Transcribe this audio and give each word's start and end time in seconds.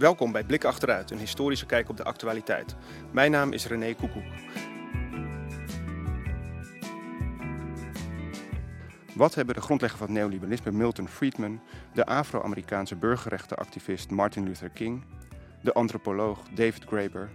Welkom 0.00 0.32
bij 0.32 0.44
Blik 0.44 0.64
Achteruit, 0.64 1.10
een 1.10 1.18
historische 1.18 1.66
kijk 1.66 1.88
op 1.88 1.96
de 1.96 2.04
actualiteit. 2.04 2.76
Mijn 3.12 3.30
naam 3.30 3.52
is 3.52 3.66
René 3.66 3.94
Koekoek. 3.94 4.24
Wat 9.14 9.34
hebben 9.34 9.54
de 9.54 9.60
grondlegger 9.60 9.98
van 9.98 10.06
het 10.06 10.16
neoliberalisme 10.16 10.72
Milton 10.72 11.08
Friedman, 11.08 11.60
de 11.94 12.06
Afro-Amerikaanse 12.06 12.96
burgerrechtenactivist 12.96 14.10
Martin 14.10 14.44
Luther 14.44 14.68
King, 14.68 15.04
de 15.62 15.72
antropoloog 15.72 16.42
David 16.54 16.84
Graeber 16.84 17.30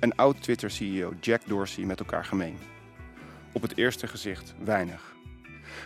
en 0.00 0.16
oud-Twitter-CEO 0.16 1.12
Jack 1.20 1.40
Dorsey 1.46 1.84
met 1.84 2.00
elkaar 2.00 2.24
gemeen? 2.24 2.58
Op 3.52 3.62
het 3.62 3.76
eerste 3.76 4.06
gezicht 4.06 4.54
weinig. 4.64 5.14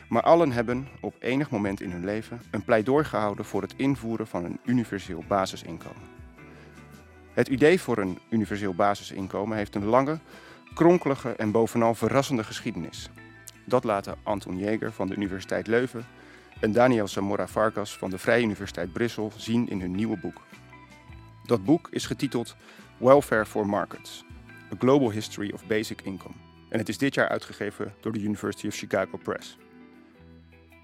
Maar 0.08 0.22
allen 0.22 0.52
hebben 0.52 0.88
op 1.00 1.14
enig 1.18 1.50
moment 1.50 1.80
in 1.80 1.90
hun 1.90 2.04
leven 2.04 2.40
een 2.50 2.64
pleidooi 2.64 3.04
gehouden 3.04 3.44
voor 3.44 3.62
het 3.62 3.74
invoeren 3.76 4.26
van 4.26 4.44
een 4.44 4.60
universeel 4.64 5.24
basisinkomen. 5.28 6.13
Het 7.34 7.48
idee 7.48 7.80
voor 7.80 7.98
een 7.98 8.18
universeel 8.28 8.74
basisinkomen 8.74 9.56
heeft 9.56 9.74
een 9.74 9.84
lange, 9.84 10.18
kronkelige 10.74 11.30
en 11.30 11.50
bovenal 11.50 11.94
verrassende 11.94 12.44
geschiedenis. 12.44 13.10
Dat 13.64 13.84
laten 13.84 14.16
Anton 14.22 14.58
Jäger 14.58 14.92
van 14.92 15.08
de 15.08 15.14
Universiteit 15.14 15.66
Leuven 15.66 16.06
en 16.60 16.72
Daniel 16.72 17.08
Zamora 17.08 17.46
Vargas 17.46 17.96
van 17.98 18.10
de 18.10 18.18
Vrije 18.18 18.42
Universiteit 18.42 18.92
Brussel 18.92 19.32
zien 19.36 19.68
in 19.68 19.80
hun 19.80 19.94
nieuwe 19.94 20.16
boek. 20.16 20.42
Dat 21.46 21.64
boek 21.64 21.88
is 21.90 22.06
getiteld 22.06 22.56
Welfare 22.98 23.46
for 23.46 23.66
Markets: 23.66 24.24
A 24.72 24.76
Global 24.78 25.10
History 25.10 25.50
of 25.52 25.66
Basic 25.66 26.00
Income. 26.00 26.34
En 26.68 26.78
het 26.78 26.88
is 26.88 26.98
dit 26.98 27.14
jaar 27.14 27.28
uitgegeven 27.28 27.94
door 28.00 28.12
de 28.12 28.20
University 28.20 28.66
of 28.66 28.74
Chicago 28.74 29.16
Press. 29.16 29.58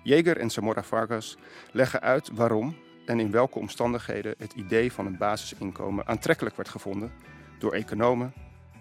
Jäger 0.04 0.36
en 0.36 0.50
Zamora 0.50 0.82
Vargas 0.82 1.36
leggen 1.72 2.00
uit 2.00 2.30
waarom 2.32 2.76
en 3.10 3.20
in 3.20 3.30
welke 3.30 3.58
omstandigheden 3.58 4.34
het 4.38 4.52
idee 4.52 4.92
van 4.92 5.06
een 5.06 5.16
basisinkomen 5.16 6.06
aantrekkelijk 6.06 6.56
werd 6.56 6.68
gevonden 6.68 7.12
door 7.58 7.72
economen, 7.72 8.32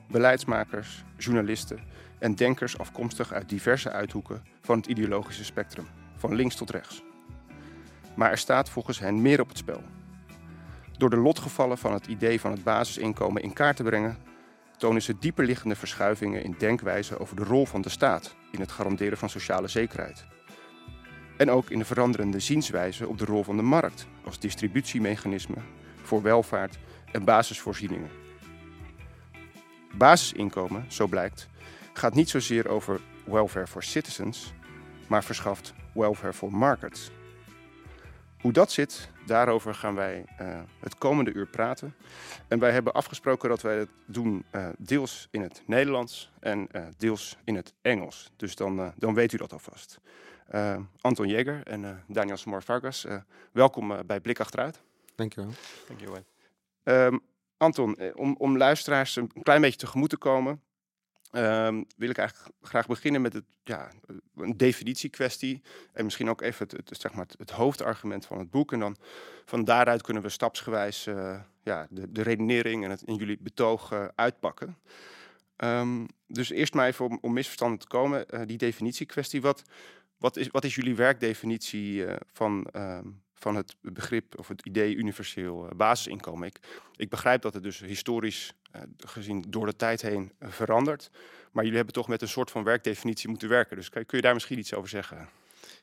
beleidsmakers, 0.07 1.03
journalisten 1.17 1.79
en 2.19 2.35
denkers 2.35 2.77
afkomstig 2.77 3.33
uit 3.33 3.49
diverse 3.49 3.91
uithoeken 3.91 4.43
van 4.61 4.77
het 4.77 4.85
ideologische 4.85 5.43
spectrum, 5.43 5.87
van 6.15 6.35
links 6.35 6.55
tot 6.55 6.69
rechts. 6.69 7.03
Maar 8.13 8.31
er 8.31 8.37
staat 8.37 8.69
volgens 8.69 8.99
hen 8.99 9.21
meer 9.21 9.41
op 9.41 9.47
het 9.47 9.57
spel. 9.57 9.81
Door 10.97 11.09
de 11.09 11.17
lotgevallen 11.17 11.77
van 11.77 11.93
het 11.93 12.07
idee 12.07 12.39
van 12.39 12.51
het 12.51 12.63
basisinkomen 12.63 13.41
in 13.41 13.53
kaart 13.53 13.75
te 13.75 13.83
brengen, 13.83 14.17
tonen 14.77 15.01
ze 15.01 15.19
dieperliggende 15.19 15.75
verschuivingen 15.75 16.43
in 16.43 16.55
denkwijze 16.57 17.19
over 17.19 17.35
de 17.35 17.43
rol 17.43 17.65
van 17.65 17.81
de 17.81 17.89
staat 17.89 18.35
in 18.51 18.59
het 18.59 18.71
garanderen 18.71 19.17
van 19.17 19.29
sociale 19.29 19.67
zekerheid. 19.67 20.25
En 21.39 21.51
ook 21.51 21.69
in 21.69 21.79
de 21.79 21.85
veranderende 21.85 22.39
zienswijze 22.39 23.07
op 23.07 23.17
de 23.17 23.25
rol 23.25 23.43
van 23.43 23.57
de 23.57 23.63
markt 23.63 24.07
als 24.23 24.39
distributiemechanisme 24.39 25.55
voor 26.01 26.21
welvaart 26.21 26.77
en 27.11 27.23
basisvoorzieningen. 27.23 28.09
Basisinkomen, 29.93 30.85
zo 30.87 31.07
blijkt, 31.07 31.47
gaat 31.93 32.13
niet 32.13 32.29
zozeer 32.29 32.67
over 32.67 32.99
welfare 33.25 33.67
for 33.67 33.83
citizens, 33.83 34.53
maar 35.07 35.23
verschaft 35.23 35.73
welfare 35.93 36.33
for 36.33 36.53
markets. 36.53 37.11
Hoe 38.41 38.51
dat 38.51 38.71
zit, 38.71 39.09
daarover 39.25 39.75
gaan 39.75 39.95
wij 39.95 40.25
uh, 40.41 40.59
het 40.79 40.97
komende 40.97 41.33
uur 41.33 41.47
praten. 41.47 41.95
En 42.47 42.59
wij 42.59 42.71
hebben 42.71 42.93
afgesproken 42.93 43.49
dat 43.49 43.61
wij 43.61 43.77
het 43.77 43.89
doen 44.05 44.45
uh, 44.51 44.67
deels 44.77 45.27
in 45.31 45.41
het 45.41 45.61
Nederlands 45.65 46.31
en 46.39 46.67
uh, 46.71 46.81
deels 46.97 47.37
in 47.43 47.55
het 47.55 47.73
Engels. 47.81 48.31
Dus 48.35 48.55
dan, 48.55 48.93
dan 48.97 49.13
weet 49.13 49.31
u 49.33 49.37
dat 49.37 49.53
alvast. 49.53 49.99
Anton 51.01 51.27
Jäger 51.27 51.63
en 51.63 52.03
Daniel 52.07 52.37
Smor 52.37 52.63
Vargas, 52.63 53.05
welkom 53.51 54.05
bij 54.05 54.19
Blik 54.19 54.39
Achteruit. 54.39 54.81
Dankjewel. 55.15 55.51
Dankjewel. 55.87 56.23
Um, 56.83 57.21
Anton, 57.57 58.13
om, 58.13 58.35
om 58.37 58.57
luisteraars 58.57 59.15
een 59.15 59.31
klein 59.41 59.61
beetje 59.61 59.79
tegemoet 59.79 60.09
te 60.09 60.17
komen, 60.17 60.61
Um, 61.31 61.85
wil 61.97 62.09
ik 62.09 62.17
eigenlijk 62.17 62.55
graag 62.61 62.87
beginnen 62.87 63.21
met 63.21 63.33
het, 63.33 63.43
ja, 63.63 63.91
een 64.35 64.57
definitiekwestie. 64.57 65.61
En 65.93 66.03
misschien 66.03 66.29
ook 66.29 66.41
even 66.41 66.67
het, 66.67 66.89
het, 66.89 67.01
zeg 67.01 67.13
maar 67.13 67.25
het, 67.37 67.49
hoofdargument 67.49 68.25
van 68.25 68.39
het 68.39 68.49
boek. 68.49 68.71
En 68.71 68.79
dan 68.79 68.97
van 69.45 69.63
daaruit 69.63 70.01
kunnen 70.01 70.23
we 70.23 70.29
stapsgewijs 70.29 71.07
uh, 71.07 71.39
ja, 71.63 71.87
de, 71.89 72.11
de 72.11 72.21
redenering 72.21 72.83
en, 72.83 72.89
het, 72.89 73.01
in 73.01 73.15
jullie 73.15 73.37
betoog 73.39 73.91
uh, 73.91 74.05
uitpakken. 74.15 74.77
Um, 75.57 76.07
dus 76.27 76.49
eerst 76.49 76.73
maar 76.73 76.87
even 76.87 77.05
om, 77.05 77.17
om 77.21 77.33
misverstanden 77.33 77.79
te 77.79 77.87
komen, 77.87 78.25
uh, 78.29 78.41
die 78.45 78.57
definitiekwestie. 78.57 79.41
Wat, 79.41 79.63
wat, 80.19 80.37
is, 80.37 80.47
wat 80.47 80.63
is 80.63 80.75
jullie 80.75 80.95
werkdefinitie 80.95 82.05
van, 82.33 82.67
um, 82.75 83.21
van 83.33 83.55
het 83.55 83.75
begrip 83.81 84.39
of 84.39 84.47
het 84.47 84.65
idee 84.65 84.95
universeel 84.95 85.69
basisinkomen? 85.75 86.47
Ik, 86.47 86.59
ik 86.95 87.09
begrijp 87.09 87.41
dat 87.41 87.53
het 87.53 87.63
dus 87.63 87.79
historisch 87.79 88.53
uh, 88.75 88.81
gezien 88.97 89.45
door 89.47 89.65
de 89.65 89.75
tijd 89.75 90.01
heen 90.01 90.31
veranderd. 90.39 91.09
Maar 91.51 91.63
jullie 91.63 91.77
hebben 91.77 91.95
toch 91.95 92.07
met 92.07 92.21
een 92.21 92.27
soort 92.27 92.51
van 92.51 92.63
werkdefinitie 92.63 93.29
moeten 93.29 93.49
werken. 93.49 93.75
Dus 93.75 93.89
kun 93.89 94.05
je 94.07 94.21
daar 94.21 94.33
misschien 94.33 94.59
iets 94.59 94.73
over 94.73 94.89
zeggen? 94.89 95.29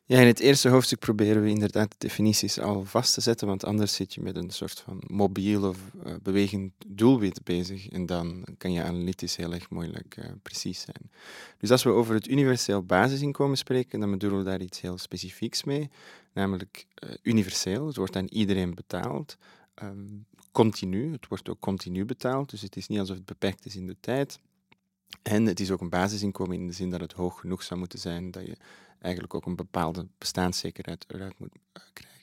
Ja, 0.09 0.21
in 0.21 0.27
het 0.27 0.41
eerste 0.41 0.69
hoofdstuk 0.69 0.99
proberen 0.99 1.43
we 1.43 1.49
inderdaad 1.49 1.91
de 1.91 1.97
definities 1.99 2.61
al 2.61 2.85
vast 2.85 3.15
te 3.15 3.21
zetten, 3.21 3.47
want 3.47 3.65
anders 3.65 3.95
zit 3.95 4.15
je 4.15 4.21
met 4.21 4.37
een 4.37 4.51
soort 4.51 4.81
van 4.81 5.03
mobiel 5.07 5.69
of 5.69 5.79
uh, 6.07 6.15
bewegend 6.23 6.73
doelwit 6.87 7.45
bezig 7.45 7.89
en 7.89 8.07
dan 8.07 8.47
kan 8.59 8.73
je 8.73 8.83
analytisch 8.83 9.37
heel 9.37 9.53
erg 9.53 9.71
moeilijk 9.71 10.17
precies 10.43 10.81
zijn. 10.81 11.11
Dus 11.59 11.71
als 11.71 11.83
we 11.83 11.91
over 11.91 12.15
het 12.15 12.29
universeel 12.29 12.83
basisinkomen 12.83 13.57
spreken, 13.57 14.01
dan 14.01 14.11
bedoelen 14.11 14.39
we 14.39 14.45
daar 14.45 14.61
iets 14.61 14.81
heel 14.81 14.99
specifieks 14.99 15.65
mee, 15.65 15.91
namelijk 16.33 16.87
universeel. 17.23 17.87
Het 17.87 17.97
wordt 17.97 18.17
aan 18.17 18.29
iedereen 18.29 18.75
betaald. 18.75 19.37
Um, 19.83 20.27
continu. 20.53 21.13
Het 21.13 21.29
wordt 21.29 21.49
ook 21.49 21.61
continu 21.61 22.05
betaald, 22.05 22.51
dus 22.51 22.63
het 22.63 22.77
is 22.77 22.87
niet 22.87 22.99
alsof 22.99 23.17
het 23.17 23.25
beperkt 23.25 23.67
is 23.67 23.77
in 23.77 23.87
de 23.87 23.97
tijd. 24.01 24.39
En 25.23 25.47
het 25.47 25.61
is 25.61 25.71
ook 25.71 25.81
een 25.81 25.89
basisinkomen 25.89 26.57
in 26.57 26.67
de 26.67 26.73
zin 26.73 26.91
dat 26.91 27.01
het 27.01 27.13
hoog 27.13 27.41
genoeg 27.41 27.63
zou 27.63 27.79
moeten 27.81 27.99
zijn 27.99 28.31
dat 28.31 28.47
je 28.47 28.57
eigenlijk 29.01 29.35
ook 29.35 29.47
een 29.47 29.57
bepaalde 29.57 30.07
bestaanszekerheid 30.19 31.05
eruit 31.09 31.39
moet 31.39 31.55
uh, 31.55 31.83
krijgen. 31.93 32.17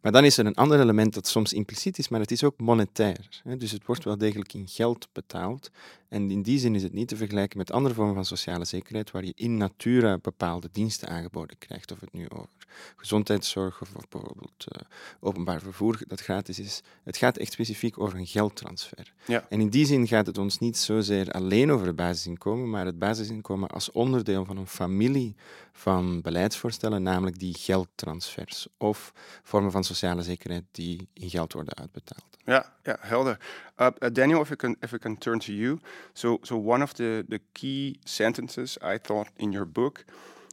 Maar 0.00 0.12
dan 0.12 0.24
is 0.24 0.38
er 0.38 0.46
een 0.46 0.54
ander 0.54 0.80
element 0.80 1.14
dat 1.14 1.26
soms 1.26 1.52
impliciet 1.52 1.98
is, 1.98 2.08
maar 2.08 2.20
het 2.20 2.30
is 2.30 2.44
ook 2.44 2.58
monetair. 2.58 3.42
Dus 3.58 3.70
het 3.70 3.86
wordt 3.86 4.04
wel 4.04 4.18
degelijk 4.18 4.54
in 4.54 4.68
geld 4.68 5.08
betaald. 5.12 5.70
En 6.08 6.30
in 6.30 6.42
die 6.42 6.58
zin 6.58 6.74
is 6.74 6.82
het 6.82 6.92
niet 6.92 7.08
te 7.08 7.16
vergelijken 7.16 7.58
met 7.58 7.72
andere 7.72 7.94
vormen 7.94 8.14
van 8.14 8.24
sociale 8.24 8.64
zekerheid, 8.64 9.10
waar 9.10 9.24
je 9.24 9.32
in 9.34 9.56
natura 9.56 10.18
bepaalde 10.18 10.68
diensten 10.72 11.08
aangeboden 11.08 11.58
krijgt. 11.58 11.92
Of 11.92 12.00
het 12.00 12.12
nu 12.12 12.28
over 12.28 12.48
gezondheidszorg 12.96 13.80
of, 13.80 13.92
bijvoorbeeld 14.08 14.66
uh, 14.74 14.80
openbaar 15.20 15.60
vervoer 15.60 15.98
dat 16.06 16.20
gratis 16.20 16.58
is. 16.58 16.82
Het 17.04 17.16
gaat 17.16 17.36
echt 17.36 17.52
specifiek 17.52 18.00
over 18.00 18.18
een 18.18 18.26
geldtransfer. 18.26 19.12
Ja. 19.26 19.46
En 19.48 19.60
in 19.60 19.68
die 19.68 19.86
zin 19.86 20.06
gaat 20.06 20.26
het 20.26 20.38
ons 20.38 20.58
niet 20.58 20.76
zozeer 20.76 21.30
alleen 21.30 21.72
over 21.72 21.86
het 21.86 21.96
basisinkomen, 21.96 22.70
maar 22.70 22.86
het 22.86 22.98
basisinkomen 22.98 23.68
als 23.68 23.90
onderdeel 23.90 24.44
van 24.44 24.56
een 24.56 24.66
familie 24.66 25.36
van 25.72 26.20
beleidsvoorstellen, 26.20 27.02
namelijk 27.02 27.38
die 27.38 27.54
geldtransfers 27.58 28.68
of 28.76 29.12
vormen 29.42 29.70
van 29.70 29.84
sociale 29.84 30.22
zekerheid 30.22 30.64
die 30.70 31.08
in 31.12 31.30
geld 31.30 31.52
worden 31.52 31.74
uitbetaald. 31.74 32.36
Ja, 32.44 32.72
ja 32.82 32.96
helder. 33.00 33.38
Uh, 33.78 33.86
uh, 33.98 34.08
Daniel, 34.12 34.40
if 34.40 34.50
I 34.50 34.56
can 34.56 34.76
if 34.80 34.92
I 34.92 34.98
can 34.98 35.18
turn 35.18 35.38
to 35.38 35.52
you, 35.52 35.78
so 36.12 36.38
so 36.42 36.56
one 36.56 36.82
of 36.82 36.92
the 36.92 37.24
the 37.28 37.40
key 37.52 37.96
sentences 38.04 38.76
I 38.76 38.98
thought 38.98 39.30
in 39.36 39.50
your 39.52 39.68
book 39.68 40.04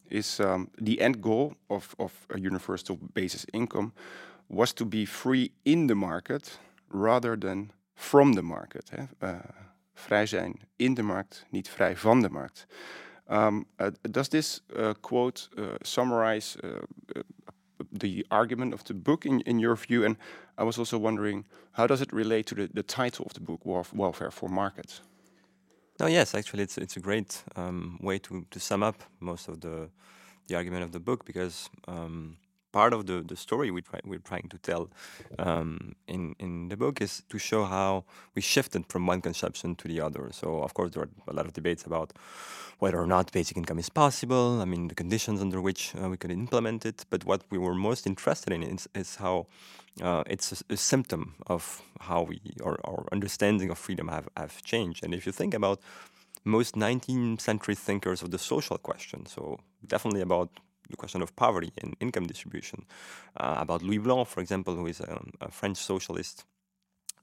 is 0.07 0.39
um, 0.39 0.69
the 0.83 0.99
end 0.99 1.21
goal 1.21 1.53
of 1.67 1.93
of 1.97 2.13
a 2.29 2.39
universal 2.39 2.97
basis 3.13 3.45
income 3.51 3.91
was 4.47 4.73
to 4.73 4.85
be 4.85 5.05
free 5.05 5.51
in 5.63 5.87
the 5.87 5.95
market 5.95 6.59
rather 6.89 7.37
than 7.37 7.71
from 7.93 8.33
the 8.33 8.41
market. 8.41 8.89
Hè? 8.89 9.03
Uh, 9.19 9.39
vrij 9.93 10.25
zijn 10.25 10.59
in 10.75 10.93
de 10.93 11.03
markt, 11.03 11.45
niet 11.49 11.69
vrij 11.69 11.97
van 11.97 12.21
de 12.21 12.29
markt. 12.29 12.67
Um, 13.31 13.65
uh, 13.77 13.87
does 14.01 14.27
this 14.27 14.63
uh, 14.75 14.89
quote 15.01 15.49
uh, 15.55 15.65
summarize 15.81 16.59
the 17.97 18.25
argument 18.27 18.73
of 18.73 18.83
the 18.83 18.93
book 18.93 19.25
in, 19.25 19.41
in 19.41 19.59
your 19.59 19.77
view? 19.77 20.05
And 20.05 20.17
I 20.59 20.63
was 20.63 20.77
also 20.77 20.99
wondering, 20.99 21.45
how 21.71 21.87
does 21.87 22.01
it 22.01 22.11
relate 22.11 22.43
to 22.43 22.55
the, 22.55 22.69
the 22.73 22.83
title 22.83 23.25
of 23.25 23.33
the 23.33 23.41
book, 23.41 23.65
Welfare 23.93 24.31
for 24.31 24.49
Markets? 24.49 25.01
No, 25.99 26.05
yes, 26.05 26.35
actually, 26.35 26.63
it's 26.63 26.77
it's 26.77 26.97
a 26.97 26.99
great 26.99 27.43
um, 27.55 27.97
way 28.01 28.19
to, 28.19 28.45
to 28.51 28.59
sum 28.59 28.83
up 28.83 29.03
most 29.19 29.47
of 29.47 29.61
the 29.61 29.89
the 30.47 30.55
argument 30.55 30.83
of 30.83 30.91
the 30.91 30.99
book 30.99 31.25
because 31.25 31.69
um, 31.87 32.37
part 32.71 32.93
of 32.93 33.05
the, 33.05 33.21
the 33.21 33.35
story 33.35 33.71
we 33.71 33.81
try, 33.81 33.99
we're 34.05 34.19
trying 34.19 34.49
to 34.49 34.57
tell 34.57 34.89
um, 35.39 35.95
in, 36.07 36.35
in 36.39 36.69
the 36.69 36.77
book 36.77 37.01
is 37.01 37.23
to 37.29 37.37
show 37.37 37.65
how 37.65 38.05
we 38.35 38.41
shifted 38.41 38.85
from 38.87 39.05
one 39.07 39.21
conception 39.21 39.75
to 39.75 39.87
the 39.87 40.01
other. 40.01 40.29
So, 40.31 40.61
of 40.61 40.73
course, 40.73 40.91
there 40.91 41.03
are 41.03 41.09
a 41.27 41.33
lot 41.33 41.45
of 41.45 41.53
debates 41.53 41.85
about 41.85 42.13
whether 42.79 42.99
or 42.99 43.07
not 43.07 43.31
basic 43.31 43.57
income 43.57 43.79
is 43.79 43.89
possible, 43.89 44.61
I 44.61 44.65
mean, 44.65 44.87
the 44.87 44.95
conditions 44.95 45.41
under 45.41 45.59
which 45.59 45.95
uh, 45.95 46.09
we 46.09 46.17
could 46.17 46.31
implement 46.31 46.85
it. 46.85 47.05
But 47.09 47.25
what 47.25 47.41
we 47.49 47.57
were 47.57 47.73
most 47.73 48.05
interested 48.05 48.53
in 48.53 48.61
is, 48.61 48.87
is 48.93 49.15
how 49.15 49.47
uh, 50.01 50.23
it's 50.27 50.51
a, 50.51 50.73
a, 50.73 50.77
symptom 50.77 51.33
of 51.47 51.81
how 52.01 52.21
we, 52.21 52.39
or 52.61 52.79
our 52.85 53.05
understanding 53.11 53.71
of 53.71 53.79
freedom 53.79 54.07
have, 54.09 54.29
have 54.37 54.61
changed. 54.61 55.03
And 55.03 55.13
if 55.13 55.25
you 55.25 55.31
think 55.31 55.55
about 55.55 55.81
most 56.43 56.75
19th 56.75 57.41
century 57.41 57.75
thinkers 57.75 58.21
of 58.21 58.29
the 58.29 58.37
social 58.37 58.77
question, 58.77 59.25
so 59.25 59.59
definitely 59.85 60.21
about 60.21 60.49
the 60.89 60.97
question 60.97 61.21
of 61.21 61.35
poverty 61.35 61.71
and 61.81 61.95
income 61.99 62.27
distribution. 62.27 62.85
Uh, 63.35 63.55
about 63.57 63.81
Louis 63.81 63.99
Blanc, 63.99 64.27
for 64.27 64.41
example, 64.41 64.75
who 64.75 64.87
is 64.87 64.99
a, 64.99 65.21
a 65.41 65.51
French 65.51 65.77
socialist 65.77 66.45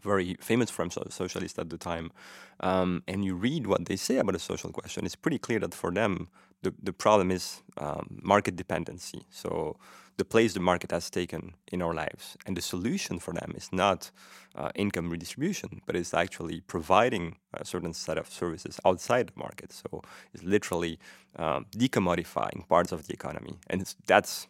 very 0.02 0.36
famous 0.40 0.70
French 0.70 0.98
socialist 1.08 1.58
at 1.58 1.70
the 1.70 1.78
time, 1.78 2.12
um, 2.60 3.02
and 3.08 3.24
you 3.24 3.34
read 3.34 3.66
what 3.66 3.86
they 3.86 3.96
say 3.96 4.18
about 4.18 4.32
the 4.32 4.38
social 4.38 4.70
question, 4.70 5.06
it's 5.06 5.16
pretty 5.16 5.38
clear 5.38 5.58
that 5.58 5.72
for 5.74 5.90
them 5.90 6.28
the, 6.62 6.74
the 6.82 6.92
problem 6.92 7.30
is 7.30 7.62
um, 7.78 8.20
market 8.22 8.56
dependency. 8.56 9.22
So 9.30 9.76
the 10.16 10.24
place 10.24 10.54
the 10.54 10.60
market 10.60 10.90
has 10.90 11.10
taken 11.10 11.54
in 11.72 11.82
our 11.82 11.94
lives. 11.94 12.36
And 12.46 12.56
the 12.56 12.62
solution 12.62 13.18
for 13.18 13.34
them 13.34 13.52
is 13.56 13.72
not 13.72 14.10
uh, 14.54 14.70
income 14.74 15.10
redistribution, 15.10 15.82
but 15.86 15.96
it's 15.96 16.14
actually 16.14 16.60
providing 16.60 17.36
a 17.52 17.64
certain 17.64 17.92
set 17.92 18.18
of 18.18 18.28
services 18.28 18.78
outside 18.84 19.28
the 19.28 19.38
market. 19.38 19.72
So 19.72 20.02
it's 20.32 20.44
literally 20.44 20.98
um, 21.36 21.66
decommodifying 21.76 22.68
parts 22.68 22.92
of 22.92 23.06
the 23.06 23.12
economy. 23.12 23.54
And 23.68 23.92
that's, 24.06 24.46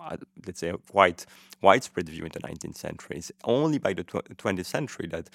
uh, 0.00 0.16
let's 0.46 0.60
say, 0.60 0.68
a 0.68 0.78
quite 0.78 1.26
widespread 1.60 2.08
view 2.08 2.24
in 2.24 2.30
the 2.32 2.40
19th 2.40 2.76
century. 2.76 3.16
It's 3.16 3.32
only 3.44 3.78
by 3.78 3.94
the 3.94 4.04
tw 4.04 4.22
20th 4.36 4.66
century 4.66 5.08
that 5.08 5.28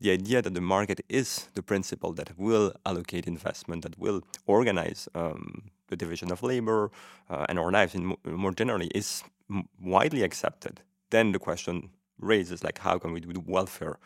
the 0.00 0.10
idea 0.10 0.42
that 0.42 0.54
the 0.54 0.60
market 0.60 1.00
is 1.08 1.48
the 1.54 1.62
principle 1.62 2.12
that 2.12 2.38
will 2.38 2.74
allocate 2.84 3.26
investment, 3.26 3.82
that 3.82 3.98
will 3.98 4.22
organize 4.46 5.08
um, 5.14 5.70
the 5.90 5.96
division 5.96 6.32
of 6.32 6.42
labor 6.42 6.90
uh, 7.28 7.46
and 7.48 7.58
our 7.58 7.70
lives 7.70 7.94
in 7.94 8.16
more 8.24 8.52
generally 8.52 8.90
is 8.94 9.22
widely 9.80 10.22
accepted, 10.22 10.80
then 11.10 11.32
the 11.32 11.38
question 11.38 11.90
raises 12.18 12.62
like 12.64 12.78
how 12.78 12.98
can 12.98 13.12
we 13.12 13.20
do 13.20 13.42
welfare 13.46 13.98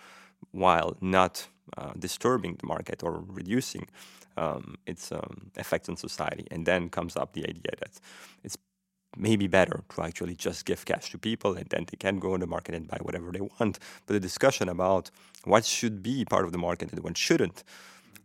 while 0.51 0.97
not 1.01 1.49
uh, 1.77 1.93
disturbing 1.99 2.57
the 2.61 2.67
market 2.67 3.03
or 3.03 3.25
reducing 3.27 3.87
um, 4.37 4.77
its 4.87 5.13
um, 5.13 5.51
effect 5.57 5.89
on 5.89 5.97
society. 5.97 6.47
And 6.51 6.67
then 6.67 6.89
comes 6.89 7.17
up 7.17 7.33
the 7.33 7.43
idea 7.43 7.73
that 7.79 8.01
it's 8.43 8.57
maybe 9.17 9.47
better 9.47 9.85
to 9.95 10.03
actually 10.03 10.35
just 10.35 10.67
give 10.67 10.85
cash 10.85 11.11
to 11.11 11.19
people 11.19 11.55
and 11.55 11.67
then 11.69 11.87
they 11.91 11.97
can 11.97 12.19
go 12.19 12.35
on 12.35 12.41
the 12.41 12.47
market 12.47 12.75
and 12.75 12.89
buy 12.89 12.99
whatever 13.01 13.31
they 13.31 13.41
want. 13.41 13.79
But 14.07 14.15
the 14.15 14.21
discussion 14.21 14.69
about 14.69 15.11
what 15.45 15.65
should 15.65 16.03
be 16.03 16.25
part 16.25 16.45
of 16.45 16.53
the 16.53 16.59
market 16.59 16.93
and 16.93 17.03
what 17.03 17.17
shouldn't 17.17 17.63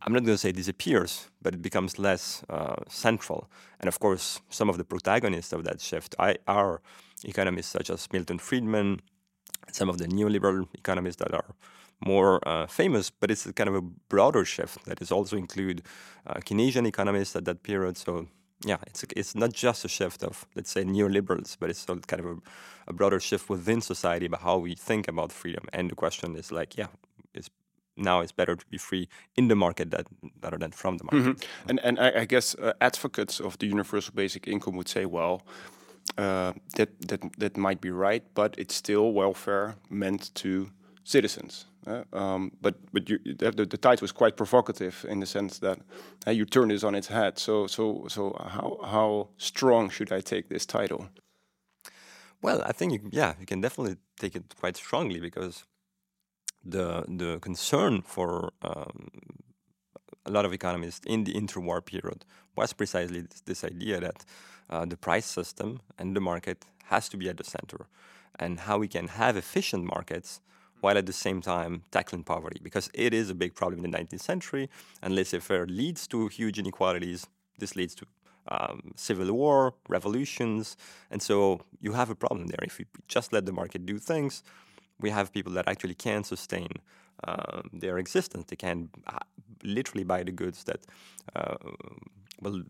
I'm 0.01 0.13
not 0.13 0.23
going 0.23 0.35
to 0.35 0.37
say 0.37 0.51
disappears, 0.51 1.29
but 1.41 1.53
it 1.53 1.61
becomes 1.61 1.99
less 1.99 2.43
uh, 2.49 2.75
central. 2.87 3.49
And 3.79 3.87
of 3.87 3.99
course, 3.99 4.39
some 4.49 4.69
of 4.69 4.77
the 4.77 4.83
protagonists 4.83 5.53
of 5.53 5.63
that 5.65 5.81
shift 5.81 6.15
are 6.17 6.81
economists 7.23 7.67
such 7.67 7.89
as 7.89 8.07
Milton 8.11 8.39
Friedman, 8.39 9.01
some 9.71 9.89
of 9.89 9.97
the 9.97 10.07
neoliberal 10.07 10.67
economists 10.73 11.17
that 11.17 11.33
are 11.33 11.55
more 12.05 12.39
uh, 12.47 12.65
famous, 12.65 13.09
but 13.09 13.29
it's 13.29 13.49
kind 13.51 13.69
of 13.69 13.75
a 13.75 13.81
broader 13.81 14.45
shift 14.45 14.85
that 14.85 15.01
is 15.01 15.11
also 15.11 15.35
include 15.35 15.81
uh, 16.25 16.35
Keynesian 16.35 16.87
economists 16.87 17.35
at 17.35 17.45
that 17.45 17.63
period. 17.63 17.97
So 17.97 18.27
yeah, 18.65 18.77
it's 18.87 19.03
it's 19.15 19.35
not 19.35 19.53
just 19.53 19.85
a 19.85 19.87
shift 19.87 20.23
of 20.23 20.45
let's 20.55 20.71
say 20.71 20.83
neoliberals, 20.83 21.57
but 21.59 21.69
it's 21.69 21.85
kind 21.85 22.19
of 22.19 22.25
a, 22.25 22.37
a 22.87 22.93
broader 22.93 23.19
shift 23.19 23.49
within 23.49 23.81
society 23.81 24.25
about 24.25 24.41
how 24.41 24.57
we 24.57 24.75
think 24.75 25.07
about 25.07 25.31
freedom. 25.31 25.65
And 25.73 25.89
the 25.89 25.95
question 25.95 26.35
is 26.35 26.51
like, 26.51 26.77
yeah, 26.77 26.87
now 27.99 28.21
it's 28.21 28.31
better 28.31 28.55
to 28.55 28.65
be 28.69 28.77
free 28.77 29.07
in 29.35 29.47
the 29.47 29.55
market 29.55 29.91
that, 29.91 30.07
rather 30.41 30.57
than 30.57 30.71
from 30.71 30.97
the 30.97 31.03
market. 31.03 31.25
Mm 31.25 31.35
-hmm. 31.35 31.69
And 31.69 31.79
and 31.83 31.99
I, 31.99 32.21
I 32.21 32.25
guess 32.25 32.55
uh, 32.55 32.71
advocates 32.79 33.41
of 33.41 33.57
the 33.57 33.67
universal 33.67 34.13
basic 34.13 34.47
income 34.47 34.75
would 34.75 34.89
say, 34.89 35.05
well, 35.05 35.41
uh, 36.17 36.53
that 36.75 36.89
that 37.07 37.21
that 37.37 37.57
might 37.57 37.81
be 37.81 37.91
right, 37.91 38.23
but 38.33 38.57
it's 38.57 38.75
still 38.75 39.13
welfare 39.13 39.75
meant 39.89 40.33
to 40.33 40.69
citizens. 41.03 41.67
Uh, 41.87 42.03
um, 42.11 42.51
but 42.61 42.75
but 42.91 43.09
you, 43.09 43.19
the, 43.23 43.51
the, 43.51 43.77
title 43.77 44.01
was 44.01 44.11
quite 44.11 44.35
provocative 44.35 45.07
in 45.07 45.19
the 45.19 45.25
sense 45.25 45.59
that 45.59 45.77
uh, 46.27 46.31
you 46.31 46.45
turn 46.45 46.69
this 46.69 46.83
on 46.83 46.95
its 46.95 47.07
head. 47.07 47.39
So 47.39 47.67
so 47.67 48.05
so 48.07 48.35
how 48.49 48.79
how 48.83 49.29
strong 49.37 49.91
should 49.91 50.11
I 50.11 50.21
take 50.21 50.43
this 50.49 50.65
title? 50.65 51.07
Well, 52.41 52.61
I 52.65 52.71
think 52.71 52.93
you, 52.93 53.09
yeah, 53.11 53.33
you 53.39 53.45
can 53.45 53.61
definitely 53.61 53.97
take 54.17 54.35
it 54.35 54.55
quite 54.59 54.77
strongly 54.77 55.19
because 55.19 55.65
the 56.63 57.05
the 57.07 57.39
concern 57.39 58.01
for 58.01 58.51
um, 58.61 59.09
a 60.25 60.31
lot 60.31 60.45
of 60.45 60.53
economists 60.53 61.01
in 61.05 61.23
the 61.23 61.33
interwar 61.33 61.83
period 61.83 62.25
was 62.55 62.73
precisely 62.73 63.21
this, 63.21 63.41
this 63.41 63.63
idea 63.63 63.99
that 63.99 64.25
uh, 64.69 64.85
the 64.85 64.97
price 64.97 65.25
system 65.25 65.79
and 65.97 66.15
the 66.15 66.21
market 66.21 66.65
has 66.85 67.09
to 67.09 67.17
be 67.17 67.29
at 67.29 67.37
the 67.37 67.43
center, 67.43 67.87
and 68.37 68.61
how 68.61 68.77
we 68.77 68.87
can 68.87 69.07
have 69.07 69.37
efficient 69.37 69.83
markets 69.85 70.41
while 70.81 70.97
at 70.97 71.05
the 71.05 71.13
same 71.13 71.41
time 71.41 71.83
tackling 71.91 72.23
poverty, 72.23 72.59
because 72.63 72.89
it 72.93 73.13
is 73.13 73.29
a 73.29 73.35
big 73.35 73.53
problem 73.53 73.83
in 73.83 73.91
the 73.91 73.97
19th 73.97 74.21
century, 74.21 74.69
and 75.01 75.13
laissez-faire 75.13 75.65
leads 75.67 76.07
to 76.07 76.27
huge 76.27 76.57
inequalities. 76.57 77.27
This 77.57 77.75
leads 77.75 77.95
to 77.95 78.05
um, 78.47 78.91
civil 78.95 79.31
war, 79.33 79.73
revolutions, 79.87 80.77
and 81.11 81.21
so 81.21 81.61
you 81.81 81.93
have 81.93 82.09
a 82.09 82.15
problem 82.15 82.47
there. 82.47 82.63
If 82.63 82.79
you 82.79 82.85
just 83.07 83.33
let 83.33 83.45
the 83.45 83.51
market 83.51 83.85
do 83.85 83.99
things, 83.99 84.43
we 84.99 85.09
have 85.09 85.31
people 85.31 85.53
that 85.53 85.67
actually 85.67 85.95
can 85.95 86.23
sustain 86.23 86.69
uh, 87.23 87.61
their 87.73 87.97
existence. 87.97 88.45
They 88.47 88.55
can 88.55 88.89
uh, 89.07 89.19
literally 89.63 90.03
buy 90.03 90.23
the 90.23 90.31
goods 90.31 90.63
that 90.65 90.79
uh, 91.35 91.57
will 92.41 92.63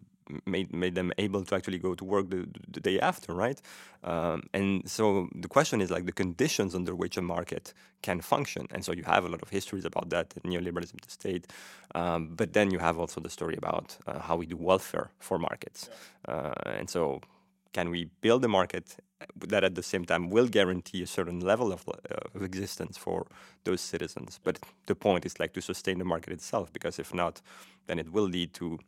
made 0.45 0.73
made 0.73 0.95
them 0.95 1.11
able 1.17 1.43
to 1.43 1.55
actually 1.55 1.79
go 1.79 1.95
to 1.95 2.05
work 2.05 2.29
the, 2.29 2.47
the 2.71 2.79
day 2.79 2.99
after, 2.99 3.33
right? 3.33 3.61
Um, 4.03 4.43
and 4.53 4.87
so 4.89 5.29
the 5.35 5.47
question 5.47 5.81
is 5.81 5.89
like 5.89 6.05
the 6.05 6.11
conditions 6.11 6.75
under 6.75 6.95
which 6.95 7.17
a 7.17 7.21
market 7.21 7.73
can 8.01 8.21
function. 8.21 8.67
And 8.71 8.83
so 8.85 8.93
you 8.93 9.03
have 9.03 9.25
a 9.25 9.29
lot 9.29 9.41
of 9.41 9.49
histories 9.49 9.85
about 9.85 10.09
that, 10.09 10.29
neoliberalism, 10.43 11.01
the 11.01 11.11
state. 11.11 11.47
Um, 11.95 12.29
but 12.35 12.53
then 12.53 12.71
you 12.71 12.79
have 12.79 12.99
also 12.99 13.19
the 13.21 13.29
story 13.29 13.55
about 13.57 13.97
uh, 14.07 14.19
how 14.19 14.35
we 14.35 14.45
do 14.45 14.57
welfare 14.57 15.09
for 15.19 15.37
markets. 15.39 15.89
Yeah. 16.27 16.33
Uh, 16.33 16.71
and 16.77 16.89
so 16.89 17.21
can 17.71 17.89
we 17.89 18.09
build 18.21 18.43
a 18.45 18.47
market 18.47 18.97
that 19.35 19.63
at 19.63 19.75
the 19.75 19.83
same 19.83 20.05
time 20.05 20.29
will 20.29 20.47
guarantee 20.47 21.03
a 21.03 21.07
certain 21.07 21.39
level 21.39 21.71
of, 21.71 21.87
uh, 21.87 22.15
of 22.35 22.43
existence 22.43 22.97
for 22.97 23.27
those 23.63 23.81
citizens. 23.81 24.39
But 24.43 24.59
the 24.85 24.95
point 24.95 25.25
is 25.25 25.39
like 25.39 25.53
to 25.53 25.61
sustain 25.61 25.99
the 25.99 26.05
market 26.05 26.33
itself, 26.33 26.71
because 26.71 26.99
if 26.99 27.13
not, 27.13 27.41
then 27.87 27.99
it 27.99 28.11
will 28.11 28.27
lead 28.27 28.53
to 28.53 28.79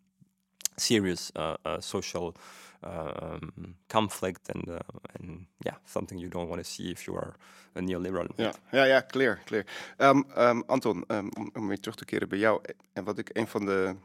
serious 0.78 1.32
uh, 1.36 1.58
uh, 1.66 1.80
social 1.82 2.36
um, 2.84 3.76
conflict 3.90 4.50
and 4.50 4.70
uh, 4.70 4.80
and 5.20 5.46
yeah, 5.66 5.76
something 5.86 6.18
you 6.18 6.30
don't 6.30 6.50
want 6.50 6.64
to 6.64 6.72
see 6.72 6.92
if 6.92 7.08
you 7.08 7.16
are 7.16 7.36
a 7.76 7.82
neoliberal. 7.82 8.28
Ja, 8.38 8.54
ja, 8.72 8.84
ja, 8.86 9.02
clear, 9.02 9.40
clear. 9.46 9.66
Um, 10.00 10.26
um, 10.36 10.64
Anton, 10.68 11.04
um, 11.08 11.30
om, 11.54 11.68
weer 11.68 11.80
terug 11.80 11.96
te 11.96 12.06
keren 12.06 12.30
bij 12.30 12.40
jou 12.40 12.62
en 12.94 13.04
wat 13.04 13.18
ik 13.18 13.30
een 13.34 13.48
van 13.48 13.66
de 13.66 13.96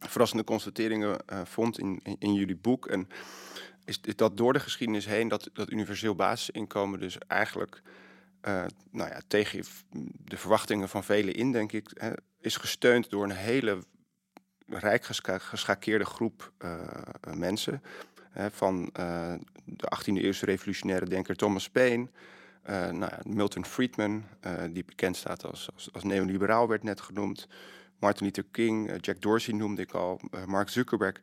verrassende 0.00 0.44
constateringen 0.44 1.18
uh, 1.32 1.40
vond 1.44 1.78
in, 1.78 2.00
in, 2.02 2.16
in 2.18 2.34
jullie 2.34 2.56
boek 2.56 2.86
en 2.86 3.08
is, 3.86 4.00
dat 4.00 4.36
door 4.36 4.52
de 4.52 4.60
geschiedenis 4.60 5.06
heen 5.06 5.28
dat, 5.28 5.50
dat 5.52 5.70
universeel 5.70 6.14
basisinkomen 6.14 7.00
dus 7.00 7.18
eigenlijk 7.18 7.82
uh, 8.48 8.64
nou 8.90 9.10
ja, 9.10 9.20
tegen 9.26 9.64
de 10.24 10.36
verwachtingen 10.36 10.88
van 10.88 11.04
velen 11.04 11.34
in, 11.34 11.52
denk 11.52 11.72
ik, 11.72 11.90
hè, 11.94 12.10
is 12.40 12.56
gesteund 12.56 13.10
door 13.10 13.24
een 13.24 13.30
hele 13.30 13.78
rijk 14.66 15.04
geschakeerde 15.38 16.04
groep 16.04 16.52
uh, 16.64 16.80
mensen. 17.34 17.82
Hè, 18.30 18.50
van 18.50 18.90
uh, 19.00 19.34
de 19.64 19.92
18e 19.98 20.12
eeuwse 20.12 20.44
revolutionaire 20.44 21.06
denker 21.06 21.36
Thomas 21.36 21.70
Paine, 21.70 22.08
nou 22.66 22.98
ja, 22.98 23.20
Milton 23.26 23.64
Friedman, 23.64 24.24
die 24.70 24.84
bekend 24.84 25.16
staat 25.16 25.44
als, 25.44 25.68
als, 25.74 25.92
als, 25.92 26.04
neoliberaal, 26.04 26.68
werd 26.68 26.82
net 26.82 27.00
genoemd. 27.00 27.48
Martin 27.98 28.24
Luther 28.24 28.44
King, 28.50 28.98
Jack 29.00 29.20
Dorsey 29.20 29.54
noemde 29.54 29.82
ik 29.82 29.92
al, 29.92 30.20
Mark 30.46 30.68
Zuckerberg. 30.68 31.20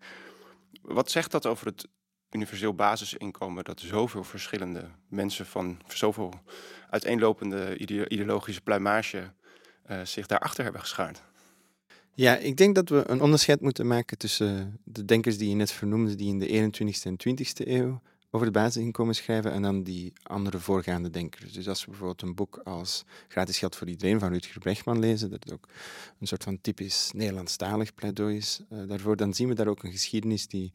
Wat 0.81 1.11
zegt 1.11 1.31
dat 1.31 1.45
over 1.45 1.65
het 1.65 1.88
universeel 2.33 2.73
basisinkomen 2.73 3.63
dat 3.63 3.79
zoveel 3.79 4.23
verschillende 4.23 4.89
mensen 5.07 5.45
van 5.45 5.81
zoveel 5.87 6.33
uiteenlopende 6.89 7.77
ideologische 8.07 8.61
pluimage 8.61 9.31
uh, 9.91 10.01
zich 10.03 10.27
daarachter 10.27 10.63
hebben 10.63 10.81
geschaard. 10.81 11.21
Ja, 12.15 12.35
ik 12.35 12.57
denk 12.57 12.75
dat 12.75 12.89
we 12.89 13.03
een 13.07 13.21
onderscheid 13.21 13.61
moeten 13.61 13.87
maken 13.87 14.17
tussen 14.17 14.79
de 14.83 15.05
denkers 15.05 15.37
die 15.37 15.49
je 15.49 15.55
net 15.55 15.71
vernoemde, 15.71 16.15
die 16.15 16.27
in 16.27 16.39
de 16.39 16.71
21ste 16.71 17.03
en 17.03 17.17
20ste 17.29 17.67
eeuw 17.67 18.01
over 18.35 18.47
de 18.47 18.53
basisinkomen 18.53 19.15
schrijven 19.15 19.51
en 19.51 19.61
dan 19.61 19.83
die 19.83 20.13
andere 20.23 20.59
voorgaande 20.59 21.09
denkers. 21.09 21.51
Dus 21.51 21.67
als 21.67 21.79
we 21.79 21.89
bijvoorbeeld 21.89 22.21
een 22.21 22.35
boek 22.35 22.61
als 22.63 23.03
Gratis 23.27 23.57
geld 23.57 23.75
voor 23.75 23.87
iedereen 23.87 24.19
van 24.19 24.31
Rutger 24.31 24.59
Brechtman 24.59 24.99
lezen, 24.99 25.29
dat 25.29 25.53
ook 25.53 25.67
een 26.19 26.27
soort 26.27 26.43
van 26.43 26.61
typisch 26.61 27.11
Nederlandstalig 27.15 27.93
pleidooi 27.93 28.37
is 28.37 28.61
uh, 28.69 28.87
daarvoor, 28.87 29.15
dan 29.15 29.33
zien 29.33 29.47
we 29.47 29.53
daar 29.53 29.67
ook 29.67 29.83
een 29.83 29.91
geschiedenis 29.91 30.47
die 30.47 30.71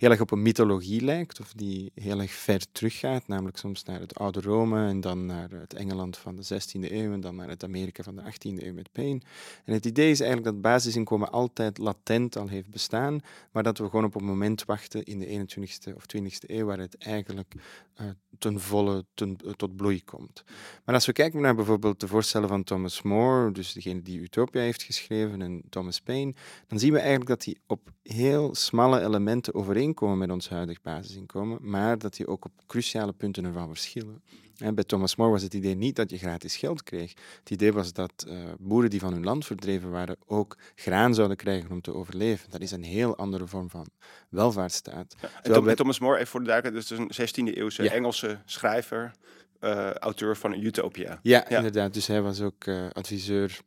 heel 0.00 0.10
erg 0.10 0.20
op 0.20 0.30
een 0.30 0.42
mythologie 0.42 1.00
lijkt, 1.00 1.40
of 1.40 1.52
die 1.52 1.92
heel 1.94 2.20
erg 2.20 2.30
ver 2.30 2.72
teruggaat, 2.72 3.28
namelijk 3.28 3.56
soms 3.56 3.84
naar 3.84 4.00
het 4.00 4.14
oude 4.14 4.40
Rome 4.40 4.86
en 4.86 5.00
dan 5.00 5.26
naar 5.26 5.50
het 5.50 5.74
Engeland 5.74 6.16
van 6.16 6.36
de 6.36 6.42
16e 6.44 6.92
eeuw 6.92 7.12
en 7.12 7.20
dan 7.20 7.36
naar 7.36 7.48
het 7.48 7.64
Amerika 7.64 8.02
van 8.02 8.16
de 8.16 8.22
18e 8.22 8.64
eeuw 8.64 8.72
met 8.72 8.92
Paine. 8.92 9.20
En 9.64 9.72
het 9.72 9.86
idee 9.86 10.10
is 10.10 10.20
eigenlijk 10.20 10.52
dat 10.52 10.62
basisinkomen 10.62 11.32
altijd 11.32 11.78
latent 11.78 12.36
al 12.36 12.48
heeft 12.48 12.70
bestaan, 12.70 13.20
maar 13.52 13.62
dat 13.62 13.78
we 13.78 13.84
gewoon 13.84 14.04
op 14.04 14.14
een 14.14 14.24
moment 14.24 14.64
wachten 14.64 15.04
in 15.04 15.18
de 15.18 15.26
21e 15.26 15.94
of 15.94 16.04
20e 16.16 16.46
eeuw 16.46 16.66
waar 16.66 16.78
het 16.78 16.98
eigenlijk 16.98 17.54
uh, 18.00 18.06
ten 18.38 18.60
volle 18.60 19.04
uh, 19.22 19.52
tot 19.56 19.76
bloei 19.76 20.04
komt. 20.04 20.44
Maar 20.84 20.94
als 20.94 21.06
we 21.06 21.12
kijken 21.12 21.40
naar 21.40 21.54
bijvoorbeeld 21.54 22.00
de 22.00 22.08
voorstellen 22.08 22.48
van 22.48 22.64
Thomas 22.64 23.02
More, 23.02 23.52
dus 23.52 23.72
degene 23.72 24.02
die 24.02 24.20
Utopia 24.20 24.60
heeft 24.60 24.82
geschreven, 24.82 25.42
en 25.42 25.62
Thomas 25.68 26.00
Paine, 26.00 26.34
dan 26.66 26.78
zien 26.78 26.92
we 26.92 26.98
eigenlijk 26.98 27.28
dat 27.28 27.42
die 27.42 27.58
op 27.66 27.90
heel 28.02 28.54
smalle 28.54 29.00
elementen 29.00 29.54
overeen 29.54 29.89
overeenkomen 29.90 30.18
met 30.18 30.30
ons 30.30 30.48
huidig 30.48 30.80
basisinkomen, 30.80 31.58
maar 31.60 31.98
dat 31.98 32.16
die 32.16 32.26
ook 32.26 32.44
op 32.44 32.52
cruciale 32.66 33.12
punten 33.12 33.44
ervan 33.44 33.68
verschillen. 33.68 34.22
En 34.58 34.74
bij 34.74 34.84
Thomas 34.84 35.16
More 35.16 35.30
was 35.30 35.42
het 35.42 35.54
idee 35.54 35.74
niet 35.74 35.96
dat 35.96 36.10
je 36.10 36.18
gratis 36.18 36.56
geld 36.56 36.82
kreeg. 36.82 37.12
Het 37.38 37.50
idee 37.50 37.72
was 37.72 37.92
dat 37.92 38.26
uh, 38.28 38.38
boeren 38.58 38.90
die 38.90 39.00
van 39.00 39.12
hun 39.12 39.24
land 39.24 39.46
verdreven 39.46 39.90
waren 39.90 40.16
ook 40.26 40.56
graan 40.74 41.14
zouden 41.14 41.36
krijgen 41.36 41.70
om 41.70 41.80
te 41.80 41.94
overleven. 41.94 42.50
Dat 42.50 42.60
is 42.60 42.70
een 42.70 42.82
heel 42.82 43.16
andere 43.16 43.46
vorm 43.46 43.70
van 43.70 43.86
welvaartsstaat. 44.28 45.16
Ja, 45.20 45.28
en 45.54 45.64
bij... 45.64 45.74
Thomas 45.74 45.98
More, 45.98 46.16
even 46.16 46.28
voor 46.28 46.40
de 46.40 46.46
duidelijkheid, 46.46 46.88
dus 46.88 47.18
een 47.18 47.52
16e 47.52 47.56
eeuwse 47.56 47.90
Engelse 47.90 48.38
schrijver, 48.44 49.12
uh, 49.60 49.92
auteur 49.92 50.36
van 50.36 50.52
Utopia. 50.52 51.18
Ja, 51.22 51.44
ja, 51.48 51.56
inderdaad. 51.56 51.94
Dus 51.94 52.06
hij 52.06 52.22
was 52.22 52.40
ook 52.40 52.64
uh, 52.64 52.86
adviseur 52.92 53.60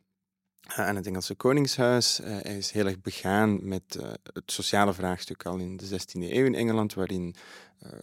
aan 0.67 0.95
het 0.95 1.07
Engelse 1.07 1.35
Koningshuis. 1.35 2.19
Uh, 2.19 2.27
hij 2.27 2.57
is 2.57 2.71
heel 2.71 2.85
erg 2.85 3.01
begaan 3.01 3.67
met 3.67 3.97
uh, 3.99 4.11
het 4.33 4.51
sociale 4.51 4.93
vraagstuk 4.93 5.45
al 5.45 5.57
in 5.57 5.77
de 5.77 5.89
16e 5.89 6.11
eeuw 6.13 6.45
in 6.45 6.55
Engeland, 6.55 6.93
waarin 6.93 7.35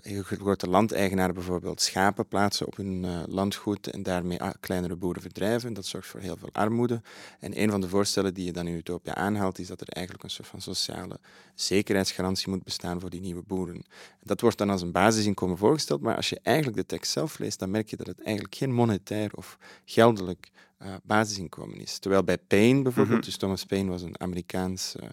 heel 0.00 0.22
grote 0.22 0.68
landeigenaren 0.68 1.34
bijvoorbeeld 1.34 1.80
schapen 1.80 2.28
plaatsen 2.28 2.66
op 2.66 2.76
hun 2.76 3.24
landgoed 3.26 3.86
en 3.86 4.02
daarmee 4.02 4.38
kleinere 4.60 4.96
boeren 4.96 5.22
verdrijven. 5.22 5.72
Dat 5.72 5.86
zorgt 5.86 6.08
voor 6.08 6.20
heel 6.20 6.36
veel 6.36 6.48
armoede. 6.52 7.02
En 7.38 7.62
een 7.62 7.70
van 7.70 7.80
de 7.80 7.88
voorstellen 7.88 8.34
die 8.34 8.44
je 8.44 8.52
dan 8.52 8.66
in 8.66 8.74
Utopia 8.74 9.14
aanhaalt, 9.14 9.58
is 9.58 9.66
dat 9.66 9.80
er 9.80 9.88
eigenlijk 9.88 10.24
een 10.24 10.30
soort 10.30 10.48
van 10.48 10.60
sociale 10.60 11.18
zekerheidsgarantie 11.54 12.48
moet 12.48 12.64
bestaan 12.64 13.00
voor 13.00 13.10
die 13.10 13.20
nieuwe 13.20 13.42
boeren. 13.42 13.84
Dat 14.22 14.40
wordt 14.40 14.58
dan 14.58 14.70
als 14.70 14.82
een 14.82 14.92
basisinkomen 14.92 15.58
voorgesteld, 15.58 16.00
maar 16.00 16.16
als 16.16 16.28
je 16.28 16.40
eigenlijk 16.42 16.76
de 16.76 16.86
tekst 16.86 17.12
zelf 17.12 17.38
leest, 17.38 17.58
dan 17.58 17.70
merk 17.70 17.90
je 17.90 17.96
dat 17.96 18.06
het 18.06 18.22
eigenlijk 18.22 18.54
geen 18.54 18.72
monetair 18.72 19.30
of 19.34 19.58
geldelijk 19.84 20.50
uh, 20.82 20.94
basisinkomen 21.02 21.80
is. 21.80 21.98
Terwijl 21.98 22.24
bij 22.24 22.38
Paine 22.38 22.82
bijvoorbeeld, 22.82 23.18
mhm. 23.18 23.26
dus 23.26 23.36
Thomas 23.36 23.64
Paine 23.64 23.90
was 23.90 24.02
een 24.02 24.20
Amerikaans 24.20 24.94
uh, 25.00 25.08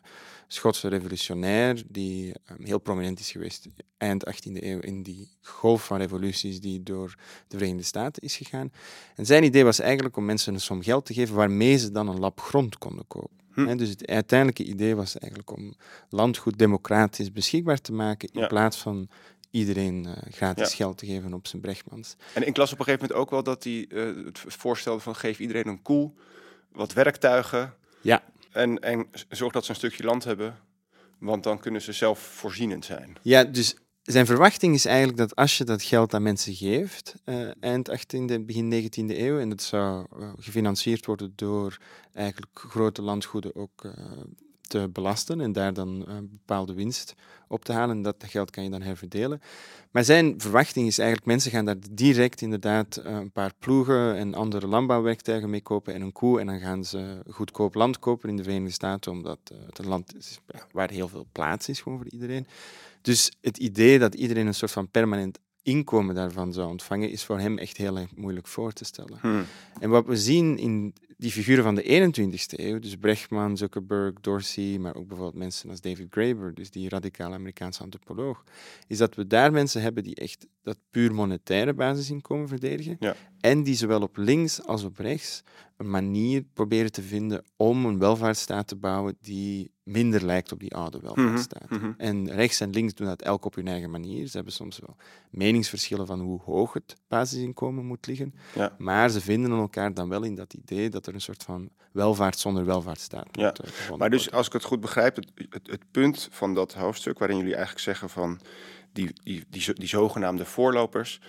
Schotse 0.48 0.88
revolutionair 0.88 1.84
die 1.88 2.34
um, 2.52 2.66
heel 2.66 2.80
prominent 2.80 3.20
is 3.20 3.32
geweest 3.32 3.68
eind 3.98 4.24
18e 4.26 4.64
eeuw 4.64 4.80
in 4.80 5.04
die 5.04 5.30
golf 5.42 5.86
van 5.86 5.98
revoluties 5.98 6.60
die 6.60 6.84
door 6.84 7.16
de 7.48 7.58
Verenigde 7.58 7.84
Staten 7.84 8.24
is 8.24 8.36
gegaan. 8.36 8.72
En 9.16 9.26
zijn 9.26 9.44
idee 9.44 9.64
was 9.64 9.80
eigenlijk 9.80 10.18
om 10.18 10.26
mensen 10.26 10.54
een 10.54 10.62
som 10.62 10.82
geld 10.82 11.06
te 11.06 11.14
geven 11.14 11.36
waarmee 11.36 11.78
ze 11.78 11.92
dan 11.92 12.08
een 12.08 12.20
lap 12.20 12.40
grond 12.40 12.78
konden 12.78 13.08
kopen. 13.08 13.36
Hm. 13.54 13.78
dus 13.78 13.90
het 13.90 14.08
uiteindelijke 14.08 14.64
idee 14.64 14.96
was 14.96 15.18
eigenlijk 15.18 15.58
om 15.58 15.74
landgoed 16.10 16.58
democratisch 16.58 17.32
beschikbaar 17.32 17.82
te 17.82 17.94
maken 17.94 18.30
in 18.32 18.48
plaats 18.48 18.78
van 18.78 19.10
iedereen 19.52 20.06
uh, 20.08 20.14
gratis 20.30 20.74
geld 20.74 20.98
te 20.98 21.06
geven 21.06 21.34
op 21.34 21.48
zijn 21.48 21.62
Brechtmans. 21.62 22.16
En 22.34 22.48
ik 22.48 22.58
las 22.58 22.72
op 22.72 22.80
een 22.80 22.86
gegeven 22.86 23.08
moment 23.08 23.26
ook 23.26 23.32
wel 23.32 23.44
dat 23.44 23.64
hij 23.64 23.86
uh, 23.90 24.26
het 24.26 24.40
voorstelde 24.48 25.02
van 25.02 25.16
geef 25.16 25.40
iedereen 25.40 25.68
een 25.68 25.82
koel, 25.82 26.16
wat 26.72 26.94
werktuigen. 26.94 27.74
Ja. 28.02 28.24
En, 28.52 28.80
en 28.80 29.08
zorg 29.30 29.54
dat 29.54 29.66
ze 29.66 29.70
een 29.70 29.76
stukje 29.76 30.04
land 30.04 30.24
hebben, 30.24 30.58
want 31.20 31.44
dan 31.44 31.60
kunnen 31.60 31.82
ze 31.82 31.92
zelf 31.92 32.20
voorzienend 32.20 32.86
zijn. 32.86 33.18
Ja, 33.22 33.44
dus 33.44 33.76
zijn 34.04 34.26
verwachting 34.26 34.74
is 34.74 34.86
eigenlijk 34.86 35.18
dat 35.18 35.36
als 35.36 35.58
je 35.58 35.64
dat 35.64 35.84
geld 35.84 36.14
aan 36.14 36.24
mensen 36.24 36.54
geeft, 36.54 37.16
uh, 37.26 37.50
eind 37.60 37.90
18e, 37.90 38.42
begin 38.42 38.90
19e 38.90 39.18
eeuw, 39.18 39.40
en 39.40 39.50
dat 39.50 39.62
zou 39.62 40.06
gefinancierd 40.40 41.06
worden 41.06 41.34
door 41.36 41.78
eigenlijk 42.14 42.52
grote 42.54 43.02
landgoeden 43.02 43.56
ook 43.56 43.92
te 44.68 44.90
belasten 44.94 45.42
en 45.42 45.52
daar 45.52 45.74
dan 45.74 46.04
een 46.08 46.30
bepaalde 46.30 46.74
winst 46.74 47.14
op 47.48 47.66
te 47.66 47.72
halen. 47.72 47.96
En 47.96 48.02
dat 48.02 48.16
geld 48.20 48.52
kan 48.52 48.64
je 48.64 48.70
dan 48.70 48.82
herverdelen. 48.82 49.42
Maar 49.92 50.04
zijn 50.04 50.42
verwachting 50.42 50.88
is 50.88 50.98
eigenlijk, 50.98 51.28
mensen 51.28 51.52
gaan 51.52 51.66
daar 51.66 51.76
direct 51.92 52.42
inderdaad 52.42 52.98
eh, 52.98 53.16
een 53.16 53.32
paar 53.32 53.52
ploegen 53.60 54.16
en 54.16 54.34
andere 54.34 54.68
landbouwwerktuigen 54.68 55.50
mee 55.50 55.62
kopen 55.62 55.94
en 55.94 56.02
een 56.02 56.12
koe. 56.12 56.40
En 56.40 56.46
dan 56.46 56.60
gaan 56.60 56.86
ze 56.86 57.22
goedkoop 57.30 57.74
land 57.74 58.00
kopen 58.00 58.30
in 58.30 58.38
de 58.38 58.44
Verenigde 58.44 58.74
Staten, 58.74 59.12
omdat 59.12 59.40
uh, 59.52 59.58
het 59.66 59.80
een 59.80 59.88
land 59.88 60.16
is 60.16 60.40
waar 60.72 60.90
heel 60.90 61.08
veel 61.08 61.28
plaats 61.32 61.70
is 61.70 61.82
gewoon 61.82 61.98
voor 61.98 62.10
iedereen. 62.10 62.48
Dus 63.02 63.32
het 63.42 63.58
idee 63.58 64.00
dat 64.00 64.16
iedereen 64.16 64.48
een 64.48 64.54
soort 64.54 64.72
van 64.72 64.90
permanent 64.90 65.40
inkomen 65.68 66.16
daarvan 66.16 66.54
zou 66.54 66.70
ontvangen, 66.70 67.10
is 67.10 67.24
voor 67.24 67.40
hem 67.40 67.58
echt 67.58 67.78
heel 67.78 67.98
erg 67.98 68.16
moeilijk 68.16 68.48
voor 68.48 68.74
te 68.74 68.86
stellen. 68.86 69.18
Hmm. 69.22 69.46
En 69.80 69.90
wat 69.90 70.06
we 70.06 70.18
zien 70.18 70.58
in 70.58 70.94
die 71.18 71.32
figuren 71.32 71.64
van 71.64 71.76
de 71.76 71.84
21ste 71.84 72.60
eeuw, 72.60 72.80
dus 72.80 72.96
Brechtman, 72.96 73.58
Zuckerberg, 73.58 74.14
Dorsey, 74.22 74.78
maar 74.78 74.96
ook 74.96 75.08
bijvoorbeeld 75.08 75.44
mensen 75.44 75.70
als 75.70 75.82
David 75.82 76.08
Graeber, 76.10 76.54
dus 76.54 76.70
die 76.70 76.90
radicale 76.90 77.36
Amerikaanse 77.36 77.84
antropoloog, 77.84 78.44
is 78.88 78.98
dat 78.98 79.16
we 79.16 79.28
daar 79.28 79.52
mensen 79.52 79.82
hebben 79.82 80.04
die 80.04 80.16
echt 80.16 80.48
dat 80.64 80.78
puur 80.90 81.14
monetaire 81.14 81.74
basisinkomen 81.74 82.48
verdedigen 82.48 82.96
ja. 83.00 83.16
En 83.42 83.64
die 83.64 83.76
zowel 83.76 84.02
op 84.02 84.18
links 84.18 84.64
als 84.64 84.84
op 84.84 84.98
rechts 84.98 85.44
een 85.78 85.90
manier 85.90 86.44
proberen 86.54 86.92
te 86.92 87.02
vinden 87.02 87.44
om 87.56 87.86
een 87.86 88.00
welvaartsstaat 88.00 88.68
te 88.68 88.76
bouwen 88.76 89.18
die 89.22 89.72
minder 89.84 90.26
lijkt 90.26 90.52
op 90.52 90.60
die 90.60 90.76
oude 90.76 90.98
mhm, 90.98 91.06
welvaartsstaat. 91.06 91.70
Mhm. 91.70 91.92
En 91.98 92.32
rechts 92.32 92.60
en 92.60 92.70
links 92.70 92.94
doen 92.94 93.08
dat 93.08 93.22
elk 93.22 93.46
op 93.46 93.56
hun 93.56 93.68
eigen 93.68 93.90
manier. 93.90 94.28
Ze 94.28 94.36
hebben 94.36 94.54
soms 94.54 94.80
wel 94.80 94.96
meningsverschillen 95.30 96.08
van 96.08 96.20
hoe 96.20 96.42
hoog 96.42 96.74
het 96.74 96.96
basisinkomen 97.08 97.86
moet 97.86 98.08
liggen, 98.08 98.34
ja. 98.56 98.76
maar 98.78 99.10
ze 99.10 99.22
vinden 99.22 99.52
elkaar 99.52 99.94
dan 99.94 100.10
wel 100.10 100.24
in 100.24 100.36
dat 100.36 100.54
idee 100.54 100.90
dat 100.90 101.08
er 101.08 101.14
een 101.14 101.22
soort 101.22 101.44
van 101.44 101.70
welvaart 101.92 102.40
zonder 102.40 102.66
welvaartsstaat 102.66 103.28
ja. 103.32 103.46
moet 103.46 103.90
uh, 103.92 103.98
Maar 103.98 104.10
dus, 104.10 104.32
als 104.32 104.48
ik 104.48 104.54
het 104.54 104.64
goed 104.64 104.80
begrijp, 104.80 105.16
het, 105.16 105.32
het, 105.50 105.68
het, 105.68 105.92
punt 105.92 106.28
van 106.32 106.54
dat 106.54 106.74
hoofdstuk 106.74 107.20
waarin 107.20 107.38
jullie 107.38 107.56
eigenlijk 107.56 107.84
zeggen 107.84 108.10
van 108.10 108.40
die, 108.92 109.14
die, 109.24 109.44
die, 109.50 109.74
die 109.74 109.88
zogenaamde 109.88 110.46
voorlopers 110.46 111.20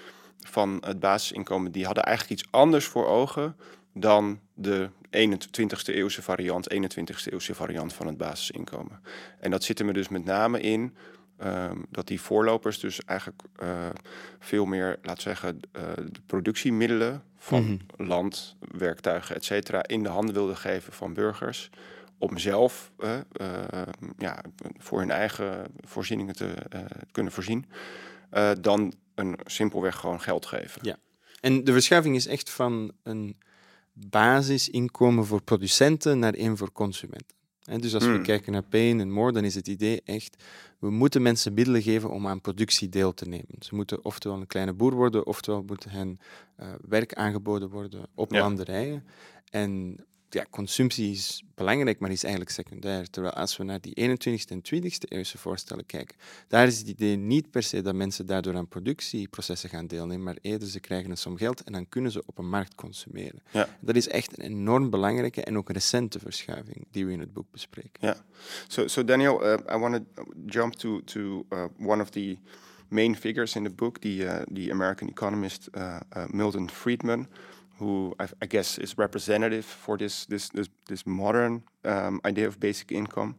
van 0.46 0.82
het 0.86 1.00
basisinkomen, 1.00 1.72
die 1.72 1.84
hadden 1.84 2.04
eigenlijk 2.04 2.40
iets 2.40 2.50
anders 2.50 2.86
voor 2.86 3.06
ogen 3.06 3.56
dan 3.94 4.40
de 4.54 4.90
21ste 5.06 5.94
eeuwse 5.94 6.22
variant, 6.22 6.74
21ste 6.74 7.32
eeuwse 7.32 7.54
variant 7.54 7.92
van 7.92 8.06
het 8.06 8.16
basisinkomen. 8.16 9.00
En 9.40 9.50
dat 9.50 9.64
zit 9.64 9.78
er 9.78 9.84
me 9.84 9.92
dus 9.92 10.08
met 10.08 10.24
name 10.24 10.60
in 10.60 10.96
um, 11.44 11.86
dat 11.90 12.06
die 12.06 12.20
voorlopers 12.20 12.80
dus 12.80 13.04
eigenlijk 13.04 13.42
uh, 13.62 13.86
veel 14.38 14.64
meer, 14.64 14.98
laat 15.02 15.20
zeggen, 15.20 15.60
uh, 15.72 15.82
de 15.96 16.20
productiemiddelen 16.26 17.22
van 17.36 17.62
mm 17.62 17.80
-hmm. 17.96 18.06
land, 18.06 18.56
werktuigen, 18.60 19.36
et 19.36 19.44
cetera, 19.44 19.86
in 19.86 20.02
de 20.02 20.08
handen 20.08 20.34
wilden 20.34 20.56
geven 20.56 20.92
van 20.92 21.14
burgers. 21.14 21.70
Om 22.18 22.38
zelf 22.38 22.92
uh, 22.98 23.18
ja, 24.18 24.42
voor 24.78 24.98
hun 24.98 25.10
eigen 25.10 25.66
voorzieningen 25.80 26.34
te 26.34 26.54
kunnen 27.12 27.32
voorzien. 27.32 27.66
Dan 28.60 28.92
een 29.14 29.38
simpelweg 29.44 29.96
gewoon 29.96 30.20
geld 30.20 30.46
geven. 30.46 30.80
Ja. 30.84 30.96
En 31.40 31.64
de 31.64 31.72
verschuiving 31.72 32.16
is 32.16 32.26
echt 32.26 32.50
van 32.50 32.92
een 33.02 33.36
basisinkomen 33.92 35.26
voor 35.26 35.42
producenten 35.42 36.18
naar 36.18 36.34
één 36.34 36.56
voor 36.56 36.72
consumenten. 36.72 37.36
En 37.68 37.80
dus 37.80 37.94
als 37.94 38.04
we 38.04 38.10
hmm. 38.10 38.22
kijken 38.22 38.52
naar 38.52 38.62
Payne 38.62 39.02
en 39.02 39.10
More, 39.10 39.32
dan 39.32 39.44
is 39.44 39.54
het 39.54 39.68
idee 39.68 40.02
echt, 40.04 40.44
we 40.78 40.90
moeten 40.90 41.22
mensen 41.22 41.54
middelen 41.54 41.82
geven 41.82 42.10
om 42.10 42.26
aan 42.26 42.40
productie 42.40 42.88
deel 42.88 43.14
te 43.14 43.28
nemen. 43.28 43.54
Ze 43.58 43.74
moeten 43.74 44.04
oftewel 44.04 44.40
een 44.40 44.46
kleine 44.46 44.72
boer 44.72 44.94
worden, 44.94 45.26
oftewel 45.26 45.62
moeten 45.62 45.90
hen 45.90 46.18
uh, 46.60 46.66
werk 46.88 47.14
aangeboden 47.14 47.70
worden 47.70 48.06
op 48.14 48.32
landerijen. 48.32 49.04
En 49.50 49.96
ja, 50.30 50.46
consumptie 50.50 51.10
is 51.10 51.42
belangrijk, 51.54 51.98
maar 51.98 52.10
is 52.10 52.22
eigenlijk 52.22 52.54
secundair. 52.54 53.10
Terwijl 53.10 53.34
als 53.34 53.56
we 53.56 53.64
naar 53.64 53.80
die 53.80 53.94
21ste 53.94 54.48
en 54.48 54.62
20ste 54.74 55.08
eeuwse 55.08 55.38
voorstellen 55.38 55.86
kijken, 55.86 56.16
daar 56.48 56.66
is 56.66 56.78
het 56.78 56.88
idee 56.88 57.16
niet 57.16 57.50
per 57.50 57.62
se 57.62 57.82
dat 57.82 57.94
mensen 57.94 58.26
daardoor 58.26 58.56
aan 58.56 58.68
productieprocessen 58.68 59.68
gaan 59.68 59.86
deelnemen, 59.86 60.24
maar 60.24 60.38
eerder 60.40 60.68
ze 60.68 60.80
krijgen 60.80 61.10
een 61.10 61.16
som 61.16 61.36
geld 61.36 61.62
en 61.62 61.72
dan 61.72 61.88
kunnen 61.88 62.10
ze 62.10 62.22
op 62.26 62.38
een 62.38 62.48
markt 62.48 62.74
consumeren. 62.74 63.42
Ja. 63.50 63.68
Dat 63.80 63.96
is 63.96 64.08
echt 64.08 64.38
een 64.38 64.44
enorm 64.44 64.90
belangrijke 64.90 65.42
en 65.44 65.56
ook 65.56 65.70
recente 65.70 66.18
verschuiving 66.18 66.86
die 66.90 67.06
we 67.06 67.12
in 67.12 67.20
het 67.20 67.32
boek 67.32 67.50
bespreken. 67.50 67.92
Ja, 68.00 68.16
so, 68.66 68.86
so 68.86 69.04
Daniel, 69.04 69.44
uh, 69.44 69.52
I 69.74 69.76
want 69.78 69.94
to 70.14 70.22
jump 70.46 70.74
to, 70.74 71.00
to 71.04 71.46
uh, 71.52 71.64
one 71.78 72.02
of 72.02 72.10
the 72.10 72.38
main 72.88 73.16
figures 73.16 73.54
in 73.54 73.64
the 73.64 73.70
book, 73.70 73.98
the, 73.98 74.24
uh, 74.24 74.42
the 74.54 74.70
American 74.70 75.08
economist 75.08 75.68
uh, 75.76 76.00
Milton 76.30 76.70
Friedman. 76.70 77.28
Who 77.78 78.14
I, 78.18 78.28
I, 78.42 78.46
guess 78.46 78.78
is 78.78 78.98
representative 78.98 79.64
for 79.64 79.96
this 79.96 80.26
this 80.26 80.48
this, 80.50 80.68
this 80.88 81.06
modern 81.06 81.62
um, 81.84 82.20
idea 82.24 82.46
of 82.46 82.58
basic 82.58 82.92
income. 82.92 83.36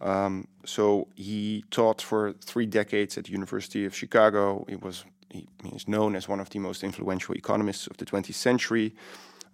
Um, 0.00 0.48
so 0.64 1.08
he 1.14 1.64
taught 1.70 2.02
for 2.02 2.32
three 2.32 2.66
decades 2.66 3.16
at 3.16 3.24
the 3.24 3.32
University 3.32 3.84
of 3.86 3.94
Chicago. 3.94 4.64
He 4.68 4.76
was 4.76 5.04
he, 5.30 5.46
is 5.74 5.88
known 5.88 6.16
as 6.16 6.28
one 6.28 6.40
of 6.40 6.50
the 6.50 6.58
most 6.58 6.82
influential 6.82 7.34
economists 7.34 7.86
of 7.86 7.96
the 7.96 8.04
20th 8.04 8.34
century. 8.34 8.94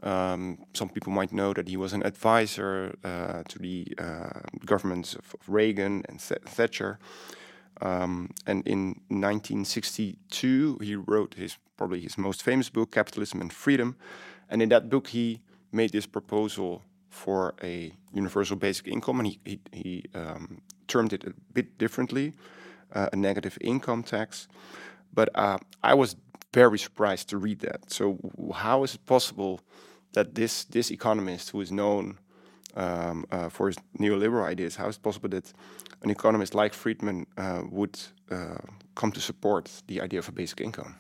Um, 0.03 0.59
some 0.75 0.89
people 0.89 1.13
might 1.13 1.33
know 1.33 1.53
that 1.53 1.69
he 1.69 1.77
was 1.77 1.93
an 1.93 2.05
advisor 2.07 2.95
uh, 3.03 3.43
to 3.49 3.59
the 3.59 3.87
uh, 3.99 4.41
governments 4.65 5.15
of, 5.15 5.35
of, 5.35 5.49
Reagan 5.49 6.05
and 6.09 6.21
Thatcher. 6.21 6.99
Um, 7.80 8.30
and 8.47 8.66
in 8.66 9.00
1962, 9.08 10.78
he 10.82 10.97
wrote 10.97 11.35
his 11.35 11.58
probably 11.76 12.00
his 12.00 12.18
most 12.18 12.42
famous 12.42 12.68
book, 12.68 12.90
Capitalism 12.92 13.40
and 13.40 13.52
Freedom. 13.52 13.97
And 14.49 14.62
in 14.62 14.68
that 14.70 14.88
book, 14.90 15.08
he 15.08 15.40
made 15.73 15.92
this 15.92 16.06
proposal 16.06 16.82
for 17.08 17.54
a 17.62 17.92
universal 18.12 18.56
basic 18.56 18.88
income, 18.88 19.20
and 19.20 19.28
he 19.28 19.40
he, 19.44 19.61
he 19.73 20.04
um, 20.14 20.61
termed 20.87 21.12
it 21.12 21.25
a 21.25 21.32
bit 21.52 21.78
differently, 21.78 22.32
uh, 22.92 23.08
a 23.12 23.16
negative 23.16 23.58
income 23.61 24.02
tax. 24.02 24.49
But 25.12 25.28
uh, 25.35 25.58
I 25.82 25.94
was 25.94 26.16
very 26.52 26.78
surprised 26.78 27.28
to 27.28 27.38
read 27.38 27.61
that. 27.61 27.90
So 27.90 28.18
how 28.54 28.85
is 28.85 28.94
it 28.94 29.06
possible 29.06 29.61
that 30.12 30.35
this 30.35 30.64
this 30.64 30.90
economist, 30.90 31.50
who 31.50 31.61
is 31.61 31.70
known 31.70 32.18
um, 32.77 33.25
uh, 33.31 33.49
for 33.49 33.69
his 33.69 33.77
neoliberal 33.99 34.45
ideas. 34.45 34.77
How 34.77 34.89
is 34.89 34.97
it 34.97 35.03
possible 35.03 35.29
that 35.31 35.53
an 36.03 36.11
economist 36.11 36.55
like 36.55 36.75
Friedman 36.75 37.27
uh, 37.37 37.63
would 37.71 37.99
uh, 38.31 38.59
come 38.95 39.13
to 39.13 39.21
support 39.21 39.71
the 39.87 40.01
idea 40.01 40.19
of 40.19 40.29
a 40.29 40.33
basic 40.33 40.61
income? 40.61 40.95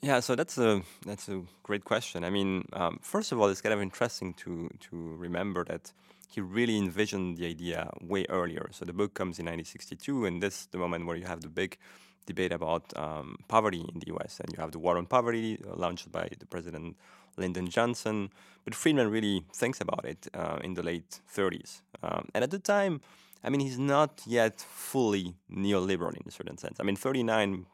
Yeah, 0.00 0.20
so 0.20 0.36
that's 0.36 0.58
a 0.58 0.82
that's 1.04 1.28
a 1.28 1.42
great 1.64 1.84
question. 1.84 2.22
I 2.24 2.30
mean, 2.30 2.64
um, 2.72 2.98
first 3.02 3.32
of 3.32 3.40
all, 3.40 3.48
it's 3.48 3.60
kind 3.60 3.74
of 3.74 3.82
interesting 3.82 4.34
to 4.34 4.70
to 4.90 5.16
remember 5.16 5.64
that 5.64 5.92
he 6.28 6.40
really 6.40 6.76
envisioned 6.76 7.38
the 7.38 7.46
idea 7.46 7.90
way 8.00 8.24
earlier. 8.28 8.68
So 8.70 8.84
the 8.84 8.92
book 8.92 9.14
comes 9.14 9.38
in 9.38 9.46
1962, 9.46 10.26
and 10.26 10.42
this 10.42 10.60
is 10.60 10.66
the 10.66 10.78
moment 10.78 11.06
where 11.06 11.16
you 11.16 11.26
have 11.26 11.40
the 11.40 11.48
big 11.48 11.78
debate 12.26 12.52
about 12.52 12.84
um, 12.96 13.36
poverty 13.48 13.80
in 13.92 13.98
the 14.00 14.08
U.S. 14.08 14.38
and 14.38 14.52
you 14.52 14.60
have 14.60 14.70
the 14.70 14.78
war 14.78 14.98
on 14.98 15.06
poverty 15.06 15.58
uh, 15.66 15.74
launched 15.74 16.12
by 16.12 16.28
the 16.38 16.46
president 16.46 16.96
Lyndon 17.38 17.68
Johnson. 17.68 18.30
But 18.64 18.74
Friedman 18.74 19.10
really 19.10 19.44
thinks 19.54 19.80
about 19.80 20.04
it 20.04 20.28
uh, 20.34 20.58
in 20.62 20.74
the 20.74 20.82
late 20.82 21.20
30s, 21.34 21.80
um, 22.02 22.28
and 22.34 22.44
at 22.44 22.50
the 22.50 22.58
time, 22.58 23.00
I 23.42 23.50
mean, 23.50 23.60
he's 23.60 23.78
not 23.78 24.20
yet 24.26 24.60
fully 24.60 25.34
neoliberal 25.50 26.14
in 26.14 26.22
a 26.26 26.30
certain 26.30 26.58
sense. 26.58 26.78
I 26.80 26.82
mean, 26.82 26.96
39 26.96 27.66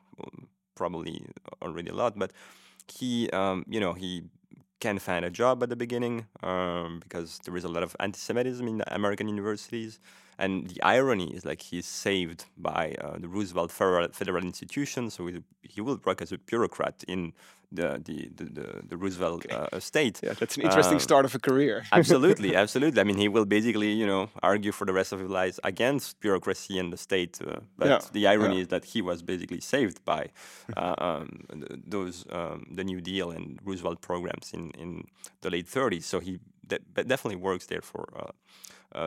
probably 0.75 1.25
already 1.63 1.91
a 1.91 1.95
lot, 1.95 2.19
but 2.19 2.33
he, 2.93 3.31
um, 3.31 3.65
you 3.69 3.81
know, 3.81 3.93
he 3.93 4.25
can 4.81 4.99
find 4.99 5.25
a 5.25 5.31
job 5.31 5.63
at 5.63 5.69
the 5.69 5.77
beginning 5.77 6.27
um, 6.43 7.01
because 7.01 7.41
there 7.45 7.57
is 7.57 7.65
a 7.65 7.69
lot 7.69 7.83
of 7.83 7.97
anti-Semitism 8.01 8.67
in 8.67 8.83
American 8.89 9.29
universities. 9.29 9.99
And 10.39 10.69
the 10.69 10.83
irony 10.83 11.35
is 11.35 11.45
like 11.45 11.63
he's 11.63 11.87
saved 11.87 12.47
by 12.57 12.95
uh, 13.01 13.19
the 13.19 13.29
Roosevelt 13.29 13.71
Federal, 13.71 14.09
Federal 14.09 14.45
Institution, 14.45 15.11
so 15.11 15.27
he, 15.27 15.43
he, 15.63 15.81
will 15.81 16.01
work 16.05 16.23
as 16.23 16.33
a 16.33 16.39
bureaucrat 16.39 17.05
in 17.07 17.33
the 17.75 18.01
the 18.05 18.31
the, 18.37 18.83
the, 18.89 18.97
Roosevelt 18.97 19.47
okay. 19.47 19.67
uh, 19.73 19.81
state. 19.81 20.21
Yeah, 20.23 20.35
that's 20.35 20.57
an 20.57 20.63
interesting 20.63 20.95
um, 20.95 21.01
start 21.01 21.25
of 21.25 21.35
a 21.35 21.39
career. 21.39 21.85
absolutely, 21.93 22.55
absolutely. 22.57 23.01
I 23.01 23.05
mean, 23.05 23.17
he 23.17 23.29
will 23.29 23.45
basically 23.45 23.93
you 23.93 24.07
know 24.07 24.31
argue 24.43 24.73
for 24.73 24.85
the 24.85 24.93
rest 24.93 25.13
of 25.13 25.21
his 25.21 25.31
life 25.31 25.59
against 25.65 26.21
bureaucracy 26.21 26.79
and 26.79 26.93
the 26.93 26.97
state. 26.97 27.39
Uh, 27.41 27.61
but 27.79 27.89
yeah. 27.89 28.01
the 28.13 28.27
irony 28.27 28.57
yeah. 28.57 28.63
is 28.63 28.69
that 28.69 28.85
he 28.85 29.03
was 29.03 29.23
basically 29.23 29.61
saved 29.61 30.05
by 30.05 30.31
uh, 30.77 30.95
um, 30.99 31.47
those 31.87 32.25
um, 32.31 32.67
the 32.71 32.85
New 32.85 33.01
Deal 33.01 33.31
and 33.31 33.59
Roosevelt 33.65 34.01
programs 34.01 34.53
in 34.53 34.71
in 34.73 35.05
the 35.43 35.51
late 35.51 35.67
30s. 35.67 36.05
So 36.05 36.21
he 36.21 36.39
de 36.67 36.79
definitely 36.95 37.37
works 37.37 37.67
there 37.67 37.83
for 37.83 38.09
uh, 38.17 38.21
uh, 38.21 38.33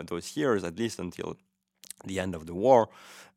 those 0.06 0.36
years, 0.38 0.64
at 0.64 0.78
least 0.78 1.00
until 1.00 1.38
the 2.06 2.20
end 2.20 2.36
of 2.36 2.46
the 2.46 2.54
war. 2.54 2.90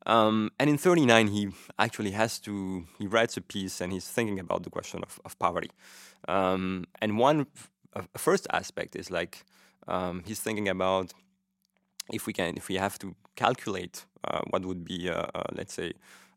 Um, 0.07 0.51
and 0.59 0.71
in 0.71 0.79
39, 0.79 1.29
he 1.29 1.49
actually 1.79 2.13
has 2.13 2.39
to, 2.41 2.85
he 2.99 3.07
writes 3.07 3.37
a 3.37 3.41
piece 3.41 3.81
and 3.81 3.93
he's 3.93 4.09
thinking 4.09 4.39
about 4.39 4.63
the 4.63 4.71
question 4.71 5.03
of, 5.03 5.21
of 5.25 5.39
poverty. 5.39 5.71
Um, 6.29 6.87
and 7.01 7.19
one 7.19 7.47
f- 7.95 8.09
first 8.17 8.47
aspect 8.51 8.97
is 8.97 9.11
like, 9.11 9.45
um, 9.89 10.23
he's 10.27 10.41
thinking 10.41 10.69
about 10.69 11.13
if 12.13 12.27
we 12.27 12.33
can, 12.33 12.57
if 12.57 12.69
we 12.69 12.77
have 12.77 12.99
to 13.01 13.15
calculate 13.37 14.07
uh, 14.25 14.41
what 14.51 14.65
would 14.65 14.85
be, 14.85 15.09
uh, 15.11 15.27
uh, 15.35 15.45
let's 15.53 15.75
say, 15.75 15.93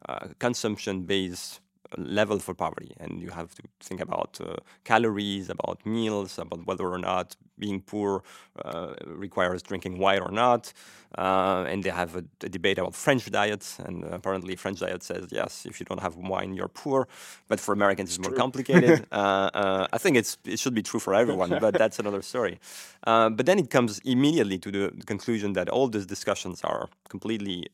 uh, 0.09 0.27
consumption-based 0.39 1.61
level 1.97 2.39
for 2.39 2.53
poverty, 2.53 2.91
and 2.99 3.21
you 3.21 3.29
have 3.29 3.53
to 3.55 3.63
think 3.79 4.01
about 4.01 4.39
uh, 4.41 4.55
calories, 4.83 5.49
about 5.49 5.85
meals, 5.85 6.37
about 6.37 6.65
whether 6.65 6.87
or 6.87 6.97
not 6.97 7.35
being 7.59 7.81
poor 7.81 8.23
uh, 8.65 8.93
requires 9.05 9.61
drinking 9.61 9.97
wine 9.99 10.19
or 10.19 10.31
not. 10.31 10.73
Uh, 11.17 11.63
and 11.67 11.83
they 11.83 11.91
have 11.91 12.15
a, 12.15 12.23
a, 12.41 12.49
debate 12.49 12.79
about 12.79 12.95
French 12.95 13.29
diets, 13.29 13.77
and 13.77 14.03
apparently 14.05 14.55
French 14.55 14.79
diet 14.79 15.03
says 15.03 15.27
yes, 15.31 15.65
if 15.69 15.79
you 15.79 15.85
don't 15.85 16.01
have 16.01 16.15
wine, 16.15 16.55
you're 16.55 16.67
poor. 16.67 17.07
But 17.47 17.59
for 17.59 17.71
Americans, 17.71 18.09
it's, 18.09 18.17
it's 18.17 18.27
more 18.27 18.35
complicated. 18.35 19.05
Uh, 19.13 19.49
uh, 19.53 19.87
I 19.93 19.97
think 19.99 20.17
it's 20.17 20.37
it 20.53 20.59
should 20.59 20.73
be 20.73 20.81
true 20.81 20.99
for 20.99 21.13
everyone, 21.13 21.49
but 21.59 21.73
that's 21.81 21.99
another 21.99 22.21
story. 22.21 22.59
Uh, 23.05 23.29
but 23.29 23.45
then 23.45 23.59
it 23.59 23.69
comes 23.69 23.99
immediately 23.99 24.57
to 24.57 24.71
the 24.71 25.05
conclusion 25.05 25.53
that 25.53 25.69
all 25.69 25.87
these 25.87 26.07
discussions 26.07 26.61
are 26.63 26.89
completely 27.09 27.67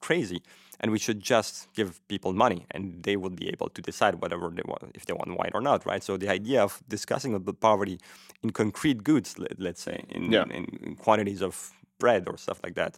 crazy 0.00 0.40
and 0.80 0.90
we 0.90 0.98
should 0.98 1.20
just 1.20 1.72
give 1.74 2.06
people 2.08 2.32
money 2.32 2.66
and 2.70 3.02
they 3.02 3.16
will 3.16 3.30
be 3.30 3.48
able 3.48 3.68
to 3.70 3.82
decide 3.82 4.16
whatever 4.16 4.48
they 4.50 4.62
want 4.66 4.82
if 4.94 5.06
they 5.06 5.12
want 5.12 5.36
wine 5.36 5.50
or 5.54 5.60
not 5.60 5.84
right? 5.86 6.02
So 6.02 6.16
the 6.16 6.28
idea 6.28 6.62
of 6.62 6.82
discussing 6.88 7.34
about 7.34 7.60
poverty 7.60 7.98
in 8.42 8.50
concrete 8.50 9.04
goods 9.04 9.38
let, 9.38 9.60
us 9.60 9.80
say 9.80 10.04
in, 10.08 10.32
yeah. 10.32 10.44
in, 10.44 10.64
in, 10.82 10.94
quantities 10.96 11.42
of 11.42 11.70
bread 11.98 12.28
or 12.28 12.36
stuff 12.36 12.60
like 12.62 12.74
that 12.74 12.96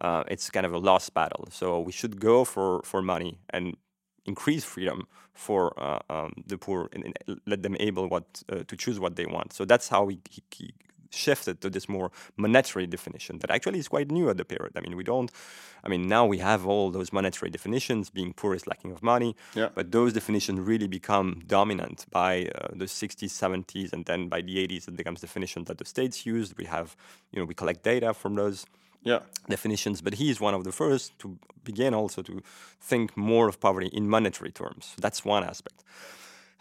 uh, 0.00 0.24
it's 0.28 0.50
kind 0.50 0.66
of 0.66 0.72
a 0.72 0.78
lost 0.78 1.14
battle. 1.14 1.48
So 1.50 1.80
we 1.80 1.92
should 1.92 2.20
go 2.20 2.44
for 2.44 2.82
for 2.84 3.00
money 3.02 3.38
and 3.50 3.76
increase 4.26 4.64
freedom 4.64 5.06
for 5.34 5.72
uh, 5.80 5.98
um, 6.10 6.32
the 6.46 6.58
poor 6.58 6.88
and, 6.92 7.04
and, 7.04 7.40
let 7.46 7.62
them 7.62 7.76
able 7.80 8.08
what 8.08 8.42
uh, 8.50 8.62
to 8.66 8.76
choose 8.76 9.00
what 9.00 9.16
they 9.16 9.26
want. 9.26 9.52
So 9.52 9.64
that's 9.64 9.88
how 9.88 10.04
we, 10.04 10.20
he, 10.30 10.74
shifted 11.14 11.60
to 11.60 11.70
this 11.70 11.88
more 11.88 12.10
monetary 12.36 12.86
definition 12.86 13.38
that 13.38 13.50
actually 13.50 13.78
is 13.78 13.88
quite 13.88 14.10
new 14.10 14.28
at 14.30 14.36
the 14.36 14.44
period. 14.44 14.72
I 14.76 14.80
mean, 14.80 14.96
we 14.96 15.04
don't, 15.04 15.30
I 15.84 15.88
mean, 15.88 16.08
now 16.08 16.26
we 16.26 16.38
have 16.38 16.66
all 16.66 16.90
those 16.90 17.12
monetary 17.12 17.50
definitions, 17.50 18.10
being 18.10 18.32
poor 18.32 18.54
is 18.54 18.66
lacking 18.66 18.92
of 18.92 19.02
money, 19.02 19.36
yeah. 19.54 19.68
but 19.74 19.92
those 19.92 20.12
definitions 20.12 20.60
really 20.60 20.88
become 20.88 21.42
dominant 21.46 22.06
by 22.10 22.50
uh, 22.54 22.68
the 22.72 22.86
60s, 22.86 23.30
70s, 23.30 23.92
and 23.92 24.04
then 24.06 24.28
by 24.28 24.40
the 24.40 24.56
80s, 24.66 24.88
it 24.88 24.96
becomes 24.96 25.20
definitions 25.20 25.68
that 25.68 25.78
the 25.78 25.84
states 25.84 26.26
use. 26.26 26.54
We 26.56 26.66
have, 26.66 26.96
you 27.30 27.40
know, 27.40 27.46
we 27.46 27.54
collect 27.54 27.82
data 27.82 28.14
from 28.14 28.34
those 28.34 28.66
yeah. 29.02 29.20
definitions, 29.48 30.00
but 30.00 30.14
he 30.14 30.30
is 30.30 30.40
one 30.40 30.54
of 30.54 30.64
the 30.64 30.72
first 30.72 31.18
to 31.20 31.38
begin 31.64 31.94
also 31.94 32.22
to 32.22 32.42
think 32.80 33.16
more 33.16 33.48
of 33.48 33.60
poverty 33.60 33.88
in 33.88 34.08
monetary 34.08 34.50
terms. 34.50 34.94
That's 34.98 35.24
one 35.24 35.44
aspect. 35.44 35.82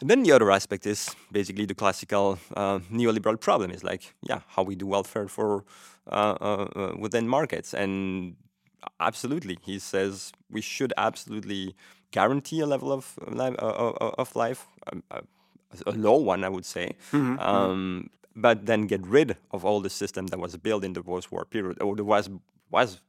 And 0.02 0.10
then 0.10 0.24
the 0.24 0.32
other 0.32 0.52
aspect 0.52 0.86
is 0.88 1.16
basically 1.32 1.66
the 1.66 1.76
classical 1.76 2.40
uh, 2.58 2.80
neoliberal 2.92 3.40
problem 3.40 3.70
is 3.70 3.84
like, 3.84 4.14
yeah, 4.24 4.42
how 4.48 4.64
we 4.64 4.76
do 4.76 4.88
welfare 4.88 5.28
for 5.28 5.64
uh, 6.12 6.36
uh, 6.42 6.68
uh 6.76 6.94
within 6.98 7.28
markets. 7.28 7.74
And 7.74 8.36
absolutely, 9.00 9.60
he 9.62 9.78
says 9.80 10.32
we 10.50 10.62
should 10.62 10.92
absolutely 10.98 11.76
guarantee 12.10 12.62
a 12.62 12.66
level 12.66 12.92
of 12.92 13.20
uh, 13.28 14.14
of 14.18 14.36
life, 14.36 14.66
um, 14.92 15.04
a 15.86 15.92
low 15.92 16.18
one, 16.18 16.44
I 16.44 16.50
would 16.50 16.66
say. 16.66 16.96
Mm-hmm. 17.12 17.40
Um, 17.40 18.10
but 18.36 18.66
then 18.66 18.88
get 18.88 19.06
rid 19.06 19.38
of 19.52 19.66
all 19.66 19.82
the 19.82 19.90
system 19.90 20.28
that 20.28 20.40
was 20.40 20.58
built 20.58 20.84
in 20.84 20.94
the 20.94 21.04
post-war 21.04 21.46
period, 21.46 21.82
or 21.82 21.96
that 21.96 22.06
was 22.06 22.30
was 22.72 23.02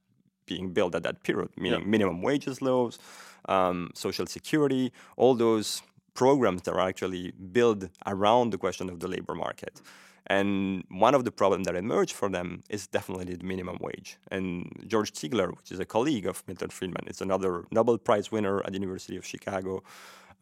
being 0.44 0.72
built 0.72 0.94
at 0.94 1.02
that 1.04 1.22
period, 1.22 1.48
meaning 1.56 1.80
yeah. 1.80 1.86
minimum 1.86 2.20
wages 2.20 2.60
laws, 2.60 2.98
um, 3.46 3.90
social 3.94 4.26
security, 4.26 4.92
all 5.16 5.34
those 5.34 5.82
programs 6.14 6.62
that 6.62 6.74
are 6.74 6.88
actually 6.88 7.32
built 7.52 7.84
around 8.06 8.50
the 8.50 8.58
question 8.58 8.88
of 8.90 9.00
the 9.00 9.08
labor 9.08 9.34
market. 9.34 9.80
And 10.26 10.84
one 10.88 11.14
of 11.14 11.24
the 11.24 11.32
problems 11.32 11.66
that 11.66 11.74
emerged 11.74 12.14
for 12.14 12.28
them 12.28 12.62
is 12.70 12.86
definitely 12.86 13.34
the 13.34 13.44
minimum 13.44 13.78
wage. 13.80 14.18
And 14.30 14.70
George 14.86 15.12
Stigler, 15.12 15.50
which 15.56 15.72
is 15.72 15.80
a 15.80 15.84
colleague 15.84 16.26
of 16.26 16.44
Milton 16.46 16.70
Friedman, 16.70 17.08
is 17.08 17.20
another 17.20 17.64
Nobel 17.70 17.98
Prize 17.98 18.30
winner 18.30 18.60
at 18.60 18.72
the 18.72 18.78
University 18.78 19.16
of 19.16 19.26
Chicago, 19.26 19.82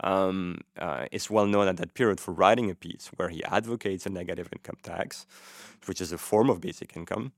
um, 0.01 0.59
uh, 0.79 1.07
is 1.13 1.31
well 1.31 1.47
known 1.47 1.69
at 1.69 1.77
that 1.79 1.95
period 1.95 2.21
for 2.21 2.33
writing 2.33 2.71
a 2.71 2.75
piece 2.75 3.11
where 3.17 3.29
he 3.29 3.43
advocates 3.45 4.07
a 4.07 4.11
negative 4.11 4.49
income 4.53 4.77
tax, 4.83 5.27
which 5.87 6.01
is 6.01 6.13
a 6.13 6.19
form 6.19 6.51
of 6.51 6.61
basic 6.61 6.97
income. 6.97 7.33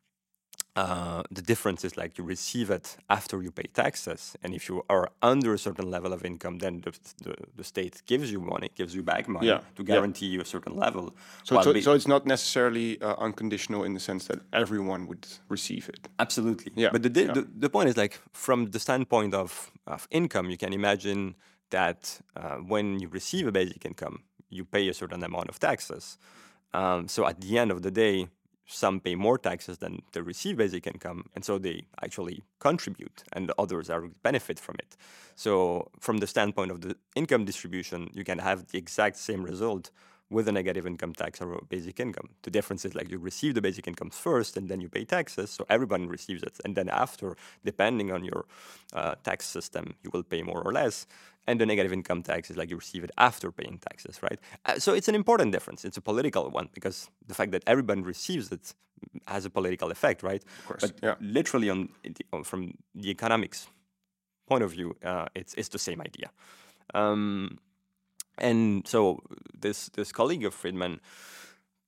Uh, 0.75 1.23
the 1.31 1.43
difference 1.43 1.85
is 1.85 1.99
like 1.99 2.17
you 2.17 2.25
receive 2.25 2.71
it 2.71 2.97
after 3.11 3.43
you 3.43 3.51
pay 3.51 3.69
taxes, 3.75 4.35
and 4.43 4.55
if 4.55 4.71
you 4.71 4.83
are 4.89 5.11
under 5.21 5.53
a 5.53 5.59
certain 5.59 5.91
level 5.91 6.15
of 6.15 6.25
income, 6.25 6.59
then 6.59 6.81
the, 6.81 6.93
the, 7.23 7.35
the 7.57 7.65
state 7.65 8.01
gives 8.07 8.33
you 8.33 8.41
money, 8.41 8.71
gives 8.75 8.95
you 8.95 9.03
back 9.03 9.29
money 9.29 9.49
yeah. 9.49 9.61
to 9.77 9.85
guarantee 9.85 10.27
yeah. 10.27 10.33
you 10.33 10.41
a 10.41 10.47
certain 10.47 10.75
level. 10.75 11.15
So, 11.45 11.61
so, 11.61 11.79
so, 11.81 11.93
it's 11.93 12.09
not 12.09 12.25
necessarily 12.25 12.99
uh, 13.03 13.17
unconditional 13.19 13.85
in 13.85 13.93
the 13.93 14.01
sense 14.01 14.27
that 14.29 14.41
everyone 14.55 15.07
would 15.09 15.27
receive 15.51 15.91
it. 15.91 16.09
Absolutely. 16.19 16.73
Yeah. 16.75 16.89
But 16.91 17.03
the, 17.03 17.11
yeah. 17.21 17.33
the, 17.33 17.47
the 17.55 17.69
point 17.69 17.91
is 17.91 17.99
like 17.99 18.19
from 18.33 18.71
the 18.71 18.81
standpoint 18.81 19.35
of, 19.35 19.71
of 19.87 20.09
income, 20.11 20.49
you 20.49 20.57
can 20.57 20.73
imagine 20.73 21.35
that 21.69 22.19
uh, 22.35 22.57
when 22.57 22.99
you 22.99 23.09
receive 23.09 23.47
a 23.47 23.53
basic 23.53 23.85
income, 23.85 24.23
you 24.49 24.65
pay 24.65 24.89
a 24.89 24.95
certain 24.95 25.23
amount 25.23 25.51
of 25.51 25.59
taxes. 25.59 26.17
Um, 26.73 27.09
so 27.09 27.27
at 27.27 27.43
the 27.43 27.59
end 27.59 27.71
of 27.71 27.83
the 27.83 27.91
day, 27.91 28.29
some 28.73 29.01
pay 29.01 29.15
more 29.15 29.39
taxes 29.39 29.79
than 29.79 30.03
they 30.13 30.21
receive 30.21 30.57
basic 30.57 30.87
income, 30.87 31.25
and 31.35 31.45
so 31.45 31.59
they 31.59 31.85
actually 32.03 32.43
contribute, 32.59 33.25
and 33.33 33.49
the 33.49 33.55
others 33.59 33.91
are 33.91 34.03
benefit 34.23 34.59
from 34.59 34.77
it. 34.79 34.97
So, 35.35 35.91
from 36.01 36.19
the 36.19 36.27
standpoint 36.27 36.71
of 36.71 36.81
the 36.81 36.97
income 37.15 37.45
distribution, 37.45 38.11
you 38.13 38.25
can 38.25 38.39
have 38.39 38.69
the 38.69 38.79
exact 38.79 39.17
same 39.17 39.43
result 39.43 39.91
with 40.33 40.49
a 40.49 40.53
negative 40.53 40.87
income 40.87 41.13
tax 41.13 41.41
or 41.41 41.61
basic 41.69 42.01
income. 42.01 42.29
The 42.43 42.51
difference 42.51 42.85
is 42.85 42.95
like 42.95 43.11
you 43.11 43.19
receive 43.19 43.55
the 43.55 43.63
basic 43.63 43.87
income 43.87 44.11
first 44.11 44.57
and 44.57 44.69
then 44.69 44.81
you 44.81 44.89
pay 44.89 45.05
taxes, 45.05 45.51
so 45.51 45.67
everyone 45.69 46.09
receives 46.09 46.43
it. 46.43 46.59
And 46.65 46.75
then 46.75 46.89
after, 46.89 47.37
depending 47.65 48.11
on 48.11 48.25
your 48.25 48.47
uh, 48.93 49.15
tax 49.23 49.47
system, 49.47 49.95
you 50.03 50.11
will 50.13 50.23
pay 50.23 50.43
more 50.43 50.63
or 50.63 50.73
less. 50.73 51.07
And 51.47 51.61
the 51.61 51.67
negative 51.67 51.93
income 51.93 52.23
tax 52.23 52.51
is 52.51 52.57
like 52.57 52.71
you 52.71 52.77
receive 52.77 53.05
it 53.05 53.11
after 53.19 53.51
paying 53.51 53.79
taxes, 53.79 54.23
right? 54.23 54.39
Uh, 54.65 54.79
so 54.79 54.95
it's 54.95 55.09
an 55.09 55.15
important 55.15 55.53
difference. 55.53 55.85
It's 55.85 55.97
a 55.97 56.01
political 56.01 56.49
one 56.51 56.69
because 56.73 57.11
the 57.27 57.35
fact 57.35 57.53
that 57.53 57.63
everyone 57.67 58.03
receives 58.03 58.51
it 58.53 58.75
has 59.27 59.45
a 59.45 59.51
political 59.51 59.91
effect, 59.91 60.23
right? 60.23 60.43
Of 60.61 60.67
course. 60.67 60.81
But 60.83 60.93
yeah. 61.03 61.15
literally, 61.21 61.69
on, 61.71 61.89
on, 62.33 62.45
from 62.45 62.75
the 62.95 63.11
economics 63.11 63.67
point 64.47 64.63
of 64.63 64.71
view, 64.71 64.97
uh, 65.05 65.27
it's 65.35 65.55
it's 65.55 65.69
the 65.69 65.79
same 65.79 66.01
idea. 66.01 66.31
Um, 66.95 67.59
and 68.39 68.87
so 68.87 69.21
this 69.61 69.89
this 69.91 70.13
colleague 70.13 70.45
of 70.45 70.55
Friedman 70.55 71.01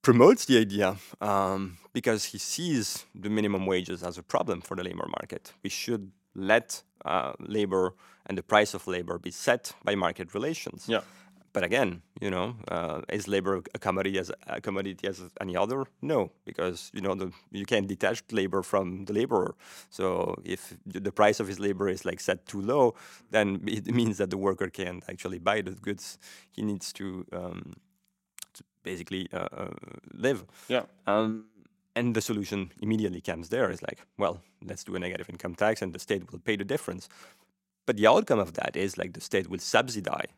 promotes 0.03 0.45
the 0.45 0.59
idea 0.59 0.97
um, 1.21 1.79
because 1.93 2.27
he 2.27 2.39
sees 2.39 3.07
the 3.15 3.31
minimum 3.31 3.67
wages 3.67 4.03
as 4.03 4.19
a 4.19 4.23
problem 4.23 4.61
for 4.61 4.77
the 4.77 4.83
labor 4.83 5.09
market. 5.09 5.53
We 5.63 5.71
should 5.71 6.13
let 6.35 6.83
uh, 7.05 7.33
labor 7.39 7.95
and 8.27 8.37
the 8.37 8.43
price 8.43 8.75
of 8.75 8.87
labor 8.87 9.19
be 9.19 9.31
set 9.31 9.73
by 9.85 9.95
market 9.95 10.35
relations. 10.35 10.89
Ja. 10.89 11.03
But 11.55 11.63
again, 11.63 12.03
you 12.21 12.31
know, 12.31 12.57
uh, 12.67 13.03
is 13.09 13.29
labor 13.29 13.63
a 13.75 13.79
commodity 13.79 14.19
as 14.19 14.33
a 14.49 14.61
commodity 14.61 15.07
as 15.07 15.23
any 15.41 15.57
other? 15.57 15.85
No, 16.03 16.33
because 16.45 16.91
you 16.93 17.01
know 17.01 17.15
the, 17.15 17.31
you 17.53 17.65
can't 17.65 17.87
detach 17.87 18.25
labor 18.33 18.63
from 18.63 19.05
the 19.05 19.13
laborer. 19.13 19.55
So 19.89 20.35
if 20.45 20.77
the 20.85 21.13
price 21.13 21.39
of 21.39 21.47
his 21.47 21.61
labor 21.61 21.89
is 21.89 22.05
like 22.05 22.19
set 22.19 22.45
too 22.47 22.61
low, 22.61 22.95
then 23.31 23.61
it 23.67 23.95
means 23.95 24.19
that 24.19 24.31
the 24.31 24.37
worker 24.37 24.69
can't 24.69 25.05
actually 25.09 25.39
buy 25.39 25.63
the 25.63 25.71
goods 25.71 26.19
he 26.51 26.63
needs 26.63 26.93
to, 26.95 27.25
um, 27.33 27.75
to 28.55 28.65
basically 28.83 29.29
uh, 29.33 29.49
uh, 29.57 29.71
live. 30.13 30.45
Ja. 30.69 30.83
Um, 31.07 31.45
and 31.95 32.17
the 32.17 32.21
solution 32.21 32.73
immediately 32.83 33.21
comes 33.21 33.51
there 33.51 33.71
is 33.71 33.81
like, 33.81 34.01
well, 34.19 34.41
let's 34.67 34.83
do 34.83 34.97
a 34.97 34.99
negative 34.99 35.31
income 35.31 35.55
tax 35.55 35.83
and 35.83 35.93
the 35.93 36.01
state 36.01 36.33
will 36.33 36.41
pay 36.41 36.57
the 36.57 36.65
difference. 36.65 37.09
But 37.87 37.97
the 37.97 38.09
outcome 38.09 38.41
of 38.41 38.55
that 38.55 38.77
is 38.77 38.99
like 38.99 39.13
the 39.13 39.21
state 39.21 39.49
will 39.49 39.61
subsidize, 39.61 40.31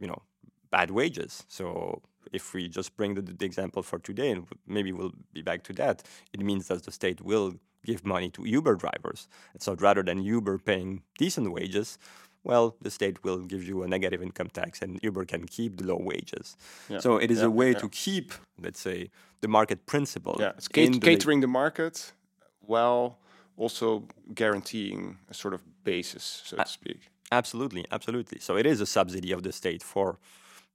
you 0.00 0.06
know, 0.06 0.22
bad 0.70 0.90
wages. 0.90 1.44
So 1.48 2.02
if 2.32 2.52
we 2.54 2.68
just 2.68 2.96
bring 2.96 3.14
the, 3.14 3.22
the 3.22 3.44
example 3.44 3.82
for 3.82 3.98
today, 3.98 4.30
and 4.30 4.46
maybe 4.66 4.92
we'll 4.92 5.14
be 5.32 5.42
back 5.42 5.62
to 5.64 5.72
that, 5.74 6.02
it 6.32 6.40
means 6.40 6.68
that 6.68 6.84
the 6.84 6.92
state 6.92 7.20
will 7.22 7.54
give 7.84 8.04
money 8.04 8.28
to 8.30 8.44
Uber 8.44 8.74
drivers. 8.76 9.28
And 9.52 9.62
so 9.62 9.74
rather 9.74 10.02
than 10.02 10.22
Uber 10.22 10.58
paying 10.58 11.02
decent 11.16 11.52
wages, 11.52 11.98
well, 12.44 12.76
the 12.82 12.90
state 12.90 13.22
will 13.24 13.38
give 13.38 13.62
you 13.64 13.82
a 13.82 13.88
negative 13.88 14.22
income 14.22 14.48
tax 14.48 14.82
and 14.82 14.98
Uber 15.02 15.24
can 15.24 15.46
keep 15.46 15.76
the 15.78 15.84
low 15.86 15.98
wages. 16.00 16.56
Yeah. 16.88 17.00
So 17.00 17.16
it 17.16 17.30
is 17.30 17.38
Yeah, 17.38 17.46
a 17.46 17.50
way 17.50 17.72
yeah. 17.72 17.78
to 17.78 17.88
keep, 17.88 18.32
let's 18.60 18.80
say, 18.80 19.10
the 19.40 19.48
market 19.48 19.86
principle. 19.86 20.36
Yeah, 20.38 20.52
it's 20.56 20.68
cat- 20.68 20.92
the 20.92 20.98
catering 21.00 21.40
the 21.40 21.46
market 21.48 22.12
while 22.60 23.18
also 23.56 24.04
guaranteeing 24.34 25.18
a 25.30 25.34
sort 25.34 25.54
of 25.54 25.62
basis, 25.84 26.42
so 26.44 26.56
to 26.56 26.66
speak. 26.66 27.00
Absolutely, 27.30 27.84
absolutely. 27.90 28.38
So 28.40 28.56
it 28.56 28.66
is 28.66 28.80
a 28.80 28.86
subsidy 28.86 29.32
of 29.32 29.42
the 29.42 29.52
state 29.52 29.82
for, 29.82 30.18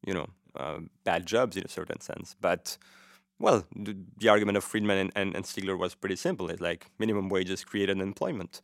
you 0.06 0.13
know, 0.13 0.28
uh, 0.56 0.80
bad 1.04 1.26
jobs 1.26 1.58
in 1.58 1.63
a 1.63 1.70
certain 1.70 2.00
sense. 2.00 2.36
But, 2.39 2.78
well, 3.39 3.66
the, 3.76 3.96
the 4.18 4.30
argument 4.30 4.58
of 4.58 4.63
Friedman 4.63 4.98
and, 4.98 5.12
and, 5.16 5.36
and 5.36 5.46
Stigler 5.46 5.78
was 5.78 5.96
pretty 5.96 6.16
simple. 6.16 6.50
It's 6.50 6.62
like 6.62 6.88
minimum 7.00 7.30
wages 7.30 7.63
create 7.63 7.89
unemployment. 7.89 8.62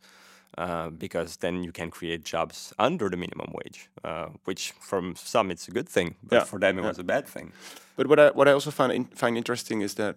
Uh, 0.58 0.90
because 0.90 1.36
then 1.36 1.62
you 1.62 1.70
can 1.70 1.90
create 1.92 2.24
jobs 2.24 2.72
under 2.76 3.08
the 3.08 3.16
minimum 3.16 3.52
wage, 3.54 3.88
uh, 4.02 4.26
which 4.46 4.72
from 4.80 5.14
some 5.14 5.48
it's 5.48 5.68
a 5.68 5.70
good 5.70 5.88
thing, 5.88 6.16
but 6.24 6.38
Yeah, 6.38 6.44
for 6.44 6.58
them 6.58 6.76
it 6.76 6.82
yeah. 6.82 6.88
was 6.88 6.98
a 6.98 7.04
bad 7.04 7.28
thing. 7.28 7.52
But 7.96 8.08
what 8.08 8.18
I 8.18 8.30
what 8.30 8.48
I 8.48 8.52
also 8.52 8.72
find 8.72 8.92
in, 8.92 9.04
find 9.14 9.36
interesting 9.36 9.80
is 9.80 9.94
that 9.94 10.16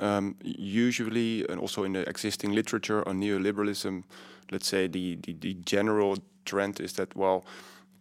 um, 0.00 0.34
usually, 0.42 1.46
and 1.48 1.60
also 1.60 1.84
in 1.84 1.92
the 1.92 2.08
existing 2.08 2.52
literature 2.52 3.06
on 3.08 3.20
neoliberalism, 3.20 4.02
let's 4.50 4.66
say 4.66 4.88
the 4.88 5.16
the, 5.22 5.34
the 5.34 5.54
general 5.54 6.16
trend 6.42 6.80
is 6.80 6.92
that 6.92 7.14
well. 7.14 7.42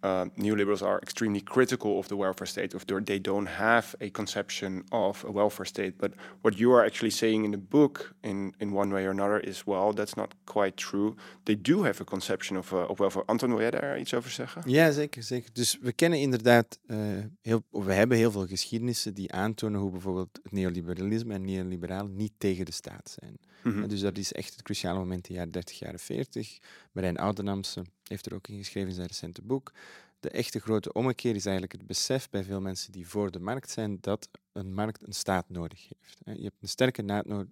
Uh, 0.02 0.26
neoliberals 0.38 0.82
are 0.82 0.98
extremely 1.02 1.42
critical 1.42 2.00
of 2.00 2.08
the 2.08 2.16
welfare 2.16 2.48
state, 2.48 2.74
of 2.74 2.86
their, 2.86 3.02
they 3.02 3.20
don't 3.20 3.48
have 3.48 3.96
a 4.00 4.10
conception 4.10 4.84
of 4.92 5.26
a 5.28 5.32
welfare 5.32 5.66
state. 5.66 5.98
But 5.98 6.14
what 6.42 6.58
you 6.58 6.72
are 6.72 6.86
actually 6.86 7.10
saying 7.10 7.44
in 7.44 7.52
the 7.52 7.58
book, 7.58 8.14
in, 8.24 8.54
in 8.60 8.72
one 8.72 8.94
way 8.94 9.06
or 9.06 9.10
another, 9.10 9.40
is 9.40 9.66
well, 9.66 9.94
that's 9.94 10.16
not 10.16 10.34
quite 10.46 10.78
true. 10.78 11.16
They 11.44 11.56
do 11.62 11.84
have 11.84 12.00
a 12.02 12.06
conception 12.06 12.58
of, 12.58 12.72
uh, 12.72 12.90
of 12.90 12.98
welfare. 13.00 13.26
Anton, 13.26 13.50
wil 13.50 13.60
jij 13.60 13.72
daar 13.72 14.00
iets 14.00 14.14
over 14.14 14.30
zeggen? 14.30 14.62
Ja, 14.66 14.92
zeker, 14.92 15.24
zeker. 15.24 15.50
Dus 15.54 15.78
we 15.82 15.92
kennen 15.92 16.20
inderdaad, 16.20 16.80
eh, 16.88 16.98
heel, 17.42 17.64
we 17.70 17.94
hebben 17.94 18.18
heel 18.18 18.32
veel 18.32 18.48
geschiedenissen 18.48 19.14
die 19.14 19.32
aantonen 19.32 19.80
hoe 19.80 19.92
bijvoorbeeld 19.92 20.40
het 20.44 20.52
neoliberalisme 20.52 21.34
en 21.34 21.46
neoliberalen 21.46 22.16
niet 22.16 22.34
tegen 22.38 22.66
de 22.66 22.72
staat 22.72 23.18
zijn. 23.20 23.38
Mhm. 23.64 23.84
Eh, 23.84 23.90
Dus 23.90 24.00
dat 24.00 24.18
is 24.18 24.32
echt 24.32 24.52
het 24.54 24.62
cruciale 24.62 25.00
moment 25.00 25.28
in 25.28 25.34
de 25.34 25.34
jaren 25.34 25.52
30, 25.52 25.80
jaren 25.80 26.00
40. 26.00 26.58
Marijn 26.92 27.18
Oudenamse 27.18 27.84
heeft 28.10 28.26
er 28.26 28.34
ook 28.34 28.48
in 28.48 28.58
geschreven 28.58 28.90
in 28.90 28.96
zijn 28.96 29.08
recente 29.08 29.42
boek. 29.42 29.72
De 30.20 30.30
echte 30.30 30.60
grote 30.60 30.94
ommekeer 30.94 31.36
is 31.36 31.46
eigenlijk 31.46 31.78
het 31.78 31.88
besef 31.88 32.30
bij 32.30 32.44
veel 32.44 32.62
mensen 32.62 32.92
die 32.92 33.08
voor 33.08 33.32
de 33.32 33.40
markt 33.40 33.70
zijn 33.70 33.98
dat 34.02 34.30
een 34.52 34.74
markt 34.74 35.08
een 35.08 35.14
staat 35.14 35.50
nodig 35.50 35.88
heeft. 35.88 36.38
Je 36.40 36.44
hebt 36.44 36.62
een 36.62 36.68
sterke, 36.68 37.04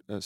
eh, 0.06 0.16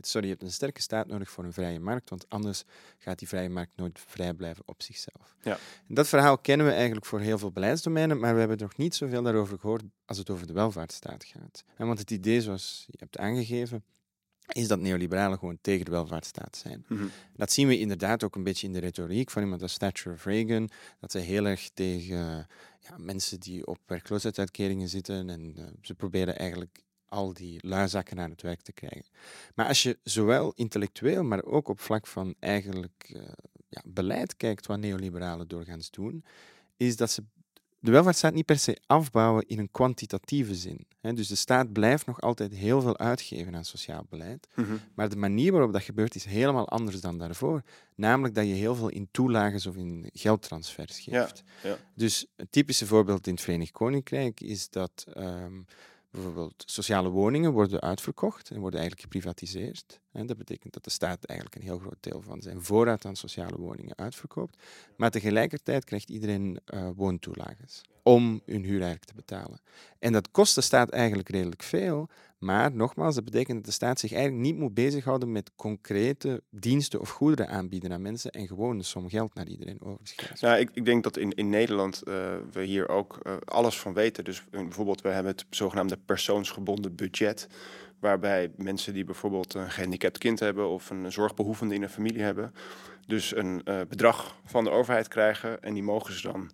sorry, 0.00 0.26
je 0.26 0.32
hebt 0.32 0.42
een 0.42 0.52
sterke 0.52 0.80
staat 0.80 1.06
nodig 1.06 1.30
voor 1.30 1.44
een 1.44 1.52
vrije 1.52 1.80
markt, 1.80 2.10
want 2.10 2.28
anders 2.28 2.64
gaat 2.98 3.18
die 3.18 3.28
vrije 3.28 3.48
markt 3.48 3.72
nooit 3.76 4.00
vrij 4.06 4.34
blijven 4.34 4.62
op 4.66 4.82
zichzelf. 4.82 5.36
Ja. 5.42 5.58
En 5.88 5.94
dat 5.94 6.08
verhaal 6.08 6.38
kennen 6.38 6.66
we 6.66 6.72
eigenlijk 6.72 7.06
voor 7.06 7.20
heel 7.20 7.38
veel 7.38 7.52
beleidsdomeinen, 7.52 8.18
maar 8.18 8.32
we 8.32 8.38
hebben 8.38 8.58
nog 8.58 8.76
niet 8.76 8.94
zoveel 8.94 9.22
daarover 9.22 9.58
gehoord 9.58 9.82
als 10.04 10.18
het 10.18 10.30
over 10.30 10.46
de 10.46 10.52
welvaartsstaat 10.52 11.24
gaat. 11.24 11.64
En 11.76 11.86
want 11.86 11.98
het 11.98 12.10
idee, 12.10 12.40
zoals 12.40 12.84
je 12.86 12.96
hebt 12.98 13.18
aangegeven, 13.18 13.84
is 14.52 14.68
dat 14.68 14.80
neoliberalen 14.80 15.38
gewoon 15.38 15.58
tegen 15.60 15.84
de 15.84 15.90
welvaartsstaat 15.90 16.56
zijn. 16.56 16.84
Mhm. 16.88 17.04
Dat 17.36 17.52
zien 17.52 17.68
we 17.68 17.78
inderdaad 17.78 18.24
ook 18.24 18.36
een 18.36 18.42
beetje 18.42 18.66
in 18.66 18.72
de 18.72 18.78
retoriek 18.78 19.30
van 19.30 19.42
iemand 19.42 19.62
als 19.62 19.76
Thatcher 19.76 20.12
of 20.12 20.24
Reagan, 20.24 20.70
dat 21.00 21.10
zij 21.10 21.20
heel 21.20 21.46
erg 21.46 21.70
tegen 21.74 22.46
ja, 22.80 22.96
mensen 22.98 23.40
die 23.40 23.66
op 23.66 23.78
werkloosheidsuitkeringen 23.86 24.88
zitten 24.88 25.30
en 25.30 25.52
eh, 25.56 25.64
ze 25.82 25.94
proberen 25.94 26.38
eigenlijk 26.38 26.82
al 27.08 27.32
die 27.32 27.66
luizakken 27.66 28.20
aan 28.20 28.30
het 28.30 28.42
werk 28.42 28.60
te 28.60 28.72
krijgen. 28.72 29.04
Maar 29.54 29.66
als 29.66 29.82
je 29.82 29.98
zowel 30.02 30.52
intellectueel, 30.54 31.24
maar 31.24 31.44
ook 31.44 31.68
op 31.68 31.80
vlak 31.80 32.06
van 32.06 32.34
eigenlijk 32.38 33.10
eh, 33.14 33.22
ja, 33.68 33.82
beleid 33.84 34.36
kijkt 34.36 34.66
wat 34.66 34.78
neoliberalen 34.78 35.48
doorgaans 35.48 35.90
doen, 35.90 36.24
is 36.76 36.96
dat 36.96 37.10
ze 37.10 37.24
de 37.84 37.90
welvaartsstaat 37.90 38.34
niet 38.34 38.46
per 38.46 38.58
se 38.58 38.78
afbouwen 38.86 39.44
in 39.46 39.58
een 39.58 39.70
kwantitatieve 39.70 40.54
zin. 40.54 40.86
Dus 41.00 41.28
de 41.28 41.34
staat 41.34 41.72
blijft 41.72 42.06
nog 42.06 42.20
altijd 42.20 42.54
heel 42.54 42.80
veel 42.80 42.98
uitgeven 42.98 43.56
aan 43.56 43.64
sociaal 43.64 44.06
beleid. 44.08 44.48
Mhm. 44.54 44.76
Maar 44.94 45.08
de 45.08 45.16
manier 45.16 45.52
waarop 45.52 45.72
dat 45.72 45.82
gebeurt 45.82 46.14
is 46.14 46.24
helemaal 46.24 46.68
anders 46.68 47.00
dan 47.00 47.18
daarvoor. 47.18 47.62
Namelijk 47.94 48.34
dat 48.34 48.46
je 48.46 48.52
heel 48.52 48.74
veel 48.74 48.88
in 48.88 49.08
toelages 49.10 49.66
of 49.66 49.76
in 49.76 50.10
geldtransfers 50.12 50.98
geeft. 50.98 51.42
ja. 51.62 51.76
Dus 51.94 52.26
een 52.36 52.48
typische 52.50 52.86
voorbeeld 52.86 53.26
in 53.26 53.32
het 53.32 53.42
Verenigd 53.42 53.72
Koninkrijk 53.72 54.40
is 54.40 54.70
dat 54.70 55.04
ehm, 55.12 55.60
bijvoorbeeld 56.14 56.62
sociale 56.66 57.08
woningen 57.08 57.52
worden 57.52 57.80
uitverkocht 57.80 58.50
en 58.50 58.60
worden 58.60 58.80
eigenlijk 58.80 59.12
geprivatiseerd. 59.12 60.00
En 60.12 60.26
dat 60.26 60.36
betekent 60.36 60.72
dat 60.72 60.84
de 60.84 60.90
staat 60.90 61.24
eigenlijk 61.24 61.58
een 61.58 61.66
heel 61.66 61.78
groot 61.78 61.96
deel 62.00 62.22
van 62.22 62.42
zijn 62.42 62.62
voorraad 62.62 63.04
aan 63.04 63.16
sociale 63.16 63.58
woningen 63.58 63.96
uitverkoopt. 63.98 64.62
Maar 64.96 65.10
tegelijkertijd 65.10 65.84
krijgt 65.84 66.10
iedereen 66.10 66.60
eh, 66.64 66.88
woontoelages 66.94 67.82
om 68.02 68.40
hun 68.44 68.64
huur 68.64 68.80
eigenlijk 68.80 69.04
te 69.04 69.14
betalen. 69.14 69.60
En 69.98 70.12
dat 70.12 70.30
kost 70.30 70.54
de 70.54 70.60
staat 70.60 70.90
eigenlijk 70.90 71.28
redelijk 71.28 71.62
veel, 71.62 72.08
maar 72.44 72.72
nogmaals, 72.72 73.14
dat 73.14 73.24
betekent 73.24 73.56
dat 73.56 73.64
de 73.64 73.72
staat 73.72 74.00
zich 74.00 74.12
eigenlijk 74.12 74.42
niet 74.42 74.56
moet 74.56 74.74
bezighouden 74.74 75.32
met 75.32 75.50
concrete 75.56 76.42
diensten 76.50 77.00
of 77.00 77.10
goederen 77.10 77.48
aanbieden 77.48 77.92
aan 77.92 78.02
mensen 78.02 78.30
en 78.30 78.46
gewoon 78.46 78.76
een 78.76 78.84
som 78.84 79.08
geld 79.08 79.34
naar 79.34 79.46
iedereen 79.46 79.80
overschrijven. 79.80 80.48
Nou, 80.48 80.60
ik, 80.60 80.70
ik 80.72 80.84
denk 80.84 81.02
dat 81.02 81.16
in, 81.16 81.32
in 81.32 81.48
Nederland 81.48 82.02
eh, 82.02 82.14
we 82.52 82.64
hier 82.64 82.88
ook 82.88 83.18
eh, 83.22 83.36
alles 83.44 83.78
van 83.78 83.92
weten. 83.94 84.24
Dus 84.24 84.44
eh, 84.50 84.60
bijvoorbeeld, 84.60 85.00
we 85.00 85.08
hebben 85.08 85.32
het 85.32 85.44
zogenaamde 85.50 85.96
persoonsgebonden 85.96 86.94
budget. 86.94 87.48
Waarbij 88.00 88.52
mensen 88.56 88.94
die 88.94 89.04
bijvoorbeeld 89.04 89.54
een 89.54 89.70
gehandicapt 89.70 90.18
kind 90.18 90.40
hebben 90.40 90.68
of 90.68 90.90
een 90.90 91.12
zorgbehoevende 91.12 91.74
in 91.74 91.82
een 91.82 91.88
familie 91.88 92.22
hebben, 92.22 92.54
dus 93.06 93.36
een 93.36 93.62
bedrag 93.88 94.36
van 94.44 94.64
de 94.64 94.70
overheid 94.70 95.08
krijgen. 95.08 95.62
En 95.62 95.74
die 95.74 95.82
mogen 95.82 96.14
ze 96.14 96.22
dan 96.22 96.50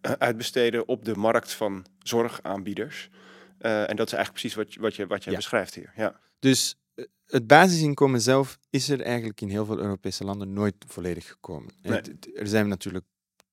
uitbesteden 0.00 0.88
op 0.88 1.04
de 1.04 1.16
markt 1.16 1.52
van 1.52 1.86
zorgaanbieders. 1.98 3.10
Eh, 3.58 3.90
en 3.90 3.96
dat 3.96 4.06
is 4.06 4.12
eigenlijk 4.12 4.32
precies 4.32 4.54
wat, 4.54 4.74
wat 4.74 4.96
je, 4.96 5.06
wat 5.06 5.24
je 5.24 5.30
Ja. 5.30 5.36
beschrijft 5.36 5.74
hier. 5.74 5.92
Ja. 5.96 6.20
Dus 6.38 6.76
eh, 6.94 7.04
het 7.26 7.46
basisinkomen 7.46 8.20
zelf 8.20 8.58
is 8.70 8.88
er 8.88 9.00
eigenlijk 9.00 9.40
in 9.40 9.48
heel 9.48 9.64
veel 9.64 9.78
Europese 9.78 10.24
landen 10.24 10.52
nooit 10.52 10.74
volledig 10.86 11.28
gekomen. 11.28 11.70
Nee. 11.82 11.92
Het- 11.92 12.06
het- 12.06 12.30
Er 12.38 12.46
zijn 12.46 12.68
natuurlijk 12.68 13.04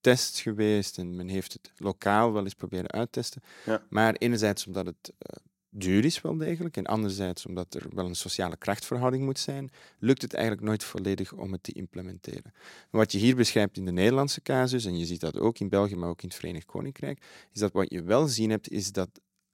tests 0.02 0.42
geweest 0.42 0.98
en 0.98 1.16
men 1.16 1.28
heeft 1.28 1.54
het 1.54 1.72
lokaal 1.78 2.34
wel 2.34 2.44
eens 2.44 2.54
proberen 2.54 2.92
uittesten. 2.92 3.42
Ja. 3.66 3.84
Maar 3.90 4.14
enerzijds 4.16 4.68
omdat 4.68 4.86
het 4.86 5.14
eh, 5.18 5.36
duur 5.70 6.06
is 6.06 6.22
wel 6.22 6.38
degelijk 6.38 6.78
en 6.78 6.86
anderzijds 6.86 7.46
omdat 7.46 7.74
er 7.74 7.86
wel 7.94 8.06
een 8.06 8.16
sociale 8.16 8.58
krachtverhouding 8.58 9.24
moet 9.24 9.40
zijn, 9.40 9.70
lukt 10.00 10.22
het 10.22 10.34
eigenlijk 10.34 10.66
nooit 10.68 10.84
volledig 10.84 11.34
om 11.34 11.52
het 11.52 11.64
te 11.64 11.72
implementeren. 11.72 12.52
Maar 12.54 13.02
wat 13.02 13.12
je 13.12 13.18
hier 13.18 13.36
beschrijft 13.36 13.78
in 13.78 13.86
de 13.86 13.92
Nederlandse 13.92 14.42
casus, 14.42 14.86
en 14.86 14.98
je 14.98 15.06
ziet 15.06 15.20
dat 15.20 15.40
ook 15.40 15.60
in 15.60 15.70
België, 15.70 15.96
maar 15.96 16.10
ook 16.10 16.22
in 16.22 16.28
het 16.28 16.38
Verenigd 16.38 16.66
Koninkrijk, 16.66 17.22
is 17.52 17.60
dat 17.60 17.72
wat 17.72 17.92
je 17.92 18.04
wel 18.04 18.28
zien 18.28 18.50
hebt, 18.50 18.70
is 18.70 18.92
dat 18.92 19.10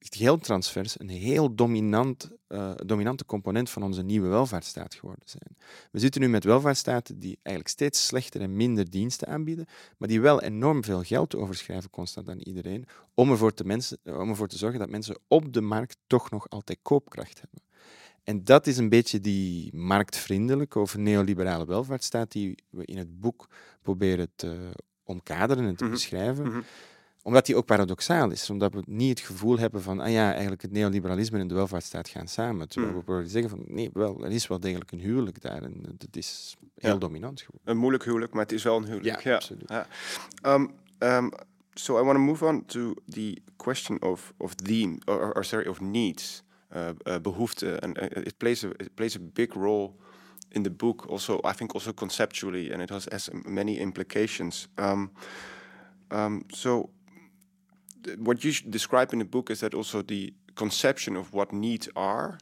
geldtransfers 0.09 0.99
een 0.99 1.09
heel 1.09 1.55
dominant, 1.55 2.29
eh, 2.47 2.71
dominante 2.85 3.25
component 3.25 3.69
van 3.69 3.83
onze 3.83 4.01
nieuwe 4.03 4.27
welvaartsstaat 4.27 4.93
geworden 4.95 5.29
zijn. 5.29 5.57
We 5.91 5.99
zitten 5.99 6.21
nu 6.21 6.29
met 6.29 6.43
welvaartsstaten 6.43 7.19
die 7.19 7.37
eigenlijk 7.43 7.75
steeds 7.75 8.05
slechter 8.05 8.41
en 8.41 8.55
minder 8.55 8.89
diensten 8.89 9.27
aanbieden, 9.27 9.65
maar 9.97 10.07
die 10.07 10.21
wel 10.21 10.41
enorm 10.41 10.83
veel 10.83 11.03
geld 11.03 11.35
overschrijven 11.35 11.89
constant 11.89 12.29
aan 12.29 12.39
iedereen, 12.39 12.85
om 13.13 13.31
ervoor 13.31 13.53
te, 13.53 13.63
mensen, 13.63 13.97
om 14.03 14.29
ervoor 14.29 14.47
te 14.47 14.57
zorgen 14.57 14.79
dat 14.79 14.89
mensen 14.89 15.19
op 15.27 15.53
de 15.53 15.61
markt 15.61 15.97
toch 16.07 16.29
nog 16.29 16.49
altijd 16.49 16.79
koopkracht 16.81 17.41
hebben. 17.41 17.61
En 18.23 18.43
dat 18.43 18.67
is 18.67 18.77
een 18.77 18.89
beetje 18.89 19.19
die 19.19 19.75
marktvriendelijke 19.75 20.79
of 20.79 20.97
neoliberale 20.97 21.65
welvaartsstaat 21.65 22.31
die 22.31 22.55
we 22.69 22.85
in 22.85 22.97
het 22.97 23.19
boek 23.19 23.47
proberen 23.81 24.31
te 24.35 24.71
omkaderen 25.03 25.65
en 25.65 25.75
te 25.75 25.83
Mhm. 25.83 25.93
beschrijven. 25.93 26.47
Mhm. 26.47 26.61
Omdat 27.23 27.45
die 27.45 27.55
ook 27.55 27.65
paradoxaal 27.65 28.31
is. 28.31 28.49
Omdat 28.49 28.73
we 28.73 28.83
niet 28.85 29.19
het 29.19 29.27
gevoel 29.27 29.57
hebben 29.59 29.81
van, 29.81 29.99
ah 29.99 30.11
ja, 30.11 30.31
eigenlijk 30.31 30.61
het 30.61 30.71
neoliberalisme 30.71 31.39
en 31.39 31.47
de 31.47 31.53
welvaartsstaat 31.53 32.09
gaan 32.09 32.27
samen. 32.27 32.67
Terwijl 32.69 32.91
Hmm. 32.91 32.99
we 33.01 33.05
proberen 33.05 33.31
zeggen 33.31 33.49
van, 33.49 33.63
nee, 33.67 33.89
wel, 33.93 34.23
er 34.25 34.31
is 34.31 34.47
wel 34.47 34.59
degelijk 34.59 34.91
een 34.91 34.99
huwelijk 34.99 35.41
daar. 35.41 35.61
En 35.63 35.81
dat 35.97 36.15
is 36.15 36.55
heel 36.75 36.91
Ja. 36.91 36.97
dominant 36.97 37.41
geworden. 37.41 37.69
Een 37.71 37.77
moeilijk 37.77 38.03
huwelijk, 38.03 38.33
maar 38.33 38.43
het 38.43 38.51
is 38.51 38.63
wel 38.63 38.77
een 38.77 38.85
huwelijk. 38.85 39.21
Ja, 39.23 39.35
absoluut. 39.35 39.69
Ja. 39.69 39.87
Um, 40.43 40.71
um, 40.99 41.31
so 41.73 41.99
I 41.99 42.03
want 42.03 42.17
to 42.17 42.23
move 42.23 42.45
on 42.45 42.65
to 42.65 42.93
the 43.09 43.37
question 43.55 44.01
of 44.01 44.33
of 44.37 44.53
theme 44.55 44.97
or, 45.05 45.33
or 45.35 45.43
sorry 45.45 45.67
of 45.67 45.79
needs, 45.81 46.43
uh, 46.75 46.89
uh, 47.07 47.15
behoefte, 47.21 47.79
and 47.81 47.97
uh, 47.97 48.03
it 48.25 48.37
plays 48.37 48.63
a 48.63 48.67
it 48.67 48.93
plays 48.95 49.15
a 49.15 49.19
big 49.33 49.53
role 49.55 49.95
in 50.49 50.63
the 50.63 50.71
book. 50.71 51.05
Also, 51.09 51.37
I 51.37 51.53
think 51.55 51.73
also 51.73 51.93
conceptually, 51.93 52.71
and 52.71 52.81
it 52.81 52.89
has, 52.89 53.05
has 53.11 53.29
many 53.45 53.77
implications. 53.77 54.67
Um, 54.79 55.11
um, 56.09 56.43
so 56.47 56.89
what 58.17 58.43
you 58.43 58.51
describe 58.69 59.13
in 59.13 59.19
the 59.19 59.25
book 59.25 59.49
is 59.49 59.59
that 59.59 59.73
also 59.73 60.01
the 60.01 60.33
conception 60.55 61.15
of 61.15 61.33
what 61.33 61.53
needs 61.53 61.89
are 61.95 62.37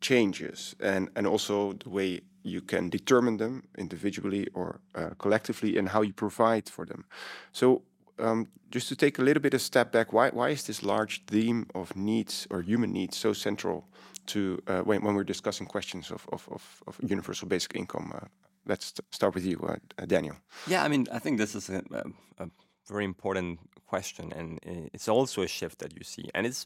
changes 0.00 0.76
and 0.80 1.08
and 1.16 1.26
also 1.26 1.72
the 1.72 1.88
way 1.88 2.20
you 2.42 2.60
can 2.60 2.90
determine 2.90 3.38
them 3.38 3.62
individually 3.78 4.46
or 4.54 4.80
uh, 4.94 5.10
collectively 5.18 5.78
and 5.78 5.88
how 5.88 6.02
you 6.02 6.12
provide 6.12 6.68
for 6.68 6.84
them. 6.86 7.04
So 7.52 7.82
um, 8.18 8.46
just 8.70 8.88
to 8.88 8.96
take 8.96 9.18
a 9.18 9.22
little 9.22 9.40
bit 9.42 9.54
a 9.54 9.58
step 9.58 9.92
back 9.92 10.12
why, 10.12 10.30
why 10.30 10.50
is 10.50 10.62
this 10.64 10.82
large 10.82 11.24
theme 11.26 11.66
of 11.74 11.96
needs 11.96 12.46
or 12.50 12.62
human 12.62 12.92
needs 12.92 13.16
so 13.16 13.32
central 13.32 13.88
to 14.26 14.62
uh, 14.66 14.82
when, 14.82 15.02
when 15.02 15.14
we're 15.14 15.24
discussing 15.24 15.66
questions 15.66 16.10
of, 16.10 16.26
of, 16.32 16.48
of, 16.50 16.82
of 16.86 16.98
universal 17.02 17.48
basic 17.48 17.74
income? 17.74 18.12
Uh, 18.14 18.26
let's 18.66 18.86
st- 18.86 19.14
start 19.14 19.34
with 19.34 19.46
you 19.46 19.58
uh, 19.66 20.06
daniel. 20.06 20.36
Yeah, 20.66 20.84
I 20.84 20.88
mean, 20.88 21.06
I 21.12 21.18
think 21.18 21.38
this 21.38 21.54
is 21.54 21.70
a, 21.70 21.82
a, 21.92 22.44
a 22.44 22.50
very 22.88 23.04
important 23.04 23.58
question, 23.94 24.26
and 24.38 24.48
it's 24.96 25.08
also 25.16 25.38
a 25.48 25.50
shift 25.58 25.76
that 25.82 25.92
you 25.98 26.04
see, 26.14 26.26
and 26.34 26.42
it's 26.48 26.62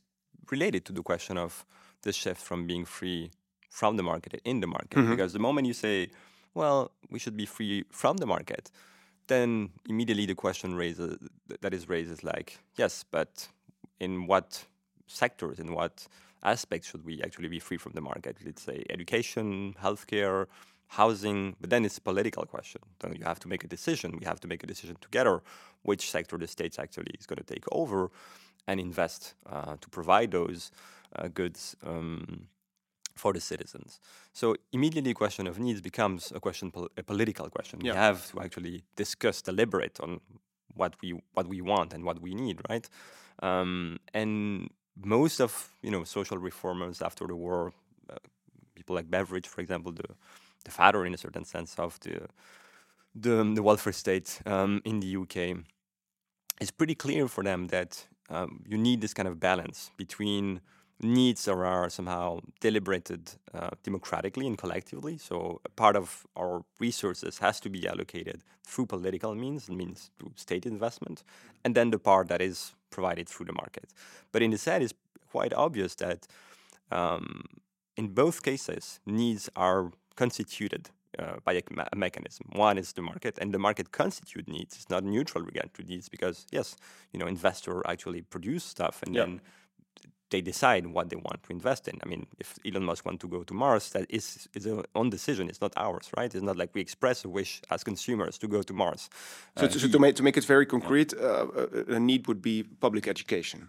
related 0.55 0.83
to 0.89 0.93
the 0.99 1.05
question 1.11 1.37
of 1.47 1.53
the 2.07 2.13
shift 2.13 2.41
from 2.49 2.61
being 2.67 2.85
free 2.99 3.31
from 3.81 3.93
the 3.99 4.03
market 4.03 4.33
in 4.45 4.61
the 4.61 4.71
market. 4.77 4.99
Mm-hmm. 4.99 5.15
Because 5.15 5.33
the 5.39 5.45
moment 5.49 5.65
you 5.71 5.77
say, 5.87 5.97
"Well, 6.61 6.79
we 7.13 7.19
should 7.23 7.37
be 7.37 7.47
free 7.57 7.85
from 8.01 8.15
the 8.23 8.27
market," 8.27 8.65
then 9.33 9.71
immediately 9.93 10.27
the 10.33 10.39
question 10.45 10.71
raises 10.83 11.19
that 11.65 11.73
is 11.79 11.83
raised 11.95 12.11
is 12.17 12.23
like, 12.33 12.49
"Yes, 12.83 13.05
but 13.17 13.33
in 14.07 14.13
what 14.31 14.49
sectors, 15.07 15.59
in 15.59 15.69
what 15.79 15.95
aspects 16.43 16.87
should 16.91 17.05
we 17.05 17.15
actually 17.27 17.51
be 17.57 17.61
free 17.69 17.79
from 17.85 17.93
the 17.99 18.05
market? 18.11 18.35
Let's 18.47 18.63
say 18.63 18.79
education, 18.97 19.75
healthcare, 19.85 20.47
housing, 20.89 21.55
but 21.61 21.71
then 21.71 21.85
it's 21.85 21.99
a 21.99 22.01
political 22.01 22.45
question. 22.47 22.81
So 23.01 23.13
you 23.13 23.25
have 23.25 23.39
to 23.41 23.49
make 23.49 23.63
a 23.65 23.69
decision. 23.69 24.17
We 24.19 24.25
have 24.25 24.41
to 24.41 24.49
make 24.49 24.63
a 24.65 24.67
decision 24.67 24.97
together 25.01 25.43
which 25.83 26.11
sector 26.11 26.39
the 26.39 26.47
states 26.47 26.79
actually 26.79 27.15
is 27.19 27.27
going 27.27 27.39
to 27.39 27.45
take 27.45 27.65
over 27.73 28.11
and 28.67 28.81
invest 28.81 29.35
uh, 29.47 29.77
to 29.81 29.89
provide 29.89 30.31
those 30.31 30.71
uh, 31.17 31.29
goods 31.29 31.77
um, 31.87 32.49
for 33.15 33.33
the 33.33 33.41
citizens. 33.41 34.01
So 34.33 34.57
immediately, 34.73 35.11
the 35.11 35.15
question 35.15 35.47
of 35.47 35.59
needs 35.59 35.81
becomes 35.81 36.33
a 36.35 36.41
question, 36.41 36.71
pol- 36.71 36.91
a 36.97 37.03
political 37.03 37.49
question. 37.51 37.81
Yeah. 37.83 37.93
We 37.93 37.99
have 37.99 38.31
to 38.33 38.41
actually 38.41 38.85
discuss, 38.97 39.43
deliberate 39.43 40.01
on 40.01 40.21
what 40.75 40.95
we 41.03 41.21
what 41.35 41.47
we 41.49 41.61
want 41.61 41.93
and 41.93 42.05
what 42.05 42.21
we 42.21 42.35
need, 42.35 42.61
right? 42.69 42.89
Um, 43.43 43.99
and 44.15 44.71
most 45.05 45.41
of 45.41 45.71
you 45.83 45.91
know 45.91 46.05
social 46.05 46.39
reformers 46.39 47.03
after 47.03 47.27
the 47.27 47.35
war, 47.37 47.73
uh, 48.11 48.17
people 48.75 48.95
like 48.97 49.11
Beveridge, 49.11 49.49
for 49.49 49.61
example, 49.61 49.93
the 49.93 50.09
the 50.65 50.71
father 50.71 51.05
in 51.07 51.15
a 51.15 51.19
certain 51.19 51.45
sense 51.45 51.79
of 51.79 51.99
the 52.01 52.29
the, 53.15 53.53
the 53.55 53.63
welfare 53.63 53.93
state 53.93 54.41
um, 54.47 54.81
in 54.85 55.01
the 55.01 55.17
UK, 55.17 55.65
it's 56.61 56.71
pretty 56.71 56.95
clear 56.95 57.27
for 57.27 57.43
them 57.43 57.69
that 57.69 58.07
um, 58.31 58.63
you 58.67 58.79
need 58.79 59.01
this 59.01 59.15
kind 59.15 59.27
of 59.27 59.41
balance 59.41 59.91
between 59.97 60.61
needs 61.01 61.45
that 61.45 61.53
are 61.53 61.89
somehow 61.89 62.41
deliberated 62.61 63.31
uh, 63.55 63.71
democratically 63.83 64.47
and 64.47 64.59
collectively. 64.59 65.17
So 65.17 65.61
a 65.65 65.69
part 65.71 65.97
of 65.97 66.27
our 66.37 66.65
resources 66.81 67.39
has 67.39 67.61
to 67.61 67.71
be 67.71 67.87
allocated 67.87 68.43
through 68.65 68.87
political 68.87 69.35
means, 69.35 69.71
means 69.71 70.11
through 70.19 70.33
state 70.35 70.67
investment, 70.67 71.23
and 71.65 71.75
then 71.75 71.91
the 71.91 71.99
part 71.99 72.29
that 72.29 72.43
is 72.43 72.75
provided 72.91 73.29
through 73.29 73.47
the 73.47 73.53
market. 73.53 73.91
But 74.33 74.43
in 74.43 74.51
the 74.51 74.59
set, 74.59 74.83
it's 74.83 74.95
quite 75.31 75.53
obvious 75.53 75.95
that 75.97 76.27
um, 76.91 77.45
in 77.97 78.09
both 78.09 78.43
cases, 78.43 79.01
needs 79.07 79.49
are 79.55 79.93
constituted 80.23 80.83
uh, 81.19 81.37
by 81.47 81.53
a, 81.61 81.63
me- 81.77 81.91
a 81.93 81.97
mechanism. 81.97 82.45
One 82.69 82.81
is 82.81 82.93
the 82.93 83.03
market, 83.03 83.39
and 83.41 83.53
the 83.53 83.59
market 83.59 83.87
constitute 83.93 84.47
needs. 84.57 84.73
It's 84.79 84.91
not 84.95 85.03
neutral 85.05 85.45
regard 85.51 85.71
to 85.75 85.83
needs 85.83 86.09
because 86.11 86.47
yes, 86.59 86.77
you 87.13 87.19
know, 87.21 87.29
investor 87.29 87.75
actually 87.93 88.23
produce 88.35 88.65
stuff 88.75 89.03
and 89.07 89.15
Yeah. 89.15 89.25
then 89.27 89.41
they 90.31 90.43
decide 90.43 90.85
what 90.97 91.09
they 91.09 91.17
want 91.17 91.43
to 91.43 91.51
invest 91.53 91.89
in. 91.89 91.95
I 92.05 92.07
mean, 92.09 92.27
if 92.39 92.49
Elon 92.67 92.85
Musk 92.85 93.07
want 93.07 93.19
to 93.21 93.29
go 93.29 93.43
to 93.45 93.55
Mars, 93.55 93.91
that 93.91 94.05
is 94.09 94.49
is 94.59 94.67
a 94.67 94.85
own 94.95 95.11
decision. 95.11 95.49
It's 95.49 95.61
not 95.67 95.73
ours, 95.77 96.07
right? 96.19 96.35
It's 96.35 96.45
not 96.51 96.57
like 96.57 96.71
we 96.75 96.81
express 96.81 97.25
a 97.25 97.29
wish 97.29 97.61
as 97.71 97.83
consumers 97.85 98.39
to 98.39 98.47
go 98.49 98.63
to 98.63 98.75
Mars. 98.75 99.09
so, 99.59 99.65
Uh, 99.65 99.69
to, 99.73 99.79
so 99.81 99.89
to, 99.89 99.99
make, 99.99 100.15
to 100.15 100.23
make 100.23 100.39
it 100.41 100.47
very 100.49 100.67
concrete 100.67 101.15
uh, 101.15 101.47
uh, 101.61 101.97
a 101.97 102.01
need 102.11 102.27
would 102.29 102.41
be 102.43 102.63
public 102.81 103.07
education 103.09 103.61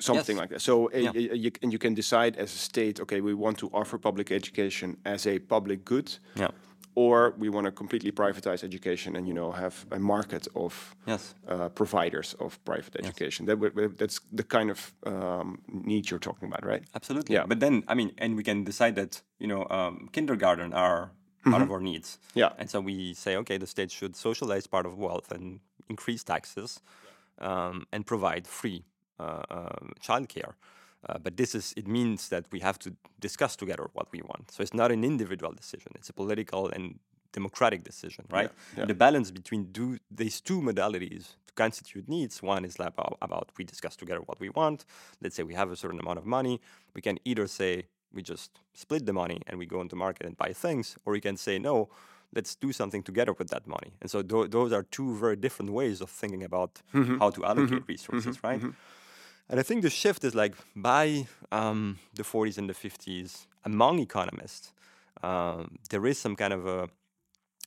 something 0.00 0.36
Yes. 0.36 0.40
like 0.42 0.50
that 0.50 0.60
so 0.60 0.90
Yeah. 0.92 1.10
y- 1.14 1.28
y- 1.30 1.36
you, 1.44 1.50
and 1.62 1.72
you 1.72 1.78
can 1.78 1.94
decide 1.94 2.36
as 2.36 2.54
a 2.54 2.58
state 2.58 3.00
okay 3.00 3.20
we 3.20 3.34
want 3.34 3.58
to 3.58 3.68
offer 3.72 3.98
public 3.98 4.30
education 4.30 4.96
as 5.04 5.26
a 5.26 5.38
public 5.38 5.84
good 5.84 6.18
yeah. 6.34 6.48
or 6.94 7.34
we 7.38 7.48
want 7.48 7.64
to 7.66 7.72
completely 7.72 8.12
privatize 8.12 8.64
education 8.64 9.16
and 9.16 9.26
you 9.28 9.34
know 9.34 9.52
have 9.52 9.74
a 9.90 9.98
market 9.98 10.48
of 10.54 10.94
Yes. 11.06 11.34
uh, 11.48 11.68
providers 11.74 12.34
of 12.38 12.58
private 12.64 12.96
education 13.04 13.46
that 13.46 13.58
would, 13.58 13.74
would- 13.76 13.98
that's 13.98 14.20
the 14.36 14.44
kind 14.44 14.70
of 14.70 14.92
um, 15.06 15.58
need 15.68 16.10
you're 16.10 16.20
talking 16.28 16.48
about 16.48 16.64
right 16.64 16.82
Absolutely. 16.94 17.34
Yeah. 17.36 17.46
But 17.48 17.60
then, 17.60 17.82
I 17.88 17.94
mean, 17.94 18.10
and 18.18 18.36
we 18.36 18.42
can 18.42 18.64
decide 18.64 18.94
that, 18.96 19.22
you 19.38 19.46
know, 19.46 19.66
um, 19.70 20.08
kindergarten 20.12 20.72
are 20.72 21.10
part 21.50 21.62
of 21.62 21.70
our 21.70 21.80
needs. 21.80 22.18
Yeah. 22.34 22.50
And 22.58 22.68
so 22.70 22.80
we 22.80 23.14
say, 23.14 23.36
okay, 23.36 23.58
the 23.58 23.66
state 23.66 23.90
should 23.92 24.16
socialize 24.16 24.66
part 24.66 24.86
of 24.86 24.92
wealth 24.98 25.30
and 25.30 25.60
increase 25.88 26.24
taxes 26.24 26.80
um, 27.38 27.86
and 27.92 28.04
provide 28.06 28.46
free 28.46 28.84
Uh, 29.18 29.42
um, 29.50 29.92
childcare. 30.06 30.52
Uh, 31.08 31.18
but 31.18 31.38
this 31.38 31.54
is, 31.54 31.72
it 31.74 31.86
means 31.86 32.28
that 32.28 32.44
we 32.52 32.60
have 32.60 32.78
to 32.78 32.94
discuss 33.18 33.56
together 33.56 33.88
what 33.94 34.06
we 34.12 34.20
want. 34.20 34.50
So 34.50 34.62
it's 34.62 34.74
not 34.74 34.92
an 34.92 35.04
individual 35.04 35.52
decision, 35.52 35.92
it's 35.94 36.10
a 36.10 36.12
political 36.12 36.68
and 36.68 36.98
democratic 37.32 37.82
decision, 37.82 38.24
right? 38.30 38.50
yeah. 38.74 38.80
And 38.80 38.90
the 38.90 38.94
balance 38.94 39.30
between 39.30 39.72
do, 39.72 39.98
these 40.10 40.42
two 40.42 40.60
modalities 40.60 41.36
to 41.46 41.54
constitute 41.54 42.08
needs 42.08 42.42
one 42.42 42.64
is 42.64 42.78
like 42.78 42.88
about, 42.88 43.16
about 43.22 43.52
we 43.56 43.64
discuss 43.64 43.96
together 43.96 44.20
what 44.26 44.38
we 44.38 44.50
want. 44.50 44.84
Let's 45.22 45.34
say 45.36 45.42
we 45.44 45.54
have 45.54 45.70
a 45.70 45.76
certain 45.76 46.00
amount 46.00 46.18
of 46.18 46.26
money. 46.26 46.60
We 46.94 47.00
can 47.00 47.18
either 47.24 47.46
say 47.46 47.86
we 48.12 48.22
just 48.22 48.50
split 48.74 49.06
the 49.06 49.12
money 49.12 49.40
and 49.46 49.58
we 49.58 49.66
go 49.66 49.80
into 49.80 49.96
market 49.96 50.26
and 50.26 50.36
buy 50.36 50.52
things, 50.52 50.96
or 51.04 51.12
we 51.12 51.20
can 51.20 51.36
say 51.36 51.58
no, 51.58 51.88
let's 52.34 52.54
do 52.54 52.72
something 52.72 53.02
together 53.02 53.32
with 53.32 53.48
that 53.48 53.66
money. 53.66 53.92
And 54.00 54.10
so 54.10 54.22
tho- 54.22 54.46
those 54.46 54.72
are 54.72 54.82
two 54.82 55.16
very 55.16 55.36
different 55.36 55.72
ways 55.72 56.00
of 56.00 56.10
thinking 56.10 56.42
about 56.42 56.82
mm-hmm. 56.94 57.18
how 57.18 57.30
to 57.30 57.44
allocate 57.44 57.66
mm-hmm. 57.66 57.76
Mm-hmm. 57.76 57.92
resources, 57.92 58.44
right? 58.44 58.62
And 59.48 59.60
I 59.60 59.62
think 59.62 59.82
the 59.82 59.90
shift 59.90 60.24
is 60.24 60.34
like 60.34 60.54
by 60.74 61.26
um, 61.52 61.98
the 62.14 62.24
40s 62.24 62.58
and 62.58 62.68
the 62.68 62.74
50s 62.74 63.46
among 63.64 64.00
economists, 64.00 64.72
um, 65.22 65.78
there 65.90 66.06
is 66.06 66.18
some 66.18 66.36
kind 66.36 66.52
of 66.52 66.66
a 66.66 66.88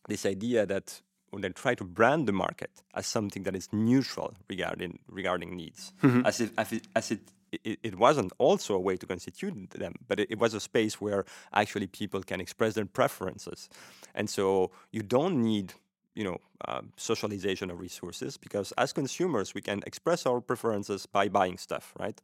this 0.07 0.25
idea 0.25 0.65
that 0.65 1.01
when 1.29 1.41
they 1.41 1.49
try 1.49 1.75
to 1.75 1.83
brand 1.83 2.27
the 2.27 2.31
market 2.31 2.71
as 2.95 3.05
something 3.05 3.43
that 3.43 3.55
is 3.55 3.69
neutral 3.71 4.33
regarding 4.49 4.99
regarding 5.07 5.55
needs, 5.55 5.93
as 6.25 6.41
if 6.41 6.51
as 6.57 6.71
it, 6.71 6.87
as 6.95 7.11
it 7.11 7.19
it, 7.51 7.79
it 7.83 7.95
wasn't 7.97 8.31
also 8.37 8.75
a 8.75 8.79
way 8.79 8.95
to 8.97 9.05
constitute 9.07 9.71
them, 9.71 9.93
but 10.07 10.19
it, 10.19 10.31
it 10.31 10.39
was 10.39 10.53
a 10.53 10.59
space 10.59 11.01
where 11.01 11.25
actually 11.53 11.87
people 11.87 12.21
can 12.21 12.39
express 12.39 12.73
their 12.73 12.85
preferences, 12.85 13.69
and 14.15 14.29
so 14.29 14.71
you 14.91 15.01
don't 15.01 15.41
need 15.41 15.73
you 16.15 16.23
know 16.23 16.37
uh, 16.65 16.81
socialization 16.97 17.69
of 17.71 17.79
resources 17.79 18.37
because 18.37 18.73
as 18.77 18.93
consumers 18.93 19.53
we 19.53 19.61
can 19.61 19.81
express 19.85 20.25
our 20.25 20.41
preferences 20.41 21.05
by 21.05 21.29
buying 21.29 21.57
stuff, 21.57 21.93
right? 21.99 22.21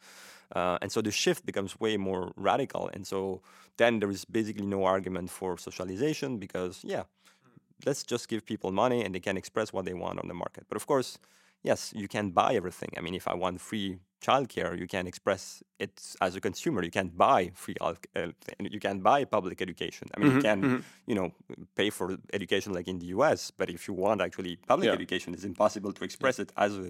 Uh, 0.56 0.78
and 0.82 0.91
so 0.91 1.02
the 1.02 1.12
shift 1.12 1.45
becomes 1.45 1.80
way 1.80 1.98
more 1.98 2.32
radical, 2.36 2.89
and 2.93 3.08
so 3.08 3.41
then 3.78 4.00
there 4.00 4.10
is 4.10 4.26
basically 4.26 4.65
no 4.65 4.86
argument 4.86 5.30
for 5.30 5.58
socialization 5.58 6.38
because 6.38 6.82
yeah, 6.84 7.04
let's 7.86 8.04
just 8.04 8.28
give 8.28 8.45
people 8.45 8.71
money 8.71 9.04
and 9.04 9.13
they 9.13 9.19
can 9.19 9.38
express 9.38 9.74
what 9.74 9.86
they 9.86 9.93
want 9.93 10.19
on 10.19 10.28
the 10.28 10.34
market. 10.34 10.65
But 10.69 10.78
of 10.78 10.88
course, 10.88 11.17
yes, 11.63 11.91
you 11.95 12.08
can 12.08 12.30
buy 12.32 12.56
everything. 12.56 12.89
I 12.98 13.02
mean, 13.02 13.15
if 13.15 13.28
I 13.28 13.34
want 13.34 13.62
free 13.62 14.00
childcare, 14.27 14.71
you 14.81 14.88
can 14.95 15.05
express 15.11 15.43
it 15.85 15.95
as 16.25 16.31
a 16.35 16.41
consumer. 16.47 16.79
You 16.83 16.91
can't 16.99 17.15
buy 17.27 17.41
free, 17.53 17.75
uh, 17.81 17.93
you 18.75 18.79
can 18.88 18.97
buy 19.09 19.19
public 19.38 19.57
education. 19.67 20.05
I 20.13 20.19
mean, 20.19 20.31
you 20.35 20.41
can, 20.49 20.59
you 21.09 21.15
know, 21.19 21.27
pay 21.79 21.89
for 21.97 22.05
education 22.39 22.69
like 22.77 22.88
in 22.93 22.97
the 22.99 23.07
U.S. 23.17 23.51
But 23.59 23.67
if 23.69 23.81
you 23.88 23.93
want 24.05 24.21
actually 24.27 24.53
public 24.71 24.88
Yeah. 24.88 24.95
education, 24.99 25.33
it's 25.35 25.45
impossible 25.53 25.91
to 25.97 26.03
express 26.09 26.35
it 26.43 26.49
as 26.65 26.71
a 26.83 26.88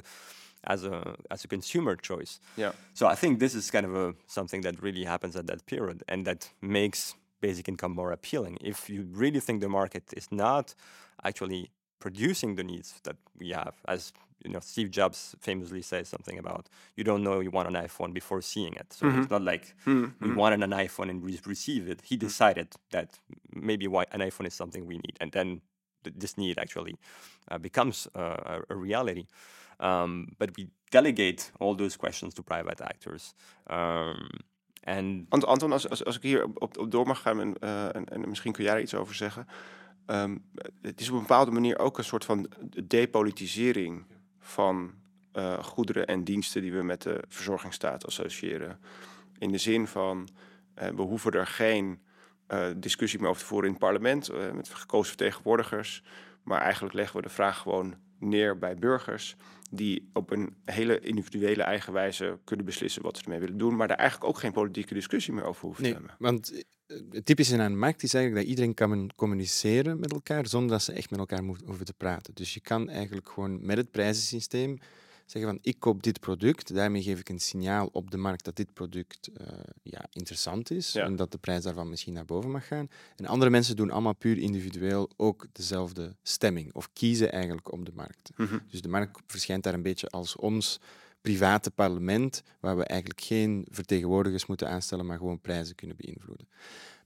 as 0.74 0.84
a 0.84 0.96
as 1.34 1.40
a 1.46 1.48
consumer 1.56 1.96
choice. 2.10 2.34
Yeah. 2.58 2.72
So 3.00 3.04
I 3.14 3.16
think 3.22 3.40
this 3.40 3.54
is 3.60 3.66
kind 3.76 3.86
of 3.90 3.94
a 4.04 4.08
something 4.28 4.62
that 4.66 4.76
really 4.88 5.06
happens 5.14 5.36
at 5.36 5.46
that 5.52 5.62
period, 5.74 5.98
and 6.12 6.26
that 6.26 6.42
makes 6.62 7.16
basic 7.42 7.66
income 7.72 7.94
more 8.02 8.12
appealing. 8.20 8.56
If 8.62 8.90
you 8.94 9.02
really 9.24 9.42
think 9.46 9.58
the 9.62 9.70
market 9.70 10.04
is 10.20 10.28
not 10.32 10.76
actually 11.30 11.64
producing 12.00 12.56
the 12.56 12.64
needs 12.64 12.90
that 13.04 13.18
we 13.40 13.48
have, 13.60 13.74
as 13.88 14.14
you 14.44 14.52
know, 14.52 14.60
Steve 14.62 14.90
Jobs 14.90 15.36
famously 15.40 15.82
says 15.82 16.10
something 16.10 16.40
about 16.40 16.70
you 16.96 17.04
don't 17.04 17.22
know 17.22 17.42
you 17.42 17.52
want 17.52 17.68
an 17.68 17.86
iPhone 17.86 18.14
before 18.14 18.42
seeing 18.42 18.74
it. 18.76 18.94
So 18.94 19.06
Mhm. 19.06 19.18
it's 19.18 19.30
not 19.30 19.42
like 19.42 19.74
Mhm, 19.86 20.14
we 20.20 20.28
wanted 20.36 20.62
an 20.64 20.72
iPhone 20.86 21.10
and 21.10 21.24
we 21.24 21.40
receive 21.46 21.92
it. 21.92 22.02
He 22.10 22.18
decided 22.18 22.68
that 22.90 23.20
maybe 23.50 23.88
why 23.88 24.04
an 24.12 24.22
iPhone 24.22 24.48
is 24.48 24.56
something 24.56 24.86
we 24.88 24.96
need, 24.98 25.18
and 25.22 25.32
then 25.32 25.62
th- 26.04 26.16
this 26.20 26.36
need 26.36 26.58
actually 26.58 26.98
uh, 27.52 27.58
becomes 27.60 28.08
uh, 28.16 28.22
a, 28.22 28.62
a 28.70 28.76
reality. 28.76 29.26
Um, 29.80 30.28
but 30.38 30.50
we 30.58 30.68
delegate 30.92 31.52
all 31.60 31.76
those 31.76 31.98
questions 31.98 32.34
to 32.34 32.44
private 32.44 32.84
actors. 32.84 33.34
Um, 33.70 34.30
and 34.88 35.26
Ant- 35.30 35.46
Anton, 35.46 35.72
als, 35.72 35.90
als, 35.90 36.06
als 36.06 36.16
ik 36.16 36.22
hier 36.22 36.44
op, 36.44 36.62
op, 36.62 36.78
op 36.78 36.92
door 36.92 37.08
mag 37.08 37.22
gaan 37.22 37.40
en, 37.40 37.58
eh, 37.60 37.96
en, 37.96 38.06
en 38.06 38.30
misschien 38.30 38.52
kun 38.54 38.64
jij 38.64 38.74
er 38.76 38.82
iets 38.82 38.94
over 38.94 39.16
zeggen. 39.16 39.48
Ehm, 40.06 40.38
het 40.82 41.02
is 41.02 41.08
op 41.10 41.14
een 41.16 41.22
bepaalde 41.22 41.52
manier 41.52 41.80
ook 41.80 41.98
een 41.98 42.04
soort 42.04 42.26
van 42.26 42.50
depolitisering 42.84 44.06
van 44.46 44.94
eh, 45.32 45.64
goederen 45.64 46.08
en 46.08 46.24
diensten 46.24 46.62
die 46.62 46.74
we 46.74 46.84
met 46.84 47.02
de 47.02 47.24
verzorgingsstaat 47.28 48.06
associëren. 48.06 48.80
In 49.38 49.52
de 49.52 49.58
zin 49.58 49.88
van, 49.88 50.28
eh, 50.74 50.90
we 50.90 51.02
hoeven 51.02 51.32
er 51.32 51.48
geen 51.48 52.00
eh, 52.48 52.68
discussie 52.78 53.20
meer 53.20 53.30
over 53.30 53.42
te 53.42 53.48
voeren 53.48 53.68
in 53.68 53.76
het 53.76 53.84
parlement 53.84 54.54
met 54.54 54.70
gekozen 54.70 55.08
vertegenwoordigers. 55.08 56.04
Maar 56.44 56.62
eigenlijk 56.62 56.94
leggen 56.94 57.16
we 57.16 57.22
de 57.22 57.34
vraag 57.34 57.58
gewoon 57.58 57.96
neer 58.20 58.58
bij 58.58 58.76
burgers 58.76 59.36
die 59.76 60.10
op 60.14 60.32
een 60.32 60.54
hele 60.66 61.00
individuele 61.00 61.64
eigen 61.64 61.94
wijze 61.94 62.38
kunnen 62.44 62.66
beslissen 62.66 63.02
wat 63.02 63.18
ze 63.18 63.24
ermee 63.24 63.40
willen 63.40 63.58
doen, 63.58 63.76
maar 63.76 63.88
daar 63.88 63.98
eigenlijk 63.98 64.30
ook 64.30 64.38
geen 64.40 64.52
politieke 64.52 64.94
discussie 64.94 65.34
meer 65.34 65.44
over 65.44 65.62
hoeven 65.66 65.84
Nee, 65.84 65.92
te 65.92 65.98
hebben. 65.98 66.16
want 66.20 66.54
eh, 66.88 66.98
het 67.12 67.26
typische 67.26 67.58
aan 67.62 67.72
de 67.72 67.78
markt 67.78 68.04
is 68.04 68.14
eigenlijk 68.14 68.44
dat 68.46 68.56
iedereen 68.56 68.74
kan 68.74 69.10
communiceren 69.16 70.00
met 70.00 70.12
elkaar 70.12 70.48
zonder 70.48 70.70
dat 70.72 70.82
ze 70.84 70.92
echt 70.94 71.10
met 71.10 71.20
elkaar 71.20 71.44
hoeven 71.66 71.86
te 71.86 71.94
praten. 71.94 72.34
Dus 72.34 72.54
je 72.54 72.60
kan 72.60 72.90
eigenlijk 72.90 73.30
gewoon 73.30 73.66
met 73.66 73.78
het 73.78 73.92
prijzensysteem 73.92 74.78
zeggen 75.26 75.52
van 75.52 75.60
ik 75.62 75.80
koop 75.80 76.04
dit 76.04 76.20
product, 76.20 76.74
daarmee 76.74 77.04
geef 77.04 77.20
ik 77.20 77.30
een 77.30 77.40
signaal 77.40 77.90
op 77.92 78.12
de 78.12 78.18
markt 78.18 78.46
dat 78.46 78.56
dit 78.56 78.74
product 78.74 79.30
eh, 79.34 79.48
ja, 79.84 80.06
interessant 80.12 80.72
is 80.72 80.92
Ja. 80.92 81.04
en 81.06 81.16
dat 81.16 81.32
de 81.32 81.38
prijs 81.38 81.64
daarvan 81.64 81.90
misschien 81.90 82.14
naar 82.14 82.26
boven 82.26 82.52
mag 82.52 82.68
gaan. 82.68 82.90
En 83.16 83.26
andere 83.26 83.52
mensen 83.52 83.76
doen 83.76 83.92
allemaal 83.92 84.16
puur 84.16 84.38
individueel 84.38 85.10
ook 85.18 85.46
dezelfde 85.52 86.16
stemming 86.24 86.74
of 86.74 86.90
kiezen 86.94 87.32
eigenlijk 87.32 87.72
op 87.72 87.86
de 87.86 87.92
markt. 87.96 88.30
Mhm. 88.36 88.58
Dus 88.70 88.82
de 88.82 88.88
markt 88.88 89.22
verschijnt 89.28 89.64
daar 89.64 89.74
een 89.74 89.82
beetje 89.82 90.08
als 90.10 90.36
ons 90.36 90.80
private 91.22 91.72
parlement, 91.72 92.44
waar 92.60 92.78
we 92.78 92.84
eigenlijk 92.84 93.22
geen 93.22 93.68
vertegenwoordigers 93.70 94.46
moeten 94.46 94.70
aanstellen, 94.70 95.06
maar 95.06 95.18
gewoon 95.18 95.42
prijzen 95.42 95.76
kunnen 95.76 95.96
beïnvloeden. 95.98 96.48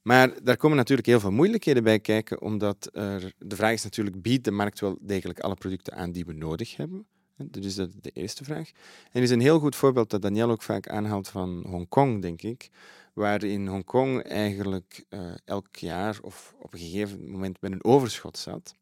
Maar 0.02 0.44
daar 0.44 0.58
komen 0.58 0.78
natuurlijk 0.78 1.08
heel 1.08 1.20
veel 1.20 1.32
moeilijkheden 1.32 1.84
bij 1.84 2.00
kijken, 2.00 2.42
omdat 2.42 2.90
er, 2.94 3.34
de 3.38 3.56
vraag 3.56 3.74
is 3.74 3.84
natuurlijk, 3.84 4.22
biedt 4.22 4.44
de 4.44 4.52
markt 4.52 4.80
wel 4.80 4.98
degelijk 5.02 5.40
alle 5.40 5.56
producten 5.56 5.94
aan 5.96 6.12
die 6.12 6.26
we 6.26 6.34
nodig 6.34 6.76
hebben? 6.76 7.06
Dat 7.44 7.64
is 7.64 7.76
de, 7.76 7.90
de 8.02 8.12
eerste 8.12 8.44
vraag. 8.44 8.70
En 8.70 9.12
er 9.12 9.22
is 9.22 9.30
een 9.30 9.40
heel 9.40 9.60
goed 9.60 9.76
voorbeeld 9.76 10.10
dat 10.10 10.22
Daniel 10.22 10.50
ook 10.50 10.62
vaak 10.62 10.90
aanhaalt 10.90 11.28
van 11.28 11.66
Hongkong, 11.68 12.22
denk 12.22 12.42
ik, 12.42 12.70
waar 13.14 13.44
in 13.44 13.68
Hongkong 13.68 14.24
eigenlijk 14.24 15.06
eh, 15.10 15.32
elk 15.46 15.76
jaar 15.76 16.20
of 16.22 16.56
op 16.60 16.74
een 16.74 16.80
gegeven 16.80 17.32
moment 17.32 17.62
met 17.62 17.72
een 17.72 17.84
overschot 17.84 18.38
zat. 18.38 18.76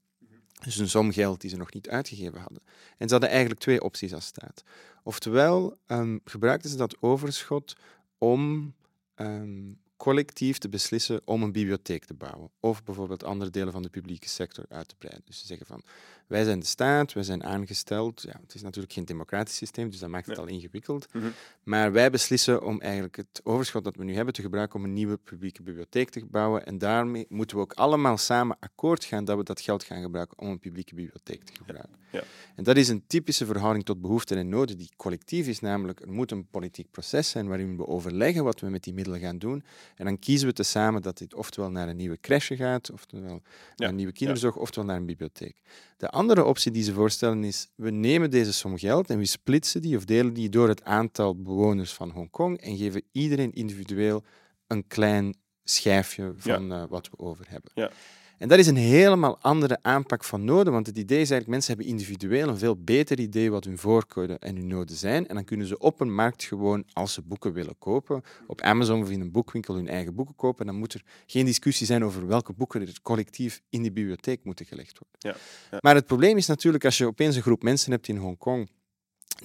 Dus 0.64 0.78
een 0.78 0.90
som 0.90 1.12
geld 1.12 1.42
die 1.42 1.50
ze 1.50 1.58
nog 1.58 1.74
niet 1.74 1.90
uitgegeven 1.90 2.40
hadden. 2.40 2.62
En 2.98 3.08
ze 3.08 3.12
hadden 3.12 3.30
eigenlijk 3.30 3.60
twee 3.60 3.82
opties 3.82 4.14
als 4.14 4.26
staat. 4.26 4.64
Oftewel 5.04 5.78
ehm, 5.86 6.18
gebruikten 6.24 6.70
ze 6.70 6.78
dat 6.78 7.02
overschot 7.02 7.76
om 8.18 8.74
ehm, 9.16 9.72
collectief 9.98 10.58
te 10.58 10.70
beslissen 10.70 11.22
om 11.26 11.44
een 11.44 11.52
bibliotheek 11.52 12.06
te 12.06 12.14
bouwen. 12.14 12.50
Of 12.60 12.84
bijvoorbeeld 12.84 13.24
andere 13.24 13.52
delen 13.52 13.72
van 13.74 13.82
de 13.82 13.90
publieke 13.90 14.30
sector 14.30 14.66
uit 14.70 14.88
te 14.88 14.96
breiden. 14.96 15.24
Dus 15.26 15.40
ze 15.40 15.46
zeggen 15.46 15.66
van, 15.66 15.82
wij 16.28 16.44
zijn 16.44 16.60
de 16.60 16.66
staat, 16.66 17.14
wij 17.14 17.24
zijn 17.24 17.44
aangesteld. 17.44 18.22
Ja, 18.22 18.40
het 18.42 18.54
is 18.56 18.62
natuurlijk 18.62 18.94
geen 18.94 19.06
democratisch 19.06 19.56
systeem, 19.56 19.90
dus 19.90 20.00
dat 20.00 20.10
maakt 20.10 20.26
het 20.26 20.36
Ja. 20.36 20.42
al 20.42 20.48
ingewikkeld. 20.48 21.14
Mhm. 21.14 21.28
Maar 21.64 21.92
wij 21.92 22.10
beslissen 22.12 22.64
om 22.64 22.82
eigenlijk 22.82 23.16
het 23.16 23.42
overschot 23.44 23.84
dat 23.84 23.96
we 23.96 24.04
nu 24.04 24.16
hebben 24.16 24.34
te 24.34 24.42
gebruiken 24.42 24.80
om 24.80 24.86
een 24.86 24.94
nieuwe 24.94 25.18
publieke 25.18 25.64
bibliotheek 25.64 26.10
te 26.10 26.26
bouwen. 26.26 26.66
En 26.66 26.78
daarmee 26.78 27.26
moeten 27.30 27.58
we 27.58 27.64
ook 27.64 27.74
allemaal 27.74 28.18
samen 28.18 28.58
akkoord 28.60 29.04
gaan 29.04 29.26
dat 29.26 29.38
we 29.38 29.44
dat 29.44 29.62
geld 29.62 29.84
gaan 29.84 30.02
gebruiken 30.02 30.38
om 30.40 30.48
een 30.50 30.60
publieke 30.60 30.96
bibliotheek 30.96 31.44
te 31.44 31.54
gebruiken. 31.54 31.96
Ja. 32.12 32.24
En 32.56 32.64
dat 32.64 32.78
is 32.78 32.88
een 32.88 33.04
typische 33.08 33.46
verhouding 33.46 33.86
tot 33.86 34.02
behoeften 34.02 34.38
en 34.38 34.50
noden 34.50 34.78
die 34.78 34.90
collectief 34.98 35.48
is, 35.48 35.60
namelijk 35.60 36.00
er 36.02 36.12
moet 36.12 36.32
een 36.32 36.48
politiek 36.48 36.92
proces 36.92 37.30
zijn 37.30 37.48
waarin 37.48 37.78
we 37.78 37.88
overleggen 37.88 38.44
wat 38.44 38.60
we 38.60 38.70
met 38.70 38.84
die 38.84 38.94
middelen 38.94 39.20
gaan 39.20 39.38
doen. 39.38 39.64
En 39.96 40.06
dan 40.06 40.20
kiezen 40.20 40.48
we 40.48 40.54
tezamen 40.54 41.02
dat 41.02 41.18
dit 41.18 41.34
oftewel 41.34 41.72
naar 41.72 41.88
een 41.88 41.96
nieuwe 41.96 42.20
crèche 42.20 42.56
gaat, 42.56 42.92
oftewel 42.92 43.42
naar 43.76 43.90
een 43.90 43.96
nieuwe 43.96 44.12
kinderzorg, 44.12 44.56
oftewel 44.56 44.88
naar 44.88 44.98
een 44.98 45.06
bibliotheek. 45.06 45.62
De 45.98 46.10
andere 46.10 46.44
optie 46.44 46.72
die 46.72 46.84
ze 46.84 46.94
voorstellen 46.94 47.44
is, 47.44 47.68
we 47.76 47.90
nemen 47.90 48.32
deze 48.32 48.54
som 48.54 48.78
geld 48.78 49.10
en 49.10 49.18
we 49.18 49.26
splitsen 49.26 49.82
die 49.82 49.98
of 49.98 50.06
delen 50.06 50.34
die 50.34 50.50
door 50.50 50.68
het 50.68 50.84
aantal 50.84 51.42
bewoners 51.42 51.94
van 51.94 52.10
Hongkong 52.10 52.62
en 52.62 52.78
geven 52.78 53.04
iedereen 53.12 53.54
individueel 53.54 54.24
een 54.68 54.88
klein 54.88 55.36
schijfje 55.64 56.34
van 56.38 56.72
eh, 56.72 56.84
wat 56.90 57.10
we 57.10 57.20
over 57.20 57.46
hebben. 57.50 57.92
En 58.38 58.48
dat 58.48 58.60
is 58.60 58.68
een 58.68 58.76
helemaal 58.76 59.38
andere 59.42 59.78
aanpak 59.82 60.24
van 60.24 60.44
noden, 60.46 60.74
want 60.74 60.88
het 60.88 60.98
idee 60.98 61.22
is 61.22 61.30
eigenlijk, 61.30 61.48
mensen 61.50 61.76
hebben 61.76 61.92
individueel 61.92 62.48
een 62.48 62.58
veel 62.58 62.76
beter 62.84 63.20
idee 63.20 63.52
wat 63.52 63.64
hun 63.64 63.78
voorkeuren 63.78 64.40
en 64.40 64.56
hun 64.56 64.68
noden 64.68 64.96
zijn. 64.96 65.28
En 65.28 65.36
dan 65.36 65.44
kunnen 65.44 65.68
ze 65.68 65.78
op 65.78 66.00
een 66.00 66.14
markt 66.14 66.44
gewoon, 66.44 66.84
als 66.94 67.14
ze 67.14 67.22
boeken 67.22 67.54
willen 67.54 67.78
kopen, 67.80 68.22
op 68.48 68.62
Amazon 68.62 69.02
of 69.02 69.10
in 69.10 69.22
een 69.22 69.32
boekwinkel 69.32 69.76
hun 69.76 69.88
eigen 69.88 70.16
boeken 70.16 70.36
kopen. 70.36 70.66
Dan 70.66 70.76
moet 70.76 70.94
er 70.94 71.02
geen 71.26 71.46
discussie 71.46 71.86
zijn 71.86 72.04
over 72.04 72.28
welke 72.28 72.54
boeken 72.54 72.82
er 72.82 73.00
collectief 73.02 73.62
in 73.70 73.82
die 73.82 73.92
bibliotheek 73.92 74.44
moeten 74.44 74.66
gelegd 74.66 75.00
worden. 75.00 75.18
Ja, 75.20 75.36
ja. 75.72 75.78
Maar 75.82 75.96
het 75.96 76.06
probleem 76.06 76.38
is 76.38 76.48
natuurlijk, 76.48 76.86
als 76.86 76.98
je 76.98 77.06
opeens 77.06 77.36
een 77.36 77.42
groep 77.42 77.64
mensen 77.64 77.92
hebt 77.92 78.08
in 78.08 78.18
Hongkong 78.18 78.70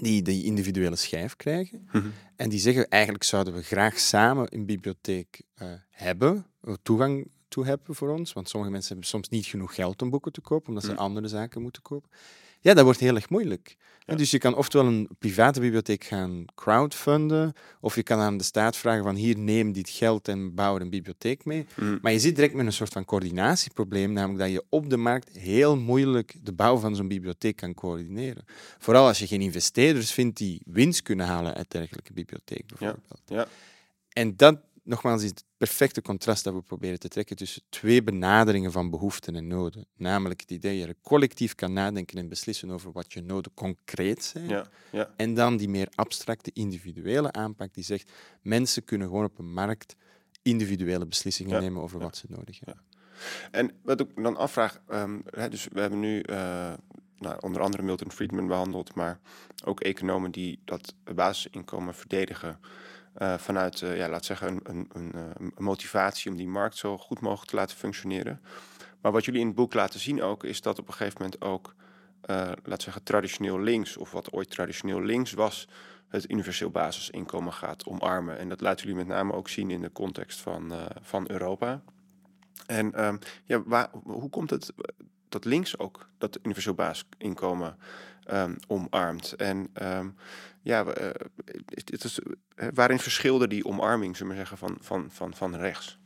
die 0.01 0.23
die 0.23 0.45
individuele 0.45 0.97
schijf 0.97 1.37
krijgen, 1.37 1.89
Mhm. 1.93 2.07
en 2.37 2.49
die 2.49 2.59
zeggen 2.59 2.89
eigenlijk 2.89 3.25
zouden 3.25 3.55
we 3.55 3.63
graag 3.63 3.99
samen 3.99 4.47
een 4.55 4.67
bibliotheek 4.67 5.43
eh, 5.55 5.69
hebben, 5.91 6.47
eh, 6.61 6.75
toegang 6.83 7.31
toe 7.53 7.65
hebben 7.67 7.95
voor 7.95 8.09
ons. 8.11 8.33
Want 8.33 8.49
sommige 8.49 8.73
mensen 8.73 8.91
hebben 8.91 9.09
soms 9.11 9.29
niet 9.29 9.47
genoeg 9.47 9.75
geld 9.75 10.03
om 10.03 10.11
boeken 10.11 10.33
te 10.33 10.41
kopen, 10.41 10.69
omdat 10.69 10.85
ze 10.85 10.91
Mm. 10.91 10.97
andere 10.99 11.29
zaken 11.29 11.63
moeten 11.63 11.83
kopen. 11.83 12.11
Ja, 12.61 12.75
dat 12.75 12.85
wordt 12.85 13.01
heel 13.01 13.15
erg 13.15 13.29
moeilijk. 13.31 13.77
Ja. 14.07 14.15
Dus 14.15 14.31
je 14.31 14.39
kan 14.39 14.55
oftewel 14.55 14.87
een 14.87 15.09
private 15.19 15.61
bibliotheek 15.61 16.05
gaan 16.05 16.45
crowdfunden, 16.55 17.53
of 17.81 17.95
je 17.95 18.03
kan 18.03 18.19
aan 18.19 18.37
de 18.37 18.45
staat 18.45 18.77
vragen 18.77 19.03
van 19.05 19.15
hier 19.15 19.39
neem 19.39 19.73
dit 19.73 19.89
geld 19.89 20.29
en 20.29 20.55
bouw 20.55 20.75
er 20.75 20.81
een 20.81 20.91
bibliotheek 20.91 21.45
mee. 21.45 21.67
Mhm. 21.77 21.99
Maar 22.03 22.13
je 22.13 22.19
zit 22.19 22.35
direct 22.35 22.55
met 22.55 22.67
een 22.67 22.73
soort 22.73 22.93
van 22.93 23.05
coördinatieprobleem, 23.05 24.13
namelijk 24.13 24.39
dat 24.41 24.51
je 24.51 24.65
op 24.69 24.91
de 24.91 24.97
markt 24.97 25.29
heel 25.39 25.77
moeilijk 25.77 26.35
de 26.43 26.53
bouw 26.53 26.77
van 26.77 26.97
zo'n 26.97 27.09
bibliotheek 27.09 27.57
kan 27.57 27.75
coördineren. 27.75 28.45
Vooral 28.79 29.07
als 29.07 29.19
je 29.19 29.27
geen 29.27 29.41
investeerders 29.43 30.13
vindt 30.13 30.37
die 30.37 30.61
winst 30.65 31.03
kunnen 31.03 31.27
halen 31.27 31.55
uit 31.55 31.71
dergelijke 31.71 32.13
bibliotheek 32.13 32.67
bijvoorbeeld. 32.67 33.23
ja. 33.27 33.47
En 34.09 34.37
dat, 34.37 34.59
nogmaals, 34.83 35.23
is 35.23 35.29
het 35.29 35.45
perfecte 35.57 36.03
contrast 36.03 36.45
dat 36.45 36.55
we 36.55 36.63
proberen 36.63 36.99
te 36.99 37.09
trekken 37.09 37.37
tussen 37.37 37.63
twee 37.69 38.03
benaderingen 38.03 38.73
van 38.73 38.91
behoeften 38.91 39.37
en 39.37 39.47
noden. 39.47 39.87
Namelijk 39.97 40.41
het 40.41 40.51
idee 40.51 40.79
dat 40.79 40.89
je 40.89 40.97
collectief 41.03 41.55
kan 41.55 41.73
nadenken 41.73 42.19
en 42.19 42.29
beslissen 42.29 42.71
over 42.71 42.93
wat 42.93 43.13
je 43.13 43.23
noden 43.23 43.55
concreet 43.55 44.25
zijn. 44.25 44.49
Ja, 44.49 44.67
ja. 44.91 45.11
En 45.17 45.35
dan 45.35 45.57
die 45.57 45.69
meer 45.69 45.89
abstracte 45.95 46.51
individuele 46.53 47.33
aanpak 47.33 47.75
die 47.75 47.85
zegt, 47.85 48.13
mensen 48.43 48.85
kunnen 48.85 49.09
gewoon 49.09 49.25
op 49.25 49.39
een 49.39 49.53
markt 49.53 49.97
individuele 50.43 51.07
beslissingen 51.07 51.53
Ja, 51.55 51.61
nemen 51.61 51.83
over 51.83 51.99
wat 51.99 52.17
ze 52.17 52.27
nodig 52.29 52.61
hebben. 52.65 52.83
En 53.51 53.71
wat 53.83 54.01
ik 54.01 54.23
dan 54.23 54.37
afvraag, 54.37 54.81
ehm, 54.89 55.21
dus 55.51 55.69
we 55.73 55.81
hebben 55.81 56.01
nu 56.01 56.21
eh, 56.21 56.73
nou, 57.19 57.37
onder 57.41 57.63
andere 57.63 57.83
Milton 57.83 58.13
Friedman 58.13 58.47
behandeld, 58.47 58.95
maar 58.95 59.21
ook 59.65 59.81
economen 59.81 60.31
die 60.31 60.61
dat 60.65 60.95
basisinkomen 61.15 61.95
verdedigen 61.95 62.59
eh, 63.13 63.39
vanuit, 63.39 63.83
eh, 63.83 63.97
ja, 63.97 64.09
laat 64.09 64.25
zeggen, 64.25 64.61
een, 64.63 64.89
een, 64.93 65.13
eh, 65.13 65.21
een 65.39 65.53
motivatie 65.57 66.31
om 66.31 66.37
die 66.37 66.49
markt 66.49 66.77
zo 66.77 66.99
goed 66.99 67.21
mogelijk 67.21 67.51
te 67.51 67.57
laten 67.57 67.77
functioneren. 67.77 68.41
Maar 69.01 69.13
wat 69.13 69.25
jullie 69.25 69.41
in 69.41 69.47
het 69.47 69.57
boek 69.57 69.75
laten 69.75 70.01
zien 70.01 70.23
ook, 70.23 70.45
is 70.45 70.61
dat 70.61 70.79
op 70.79 70.89
een 70.89 70.95
gegeven 70.95 71.23
moment 71.23 71.43
ook, 71.43 71.75
laat 72.63 72.83
zeggen, 72.83 73.03
traditioneel 73.03 73.61
links, 73.61 73.97
of 73.97 74.11
wat 74.11 74.33
ooit 74.33 74.51
traditioneel 74.51 75.03
links 75.03 75.33
was, 75.33 75.69
het 76.09 76.31
universeel 76.31 76.71
basisinkomen 76.71 77.53
gaat 77.53 77.87
omarmen. 77.87 78.39
En 78.39 78.49
dat 78.49 78.61
laten 78.61 78.87
jullie 78.87 79.05
met 79.05 79.17
name 79.17 79.33
ook 79.33 79.49
zien 79.49 79.71
in 79.71 79.81
de 79.81 79.93
context 79.93 80.41
van, 80.41 80.73
van 81.01 81.31
Europa. 81.31 81.83
En 82.67 82.95
ehm, 82.95 83.17
ja, 83.45 83.63
waar, 83.63 83.91
hoe 84.03 84.31
komt 84.31 84.51
het 84.51 84.73
dat 85.29 85.45
links 85.45 85.79
ook 85.79 86.09
dat 86.19 86.39
universeel 86.43 86.75
basisinkomen 86.75 87.77
ehm, 88.25 88.55
omarmt? 88.67 89.33
En 89.33 89.69
ehm, 89.73 90.09
ja, 90.63 90.85
we, 90.85 90.93
eh, 90.93 91.29
het 91.75 92.05
is, 92.05 92.19
eh, 92.55 92.69
waarin 92.75 92.99
verschilde 92.99 93.49
die 93.49 93.65
omarming, 93.65 94.17
zullen 94.17 94.33
we 94.33 94.39
zeggen, 94.39 94.59
van, 94.59 94.77
van, 94.81 95.11
van, 95.11 95.35
van 95.35 95.57
rechts? 95.57 95.99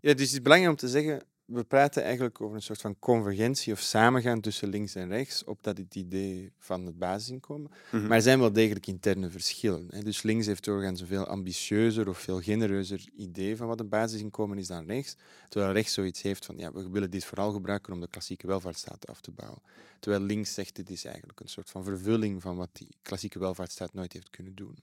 Ja, 0.00 0.12
dus 0.12 0.26
het 0.26 0.32
is 0.32 0.42
belangrijk 0.42 0.72
om 0.72 0.78
te 0.78 0.88
zeggen, 0.88 1.22
we 1.44 1.64
praten 1.64 2.02
eigenlijk 2.02 2.40
over 2.40 2.56
een 2.56 2.62
soort 2.62 2.80
van 2.80 2.98
convergentie 2.98 3.72
of 3.72 3.80
samengaan 3.80 4.40
tussen 4.40 4.68
links 4.68 4.94
en 4.94 5.08
rechts 5.08 5.44
op 5.44 5.62
dat 5.62 5.78
het 5.78 5.94
idee 5.94 6.52
van 6.58 6.86
het 6.86 6.98
basisinkomen. 6.98 7.70
Mhm. 7.90 8.06
Maar 8.06 8.16
er 8.16 8.22
zijn 8.22 8.38
wel 8.38 8.52
degelijk 8.52 8.86
interne 8.86 9.30
verschillen. 9.30 9.86
Hè. 9.90 10.02
Dus 10.02 10.22
links 10.22 10.46
heeft 10.46 10.64
doorgaans 10.64 11.00
een 11.00 11.06
veel 11.06 11.26
ambitieuzer 11.26 12.08
of 12.08 12.18
veel 12.18 12.40
genereuzer 12.40 13.04
idee 13.16 13.56
van 13.56 13.66
wat 13.66 13.80
een 13.80 13.88
basisinkomen 13.88 14.58
is 14.58 14.66
dan 14.66 14.86
rechts. 14.86 15.16
Terwijl 15.48 15.72
rechts 15.72 15.92
zoiets 15.92 16.22
heeft 16.22 16.44
van 16.44 16.56
ja, 16.56 16.72
we 16.72 16.90
willen 16.90 17.10
dit 17.10 17.24
vooral 17.24 17.52
gebruiken 17.52 17.92
om 17.92 18.00
de 18.00 18.08
klassieke 18.08 18.46
welvaartsstaat 18.46 19.06
af 19.06 19.20
te 19.20 19.30
bouwen. 19.30 19.62
Terwijl 20.00 20.22
links 20.22 20.54
zegt 20.54 20.76
dit 20.76 20.90
is 20.90 21.04
eigenlijk 21.04 21.40
een 21.40 21.48
soort 21.48 21.70
van 21.70 21.84
vervulling 21.84 22.42
van 22.42 22.56
wat 22.56 22.70
die 22.72 22.96
klassieke 23.02 23.38
welvaartsstaat 23.38 23.94
nooit 23.94 24.12
heeft 24.12 24.30
kunnen 24.30 24.54
doen. 24.54 24.76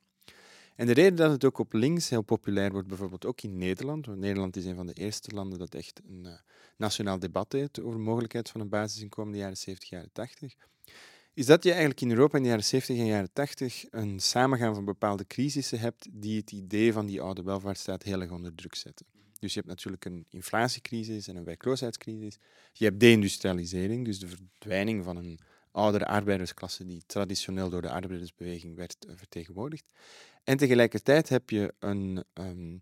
En 0.75 0.85
de 0.85 0.93
reden 0.93 1.15
dat 1.15 1.31
het 1.31 1.45
ook 1.45 1.57
op 1.57 1.73
links 1.73 2.09
heel 2.09 2.21
populair 2.21 2.71
wordt, 2.71 2.87
bijvoorbeeld 2.87 3.25
ook 3.25 3.41
in 3.41 3.57
Nederland, 3.57 4.05
want 4.05 4.19
Nederland 4.19 4.55
is 4.55 4.65
een 4.65 4.75
van 4.75 4.87
de 4.87 4.93
eerste 4.93 5.35
landen 5.35 5.59
dat 5.59 5.75
echt 5.75 6.01
een 6.07 6.23
uh, 6.25 6.31
nationaal 6.77 7.19
debat 7.19 7.51
heeft 7.51 7.81
over 7.81 7.97
de 7.97 8.03
mogelijkheid 8.03 8.49
van 8.49 8.61
een 8.61 8.69
basisinkomen 8.69 9.31
in 9.31 9.37
de 9.37 9.43
jaren 9.43 9.57
70, 9.57 9.89
jaren 9.89 10.11
80, 10.11 10.55
is 11.33 11.45
dat 11.45 11.63
je 11.63 11.69
eigenlijk 11.69 12.01
in 12.01 12.09
Europa 12.09 12.37
in 12.37 12.43
de 12.43 12.49
jaren 12.49 12.63
70 12.63 12.97
en 12.97 13.05
jaren 13.05 13.33
80 13.33 13.85
een 13.89 14.19
samengaan 14.19 14.73
van 14.73 14.85
bepaalde 14.85 15.27
crisissen 15.27 15.79
hebt 15.79 16.07
die 16.11 16.37
het 16.37 16.51
idee 16.51 16.93
van 16.93 17.05
die 17.05 17.21
oude 17.21 17.43
welvaartsstaat 17.43 18.03
heel 18.03 18.21
erg 18.21 18.31
onder 18.31 18.55
druk 18.55 18.75
zetten. 18.75 19.05
Dus 19.39 19.53
je 19.53 19.59
hebt 19.59 19.71
natuurlijk 19.71 20.05
een 20.05 20.25
inflatiecrisis 20.29 21.27
en 21.27 21.35
een 21.35 21.43
werkloosheidscrisis. 21.43 22.37
Je 22.73 22.85
hebt 22.85 22.99
deindustrialisering, 22.99 24.05
dus 24.05 24.19
de 24.19 24.27
verdwijning 24.27 25.03
van 25.03 25.17
een 25.17 25.39
oudere 25.71 26.05
arbeidersklasse 26.05 26.85
die 26.85 27.03
traditioneel 27.05 27.69
door 27.69 27.81
de 27.81 27.89
arbeidersbeweging 27.89 28.75
werd 28.75 29.05
uh, 29.07 29.15
vertegenwoordigd. 29.15 29.91
En 30.43 30.57
tegelijkertijd 30.57 31.29
heb 31.29 31.49
je 31.49 31.73
een 31.79 32.23
um, 32.33 32.81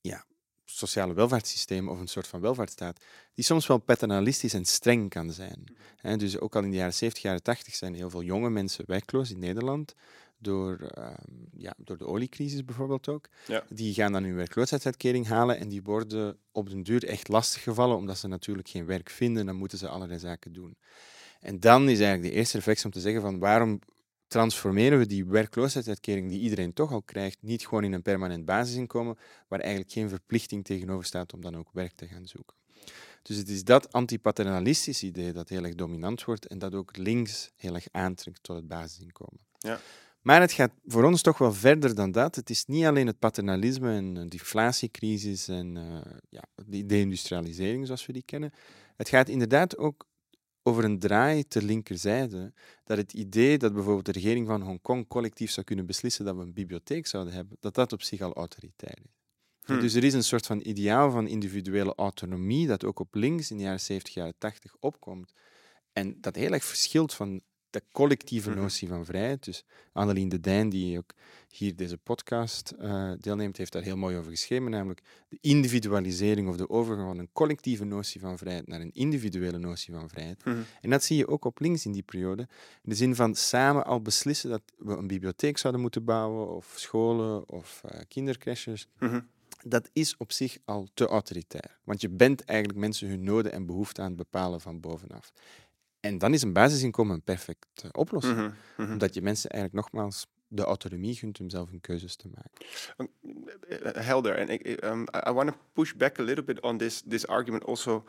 ja, 0.00 0.24
sociale 0.64 1.14
welvaartssysteem 1.14 1.88
of 1.88 2.00
een 2.00 2.06
soort 2.06 2.26
van 2.26 2.40
welvaartsstaat 2.40 3.04
die 3.34 3.44
soms 3.44 3.66
wel 3.66 3.78
paternalistisch 3.78 4.54
en 4.54 4.64
streng 4.64 5.10
kan 5.10 5.32
zijn. 5.32 5.64
He, 5.96 6.16
dus 6.16 6.38
ook 6.38 6.56
al 6.56 6.62
in 6.62 6.70
de 6.70 6.76
jaren 6.76 6.94
70, 6.94 7.22
jaren 7.22 7.42
80 7.42 7.74
zijn 7.74 7.94
heel 7.94 8.10
veel 8.10 8.22
jonge 8.22 8.50
mensen 8.50 8.84
werkloos 8.86 9.30
in 9.30 9.38
Nederland. 9.38 9.94
Door, 10.38 10.90
um, 10.98 11.48
ja, 11.56 11.74
door 11.76 11.98
de 11.98 12.06
oliecrisis 12.06 12.64
bijvoorbeeld 12.64 13.08
ook. 13.08 13.28
Ja. 13.46 13.64
Die 13.68 13.94
gaan 13.94 14.12
dan 14.12 14.24
hun 14.24 14.34
werkloosheidsuitkering 14.34 15.26
halen 15.26 15.58
en 15.58 15.68
die 15.68 15.82
worden 15.82 16.38
op 16.52 16.70
den 16.70 16.82
duur 16.82 17.04
echt 17.04 17.28
lastiggevallen 17.28 17.96
omdat 17.96 18.18
ze 18.18 18.28
natuurlijk 18.28 18.68
geen 18.68 18.86
werk 18.86 19.10
vinden. 19.10 19.46
Dan 19.46 19.56
moeten 19.56 19.78
ze 19.78 19.88
allerlei 19.88 20.18
zaken 20.18 20.52
doen. 20.52 20.76
En 21.44 21.60
dan 21.60 21.88
is 21.88 22.00
eigenlijk 22.00 22.32
de 22.32 22.38
eerste 22.38 22.56
reflex 22.56 22.84
om 22.84 22.90
te 22.90 23.00
zeggen 23.00 23.22
van 23.22 23.38
waarom 23.38 23.78
transformeren 24.26 24.98
we 24.98 25.06
die 25.06 25.24
werkloosheidsuitkering 25.24 26.28
die 26.28 26.40
iedereen 26.40 26.72
toch 26.72 26.92
al 26.92 27.02
krijgt, 27.02 27.38
niet 27.40 27.66
gewoon 27.66 27.84
in 27.84 27.92
een 27.92 28.02
permanent 28.02 28.44
basisinkomen, 28.44 29.18
waar 29.48 29.60
eigenlijk 29.60 29.92
geen 29.92 30.08
verplichting 30.08 30.64
tegenover 30.64 31.04
staat 31.04 31.32
om 31.32 31.40
dan 31.40 31.56
ook 31.56 31.68
werk 31.72 31.92
te 31.92 32.06
gaan 32.06 32.26
zoeken. 32.26 32.56
Dus 33.22 33.36
het 33.36 33.48
is 33.48 33.64
dat 33.64 33.92
antipaternalistisch 33.92 35.02
idee 35.02 35.32
dat 35.32 35.48
heel 35.48 35.64
erg 35.64 35.74
dominant 35.74 36.24
wordt 36.24 36.46
en 36.46 36.58
dat 36.58 36.74
ook 36.74 36.96
links 36.96 37.50
heel 37.56 37.74
erg 37.74 37.86
aantrekt 37.90 38.42
tot 38.42 38.56
het 38.56 38.68
basisinkomen. 38.68 39.40
Ja. 39.58 39.80
Maar 40.20 40.40
het 40.40 40.52
gaat 40.52 40.72
voor 40.86 41.04
ons 41.04 41.22
toch 41.22 41.38
wel 41.38 41.52
verder 41.52 41.94
dan 41.94 42.10
dat. 42.10 42.34
Het 42.34 42.50
is 42.50 42.64
niet 42.64 42.84
alleen 42.84 43.06
het 43.06 43.18
paternalisme 43.18 43.92
en 43.94 44.14
de 44.14 44.20
inflatiecrisis 44.30 45.48
en 45.48 45.76
uh, 45.76 46.00
ja, 46.28 46.42
die 46.66 46.86
deindustrialisering 46.86 47.86
zoals 47.86 48.06
we 48.06 48.12
die 48.12 48.24
kennen. 48.24 48.52
Het 48.96 49.08
gaat 49.08 49.28
inderdaad 49.28 49.76
ook 49.76 50.06
over 50.66 50.84
een 50.84 50.98
draai 50.98 51.48
ter 51.48 51.62
linkerzijde, 51.62 52.52
dat 52.84 52.96
het 52.96 53.12
idee 53.12 53.58
dat 53.58 53.72
bijvoorbeeld 53.72 54.06
de 54.06 54.12
regering 54.12 54.46
van 54.46 54.62
Hongkong 54.62 55.08
collectief 55.08 55.50
zou 55.50 55.66
kunnen 55.66 55.86
beslissen 55.86 56.24
dat 56.24 56.36
we 56.36 56.42
een 56.42 56.52
bibliotheek 56.52 57.06
zouden 57.06 57.34
hebben, 57.34 57.56
dat 57.60 57.74
dat 57.74 57.92
op 57.92 58.02
zich 58.02 58.20
al 58.20 58.34
autoritair 58.34 58.98
is. 59.04 59.12
Hmm. 59.64 59.80
Dus 59.80 59.94
er 59.94 60.04
is 60.04 60.14
een 60.14 60.24
soort 60.24 60.46
van 60.46 60.60
ideaal 60.60 61.10
van 61.10 61.26
individuele 61.26 61.94
autonomie 61.94 62.66
dat 62.66 62.84
ook 62.84 62.98
op 62.98 63.14
links 63.14 63.50
in 63.50 63.56
de 63.56 63.62
jaren 63.62 63.80
70, 63.80 64.14
jaren 64.14 64.38
80 64.38 64.76
opkomt. 64.80 65.32
En 65.92 66.20
dat 66.20 66.36
heel 66.36 66.52
erg 66.52 66.64
verschilt 66.64 67.14
van 67.14 67.40
de 67.74 67.82
collectieve 67.92 68.50
Mhm. 68.50 68.58
notie 68.58 68.88
van 68.88 69.04
vrijheid. 69.04 69.44
Dus 69.44 69.64
Annelien 69.92 70.28
de 70.28 70.40
Dijn, 70.40 70.68
die 70.68 70.98
ook 70.98 71.12
hier 71.48 71.76
deze 71.76 71.96
podcast 71.98 72.70
eh, 72.70 73.12
deelneemt, 73.20 73.56
heeft 73.56 73.72
daar 73.72 73.82
heel 73.82 73.96
mooi 73.96 74.16
over 74.16 74.30
geschreven, 74.30 74.70
namelijk 74.70 75.02
de 75.28 75.38
individualisering 75.40 76.48
of 76.48 76.56
de 76.56 76.68
overgang 76.68 77.06
van 77.08 77.18
een 77.18 77.28
collectieve 77.32 77.84
notie 77.84 78.20
van 78.20 78.38
vrijheid 78.38 78.66
naar 78.66 78.80
een 78.80 78.92
individuele 78.92 79.58
notie 79.58 79.94
van 79.94 80.08
vrijheid. 80.08 80.44
Mhm. 80.44 80.56
En 80.80 80.90
dat 80.90 81.04
zie 81.04 81.16
je 81.16 81.28
ook 81.28 81.44
op 81.44 81.60
links 81.60 81.84
in 81.84 81.92
die 81.92 82.02
periode. 82.02 82.42
In 82.82 82.90
de 82.90 82.94
zin 82.94 83.14
van 83.14 83.34
samen 83.34 83.84
al 83.86 84.00
beslissen 84.02 84.50
dat 84.50 84.62
we 84.78 84.96
een 84.96 85.06
bibliotheek 85.06 85.58
zouden 85.58 85.82
moeten 85.82 86.04
bouwen, 86.04 86.48
of 86.56 86.74
scholen, 86.76 87.48
of 87.48 87.82
eh 87.84 88.00
kindercrashes. 88.08 88.88
Mhm. 88.98 89.20
Dat 89.66 89.90
is 89.92 90.16
op 90.16 90.32
zich 90.32 90.58
al 90.64 90.88
te 90.94 91.06
autoritair. 91.06 91.78
Want 91.84 92.00
je 92.00 92.08
bent 92.08 92.44
eigenlijk 92.44 92.78
mensen 92.78 93.08
hun 93.08 93.22
noden 93.24 93.52
en 93.52 93.66
behoeften 93.66 94.02
aan 94.02 94.08
het 94.08 94.18
bepalen 94.18 94.60
van 94.60 94.80
bovenaf. 94.80 95.32
En 96.04 96.18
dan 96.18 96.32
is 96.32 96.42
een 96.42 96.52
basisinkomen 96.52 97.14
een 97.14 97.22
perfecte 97.22 97.88
oplossing. 97.92 98.36
Mhm. 98.36 98.50
Mhm. 98.76 98.92
Omdat 98.92 99.14
je 99.14 99.22
mensen 99.22 99.50
eigenlijk 99.50 99.82
nogmaals 99.82 100.26
de 100.48 100.64
autonomie 100.64 101.14
gunt 101.14 101.40
om 101.40 101.50
zelf 101.50 101.70
hun 101.70 101.80
keuzes 101.80 102.16
te 102.16 102.28
maken. 102.34 103.10
Uh, 103.68 104.04
helder. 104.04 104.38
And 104.38 104.50
I, 104.50 104.76
um, 104.84 105.06
I 105.28 105.30
want 105.32 105.48
to 105.48 105.56
push 105.72 105.92
back 105.92 106.18
a 106.18 106.22
little 106.22 106.44
bit 106.44 106.60
on 106.60 106.78
this 106.78 107.02
this 107.08 107.26
argument 107.26 107.64
also 107.64 108.04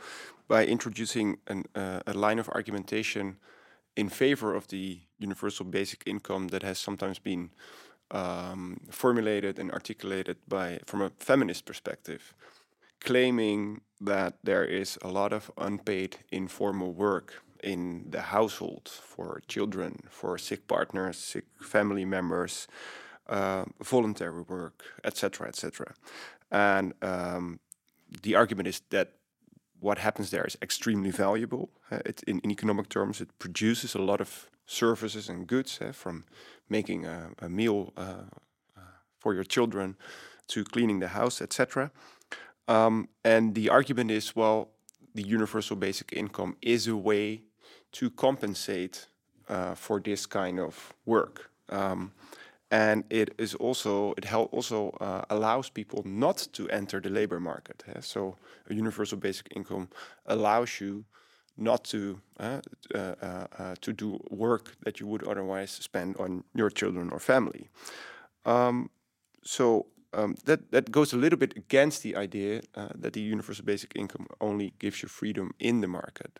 by 0.47 0.63
introducing 0.63 1.39
an, 1.43 1.63
uh, 1.77 1.95
a 2.03 2.27
line 2.27 2.39
of 2.39 2.49
argumentation 2.49 3.39
in 3.93 4.09
favor 4.09 4.55
of 4.55 4.65
the 4.65 4.97
universal 5.17 5.69
basic 5.69 6.01
income 6.03 6.47
that 6.47 6.61
has 6.61 6.81
sometimes 6.81 7.21
been 7.21 7.51
um, 8.07 8.77
formulated 8.89 9.59
and 9.59 9.71
articulated 9.71 10.35
by 10.47 10.79
from 10.85 11.01
a 11.01 11.09
feminist 11.17 11.65
perspective, 11.65 12.33
claiming 12.97 13.81
that 14.05 14.33
there 14.43 14.79
is 14.81 14.97
a 15.01 15.07
lot 15.07 15.33
of 15.33 15.51
unpaid 15.55 16.17
informal 16.29 16.93
work 16.93 17.44
in 17.65 18.05
the 18.11 18.21
household 18.21 18.87
for 18.87 19.41
children, 19.47 20.03
for 20.09 20.37
sick 20.37 20.67
partners, 20.67 21.17
sick 21.17 21.45
family 21.59 22.05
members, 22.05 22.67
uh, 23.27 23.65
voluntary 23.83 24.43
work, 24.43 24.83
etc., 25.03 25.47
etc. 25.47 25.93
And 26.51 26.93
um, 27.01 27.59
the 28.21 28.35
argument 28.35 28.67
is 28.67 28.81
that 28.91 29.13
what 29.79 29.97
happens 29.97 30.29
there 30.29 30.45
is 30.45 30.57
extremely 30.61 31.11
valuable. 31.11 31.69
Uh, 31.91 31.99
it, 32.05 32.23
in, 32.27 32.39
in 32.39 32.51
economic 32.51 32.87
terms, 32.87 33.19
it 33.19 33.29
produces 33.39 33.95
a 33.95 34.01
lot 34.01 34.21
of 34.21 34.49
services 34.67 35.27
and 35.27 35.47
goods, 35.47 35.79
uh, 35.81 35.91
from 35.91 36.23
making 36.69 37.05
a, 37.05 37.31
a 37.39 37.49
meal 37.49 37.93
uh, 37.97 38.29
uh, 38.77 38.81
for 39.19 39.33
your 39.33 39.43
children 39.43 39.95
to 40.47 40.63
cleaning 40.63 40.99
the 40.99 41.09
house, 41.09 41.41
etc. 41.41 41.91
Um, 42.67 43.09
and 43.23 43.55
the 43.55 43.69
argument 43.69 44.11
is, 44.11 44.35
well, 44.35 44.69
the 45.15 45.23
universal 45.23 45.75
basic 45.75 46.13
income 46.13 46.57
is 46.61 46.87
a 46.87 46.95
way 46.95 47.41
to 47.95 48.09
compensate 48.09 49.07
uh, 49.49 49.75
for 49.75 49.99
this 49.99 50.25
kind 50.25 50.59
of 50.59 50.93
work. 51.05 51.49
Um, 51.69 52.11
and 52.71 53.03
it 53.09 53.33
is 53.37 53.55
also 53.55 54.13
it 54.17 54.25
hel- 54.25 54.49
also 54.51 54.89
uh, 54.99 55.21
allows 55.29 55.69
people 55.69 56.01
not 56.05 56.47
to 56.51 56.67
enter 56.69 56.99
the 56.99 57.09
labor 57.09 57.39
market. 57.39 57.83
So 58.01 58.35
a 58.69 58.73
universal 58.73 59.17
basic 59.17 59.47
income 59.55 59.87
allows 60.25 60.81
you 60.81 61.05
not 61.57 61.83
to 61.85 62.19
uh, 62.39 62.59
uh, 62.93 62.97
uh, 62.97 63.47
uh, 63.59 63.75
to 63.81 63.93
do 63.93 64.19
work 64.29 64.75
that 64.83 64.99
you 64.99 65.07
would 65.07 65.23
otherwise 65.27 65.71
spend 65.71 66.17
on 66.17 66.43
your 66.53 66.69
children 66.69 67.09
or 67.11 67.19
family. 67.19 67.69
Um, 68.45 68.89
so 69.43 69.85
um, 70.13 70.35
that 70.45 70.71
that 70.71 70.91
goes 70.91 71.13
a 71.13 71.17
little 71.17 71.39
bit 71.39 71.55
against 71.55 72.03
the 72.03 72.15
idea 72.15 72.61
that 72.73 73.13
the 73.13 73.21
universal 73.21 73.65
basic 73.65 73.91
income 73.95 74.27
only 74.39 74.73
gives 74.79 75.01
you 75.01 75.09
freedom 75.09 75.53
in 75.59 75.81
the 75.81 75.87
market. 75.87 76.39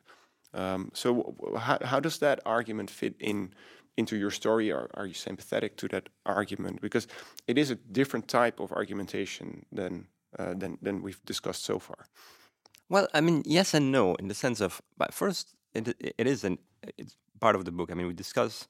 Um, 0.55 0.91
so 0.93 1.35
how, 1.57 1.77
how 1.83 1.99
does 1.99 2.19
that 2.19 2.39
argument 2.45 2.89
fit 2.89 3.15
in 3.19 3.53
into 3.97 4.15
your 4.15 4.31
story? 4.31 4.71
Or 4.71 4.89
are 4.93 5.05
you 5.05 5.13
sympathetic 5.13 5.77
to 5.77 5.87
that 5.89 6.09
argument? 6.25 6.81
Because 6.81 7.07
it 7.47 7.57
is 7.57 7.71
a 7.71 7.75
different 7.75 8.27
type 8.27 8.59
of 8.59 8.71
argumentation 8.71 9.65
than 9.71 10.07
uh, 10.39 10.53
than 10.53 10.77
than 10.81 11.01
we've 11.01 11.23
discussed 11.25 11.63
so 11.63 11.79
far. 11.79 12.07
Well, 12.89 13.07
I 13.13 13.21
mean, 13.21 13.43
yes 13.45 13.73
and 13.73 13.91
no, 13.91 14.15
in 14.15 14.27
the 14.27 14.35
sense 14.35 14.61
of, 14.61 14.81
but 14.97 15.13
first, 15.13 15.55
it, 15.73 15.95
it 16.17 16.27
is 16.27 16.43
an 16.43 16.57
it's 16.97 17.17
part 17.39 17.55
of 17.55 17.65
the 17.65 17.71
book. 17.71 17.91
I 17.91 17.95
mean, 17.95 18.07
we 18.07 18.13
discuss, 18.13 18.67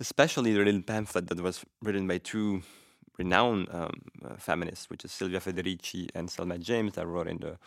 especially 0.00 0.52
the 0.52 0.64
little 0.64 0.82
pamphlet 0.82 1.28
that 1.28 1.40
was 1.40 1.64
written 1.82 2.06
by 2.08 2.18
two 2.18 2.62
renowned 3.18 3.68
um, 3.70 4.02
uh, 4.24 4.36
feminists, 4.38 4.90
which 4.90 5.04
is 5.04 5.12
Silvia 5.12 5.40
Federici 5.40 6.08
and 6.14 6.30
Selma 6.30 6.58
James, 6.58 6.94
that 6.94 7.06
wrote 7.06 7.28
in 7.28 7.38
the 7.38 7.58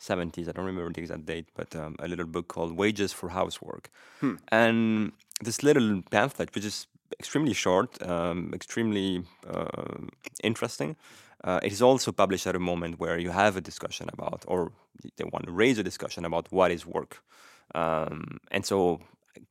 70s. 0.00 0.48
I 0.48 0.52
don't 0.52 0.64
remember 0.64 0.92
the 0.92 1.00
exact 1.00 1.26
date, 1.26 1.46
but 1.54 1.74
um, 1.74 1.96
a 1.98 2.08
little 2.08 2.26
book 2.26 2.48
called 2.48 2.76
Wages 2.76 3.12
for 3.12 3.30
Housework. 3.30 3.90
Hmm. 4.20 4.34
And 4.48 5.12
this 5.40 5.62
little 5.62 6.02
pamphlet, 6.10 6.54
which 6.54 6.64
is 6.64 6.86
extremely 7.18 7.52
short, 7.52 8.02
um, 8.02 8.52
extremely 8.54 9.24
uh, 9.48 10.06
interesting, 10.42 10.96
uh, 11.44 11.60
it 11.62 11.72
is 11.72 11.82
also 11.82 12.12
published 12.12 12.46
at 12.46 12.56
a 12.56 12.58
moment 12.58 12.98
where 12.98 13.18
you 13.18 13.30
have 13.30 13.56
a 13.56 13.60
discussion 13.60 14.08
about, 14.12 14.44
or 14.48 14.72
they 15.16 15.24
want 15.24 15.46
to 15.46 15.52
raise 15.52 15.78
a 15.78 15.82
discussion 15.82 16.24
about 16.24 16.50
what 16.50 16.70
is 16.70 16.86
work. 16.86 17.22
Um, 17.74 18.38
and 18.50 18.64
so 18.64 19.00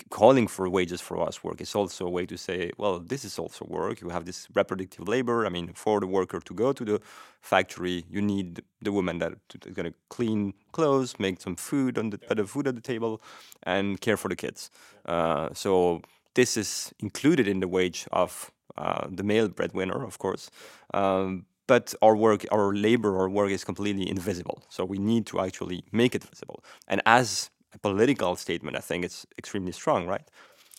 calling 0.10 0.48
for 0.48 0.70
wages 0.70 1.02
for 1.02 1.20
us 1.28 1.44
work 1.44 1.62
is 1.62 1.76
also 1.76 2.06
a 2.06 2.10
way 2.10 2.26
to 2.26 2.38
say, 2.38 2.72
well, 2.78 3.00
this 3.00 3.26
is 3.26 3.40
also 3.40 3.66
work. 3.66 4.02
You 4.02 4.10
have 4.10 4.26
this 4.26 4.48
reproductive 4.54 5.08
labor. 5.08 5.46
I 5.46 5.50
mean, 5.50 5.74
for 5.74 6.00
the 6.00 6.08
worker 6.08 6.40
to 6.40 6.54
go 6.54 6.74
to 6.74 6.86
the 6.86 7.02
factory, 7.42 8.06
you 8.10 8.22
need 8.22 8.62
the 8.82 8.92
woman 8.92 9.20
that 9.20 9.34
is 9.66 9.74
going 9.74 9.92
to 9.92 9.94
clean 10.10 10.54
clothes, 10.72 11.20
make 11.20 11.42
some 11.42 11.56
food 11.56 11.98
on 11.98 12.10
the 12.10 12.18
put 12.18 12.38
the 12.38 12.46
food 12.46 12.68
at 12.68 12.76
the 12.76 12.82
table, 12.82 13.22
and 13.64 14.00
care 14.02 14.18
for 14.18 14.30
the 14.30 14.36
kids. 14.36 14.70
Uh, 15.06 15.50
so 15.54 16.02
this 16.34 16.58
is 16.58 16.94
included 17.00 17.48
in 17.48 17.60
the 17.60 17.68
wage 17.68 18.08
of 18.12 18.52
uh, 18.78 19.08
the 19.10 19.24
male 19.24 19.48
breadwinner, 19.48 20.04
of 20.04 20.18
course. 20.18 20.50
Um, 20.94 21.46
but 21.68 21.96
our 22.02 22.16
work, 22.16 22.46
our 22.52 22.74
labor, 22.74 23.18
our 23.18 23.30
work 23.30 23.52
is 23.52 23.64
completely 23.64 24.08
invisible. 24.08 24.64
So 24.70 24.86
we 24.86 25.00
need 25.00 25.26
to 25.28 25.40
actually 25.40 25.84
make 25.92 26.14
it 26.14 26.24
visible. 26.24 26.64
And 26.88 27.02
as 27.06 27.50
a 27.76 27.80
political 27.80 28.36
statement, 28.36 28.78
I 28.78 28.82
think 28.82 29.06
it's 29.06 29.26
extremely 29.38 29.72
strong, 29.72 30.08
right? 30.08 30.28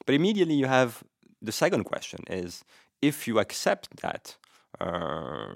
But 0.05 0.15
immediately 0.15 0.55
you 0.55 0.67
have 0.67 1.03
the 1.41 1.53
second 1.53 1.85
question 1.85 2.21
is 2.29 2.65
if 3.01 3.29
you 3.29 3.39
accept 3.39 3.85
that 4.03 4.37
uh, 4.81 5.55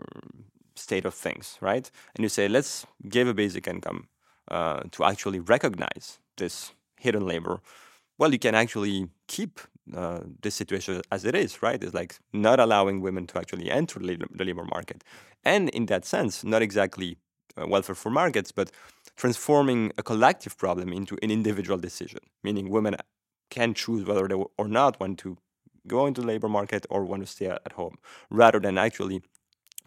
state 0.75 1.05
of 1.05 1.15
things, 1.15 1.59
right? 1.61 1.91
And 2.15 2.23
you 2.23 2.29
say, 2.29 2.49
let's 2.49 2.87
give 3.09 3.29
a 3.29 3.35
basic 3.35 3.67
income 3.67 4.09
uh, 4.51 4.81
to 4.93 5.05
actually 5.05 5.41
recognize 5.41 6.19
this 6.37 6.73
hidden 6.99 7.27
labor. 7.27 7.61
Well, 8.19 8.33
you 8.33 8.39
can 8.39 8.55
actually 8.55 9.09
keep 9.27 9.61
uh, 9.97 10.21
this 10.43 10.55
situation 10.55 11.03
as 11.11 11.25
it 11.25 11.35
is, 11.35 11.63
right? 11.63 11.83
It's 11.83 11.95
like 11.95 12.19
not 12.33 12.61
allowing 12.61 13.01
women 13.01 13.27
to 13.29 13.39
actually 13.39 13.71
enter 13.71 13.99
the 13.99 14.45
labor 14.45 14.65
market. 14.65 15.05
And 15.45 15.69
in 15.71 15.87
that 15.87 16.05
sense, 16.05 16.45
not 16.45 16.63
exactly 16.63 17.17
uh, 17.57 17.67
welfare 17.67 17.95
for 17.95 18.11
markets, 18.11 18.53
but 18.53 18.71
transforming 19.21 19.93
a 19.99 20.03
collective 20.03 20.57
problem 20.57 20.95
into 20.95 21.15
an 21.23 21.31
individual 21.31 21.79
decision, 21.79 22.21
meaning 22.43 22.71
women 22.71 22.97
can 23.51 23.75
choose 23.75 24.03
whether 24.07 24.27
they 24.27 24.35
or 24.35 24.67
not 24.67 24.99
want 24.99 25.19
to 25.19 25.37
go 25.87 26.07
into 26.07 26.23
the 26.23 26.27
labor 26.27 26.49
market 26.49 26.87
or 26.89 27.05
want 27.05 27.23
to 27.23 27.27
stay 27.27 27.47
at 27.47 27.73
home, 27.73 27.99
rather 28.31 28.59
than 28.59 28.79
actually 28.79 29.21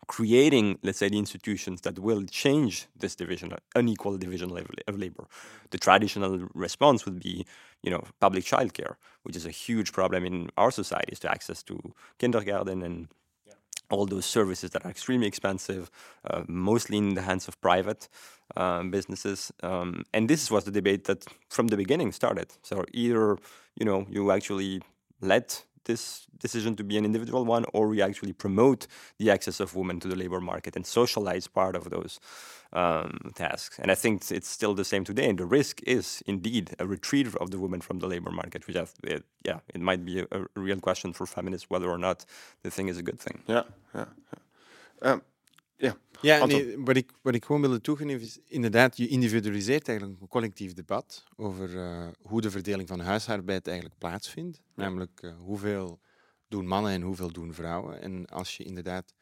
creating, 0.08 0.78
let's 0.84 1.00
say, 1.00 1.10
the 1.10 1.18
institutions 1.18 1.82
that 1.82 1.98
will 1.98 2.24
change 2.26 2.86
this 2.96 3.16
division, 3.16 3.52
unequal 3.74 4.18
division 4.18 4.52
of 4.88 5.00
labor. 5.00 5.26
The 5.72 5.80
traditional 5.80 6.48
response 6.54 7.04
would 7.06 7.20
be, 7.20 7.48
you 7.82 7.90
know, 7.90 8.04
public 8.20 8.44
childcare, 8.44 8.96
which 9.24 9.36
is 9.36 9.48
a 9.48 9.52
huge 9.66 9.94
problem 9.94 10.26
in 10.26 10.52
our 10.58 10.70
societies 10.70 11.20
to 11.22 11.32
access 11.32 11.64
to 11.64 11.80
kindergarten 12.20 12.84
and 12.84 13.08
all 13.94 14.06
those 14.06 14.26
services 14.26 14.72
that 14.72 14.86
are 14.86 14.92
extremely 14.92 15.28
expensive, 15.28 15.90
uh, 16.30 16.44
mostly 16.48 16.98
in 16.98 17.14
the 17.14 17.22
hands 17.22 17.48
of 17.48 17.60
private 17.62 18.10
um, 18.58 18.92
businesses. 18.92 19.52
Um, 19.62 20.04
and 20.14 20.30
this 20.30 20.52
was 20.52 20.64
the 20.64 20.72
debate 20.72 21.04
that 21.06 21.26
from 21.50 21.68
the 21.68 21.78
beginning 21.78 22.12
started. 22.12 22.48
So 22.62 22.86
either, 22.94 23.38
you 23.80 23.86
know, 23.86 24.06
you 24.10 24.32
actually 24.32 24.82
let 25.22 25.64
this 25.86 26.28
decision 26.40 26.76
to 26.76 26.84
be 26.84 26.98
an 26.98 27.06
individual 27.06 27.46
one, 27.46 27.66
or 27.74 27.88
we 27.88 28.02
actually 28.02 28.34
promote 28.34 28.88
the 29.18 29.32
access 29.32 29.60
of 29.60 29.76
women 29.76 30.00
to 30.00 30.08
the 30.08 30.16
labor 30.16 30.42
market 30.42 30.76
and 30.76 30.86
socialize 30.86 31.48
part 31.48 31.76
of 31.76 31.90
those 31.90 32.20
um, 32.74 33.32
tasks. 33.36 33.80
And 33.80 33.92
I 33.92 33.96
think 33.96 34.32
it's 34.32 34.48
still 34.48 34.74
the 34.74 34.86
same 34.86 35.04
today. 35.04 35.30
And 35.30 35.38
the 35.38 35.46
risk 35.46 35.82
is 35.84 36.24
indeed 36.26 36.76
a 36.80 36.86
retreat 36.86 37.28
of 37.36 37.52
the 37.52 37.60
women 37.60 37.82
from 37.82 38.00
the 38.00 38.08
labor 38.08 38.32
market, 38.32 38.68
which, 38.68 38.76
have, 38.76 38.94
it, 39.04 39.24
yeah, 39.46 39.60
it 39.74 39.82
might 39.82 40.04
be 40.04 40.20
a, 40.20 40.28
a, 40.32 40.46
real 40.56 40.80
question 40.80 41.14
for 41.14 41.26
feminists 41.26 41.70
whether 41.70 41.90
or 41.90 41.98
not 41.98 42.26
the 42.64 42.72
thing 42.72 42.88
is 42.90 42.98
a 42.98 43.04
good 43.04 43.20
thing. 43.20 43.44
Yeah, 43.48 43.64
yeah. 43.94 44.06
yeah. 44.34 45.12
Um, 45.12 45.22
Ja, 45.84 45.98
ja 46.22 46.46
nee, 46.46 46.78
wat, 46.78 46.96
ik, 46.96 47.12
wat 47.22 47.36
ik 47.36 47.46
gewoon 47.46 47.62
wilde 47.62 47.82
toegeven 47.82 48.22
is 48.22 48.40
inderdaad, 48.48 48.98
je 48.98 49.08
individualiseert 49.08 49.88
eigenlijk 49.88 50.22
een 50.22 50.28
collectief 50.28 50.74
debat 50.74 51.24
over 51.36 51.76
uh, 51.76 52.08
hoe 52.22 52.42
de 52.42 52.52
verdeling 52.52 52.88
van 52.88 53.00
huisarbeid 53.00 53.68
eigenlijk 53.68 54.00
plaatsvindt. 54.00 54.62
Namelijk 54.76 55.22
uh, 55.22 55.36
hoeveel 55.38 56.00
doen 56.48 56.68
mannen 56.68 56.92
en 56.92 57.02
hoeveel 57.02 57.32
doen 57.32 57.54
vrouwen. 57.54 58.02
En 58.02 58.26
als 58.26 58.58
je 58.58 58.64
inderdaad 58.64 59.14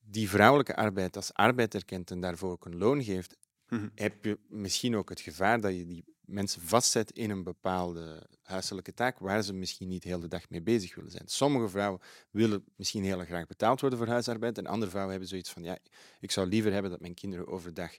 die 0.00 0.28
vrouwelijke 0.28 0.76
arbeid 0.76 1.16
als 1.16 1.32
arbeid 1.32 1.74
erkent 1.74 2.10
en 2.10 2.20
daarvoor 2.20 2.50
ook 2.50 2.64
een 2.64 2.78
loon 2.78 3.02
geeft, 3.02 3.36
mm 3.68 3.78
-hmm. 3.78 3.90
heb 3.94 4.24
je 4.24 4.38
misschien 4.48 4.96
ook 4.96 5.08
het 5.08 5.20
gevaar 5.20 5.60
dat 5.60 5.76
je 5.76 5.86
die 5.86 6.04
mensen 6.26 6.62
vastzet 6.62 7.10
in 7.10 7.30
een 7.30 7.42
bepaalde 7.42 8.26
huiselijke 8.42 8.94
taak 8.94 9.18
waar 9.18 9.42
ze 9.42 9.52
misschien 9.52 9.88
niet 9.88 10.02
de 10.02 10.08
hele 10.08 10.28
dag 10.28 10.48
mee 10.48 10.62
bezig 10.62 10.94
willen 10.94 11.10
zijn. 11.10 11.24
Sommige 11.26 11.68
vrouwen 11.68 12.00
willen 12.30 12.64
misschien 12.76 13.04
heel 13.04 13.24
graag 13.24 13.46
betaald 13.46 13.80
worden 13.80 13.98
voor 13.98 14.08
huisarbeid 14.08 14.58
en 14.58 14.66
andere 14.66 14.90
vrouwen 14.90 15.12
hebben 15.12 15.30
zoiets 15.30 15.50
van 15.50 15.62
ja, 15.62 15.78
ik 16.20 16.30
zou 16.30 16.48
liever 16.48 16.72
hebben 16.72 16.90
dat 16.90 17.00
mijn 17.00 17.14
kinderen 17.14 17.46
overdag 17.46 17.92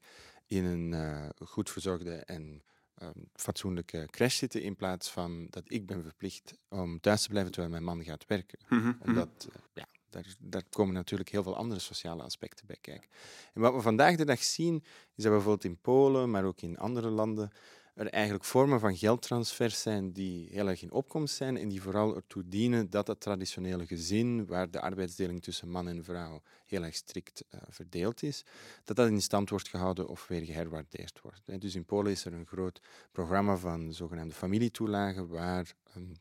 in 0.45 0.63
een 0.63 0.91
uh, 0.91 1.29
goed 1.47 1.69
verzorgde 1.69 2.15
en 2.15 2.63
um, 3.01 3.29
fatsoenlijke 3.33 4.07
crash 4.09 4.37
zitten 4.37 4.61
in 4.61 4.75
plaats 4.75 5.11
van 5.11 5.47
dat 5.49 5.63
ik 5.67 5.85
ben 5.85 6.03
verplicht 6.03 6.53
om 6.69 6.99
thuis 6.99 7.21
te 7.21 7.29
blijven 7.29 7.51
terwijl 7.51 7.73
mijn 7.73 7.83
man 7.83 8.03
gaat 8.03 8.25
werken. 8.27 8.59
Mm 8.69 8.81
-hmm. 8.81 8.97
Omdat, 8.99 9.47
uh, 9.49 9.55
ja, 9.73 9.85
daar, 10.09 10.35
daar, 10.39 10.63
komen 10.69 10.93
natuurlijk 10.93 11.29
heel 11.29 11.43
veel 11.43 11.55
andere 11.55 11.79
sociale 11.79 12.23
aspecten 12.23 12.65
bij 12.67 12.77
kijken. 12.81 13.09
En 13.53 13.61
wat 13.61 13.73
we 13.73 13.81
vandaag 13.81 14.15
de 14.15 14.25
dag 14.25 14.43
zien, 14.43 14.83
is 15.15 15.23
dat 15.23 15.31
bijvoorbeeld 15.31 15.63
in 15.63 15.81
Polen, 15.81 16.31
maar 16.31 16.43
ook 16.43 16.61
in 16.61 16.77
andere 16.77 17.09
landen, 17.09 17.51
er 17.95 18.09
eigenlijk 18.09 18.43
vormen 18.43 18.79
van 18.79 18.97
geldtransfers 18.97 19.81
zijn 19.81 20.11
die 20.11 20.47
heel 20.51 20.67
erg 20.67 20.81
in 20.81 20.91
opkomst 20.91 21.35
zijn 21.35 21.57
en 21.57 21.69
die 21.69 21.81
vooral 21.81 22.15
ertoe 22.15 22.43
dienen 22.47 22.89
dat 22.89 23.07
het 23.07 23.19
traditionele 23.19 23.85
gezin, 23.85 24.45
waar 24.45 24.71
de 24.71 24.81
arbeidsdeling 24.81 25.41
tussen 25.41 25.69
man 25.69 25.87
en 25.87 26.03
vrouw 26.03 26.41
heel 26.65 26.83
erg 26.83 26.95
strikt 26.95 27.43
uh, 27.49 27.61
verdeeld 27.69 28.23
is, 28.23 28.43
dat 28.83 28.95
dat 28.95 29.07
in 29.07 29.21
stand 29.21 29.49
wordt 29.49 29.67
gehouden 29.67 30.07
of 30.07 30.27
weer 30.27 30.45
geherwaardeerd 30.45 31.21
wordt. 31.21 31.61
Dus 31.61 31.75
in 31.75 31.85
Polen 31.85 32.11
is 32.11 32.25
er 32.25 32.33
een 32.33 32.47
groot 32.47 32.81
programma 33.11 33.57
van 33.57 33.93
zogenaamde 33.93 34.35
familietoelagen, 34.35 35.27
waar 35.27 35.73
um, 35.97 36.13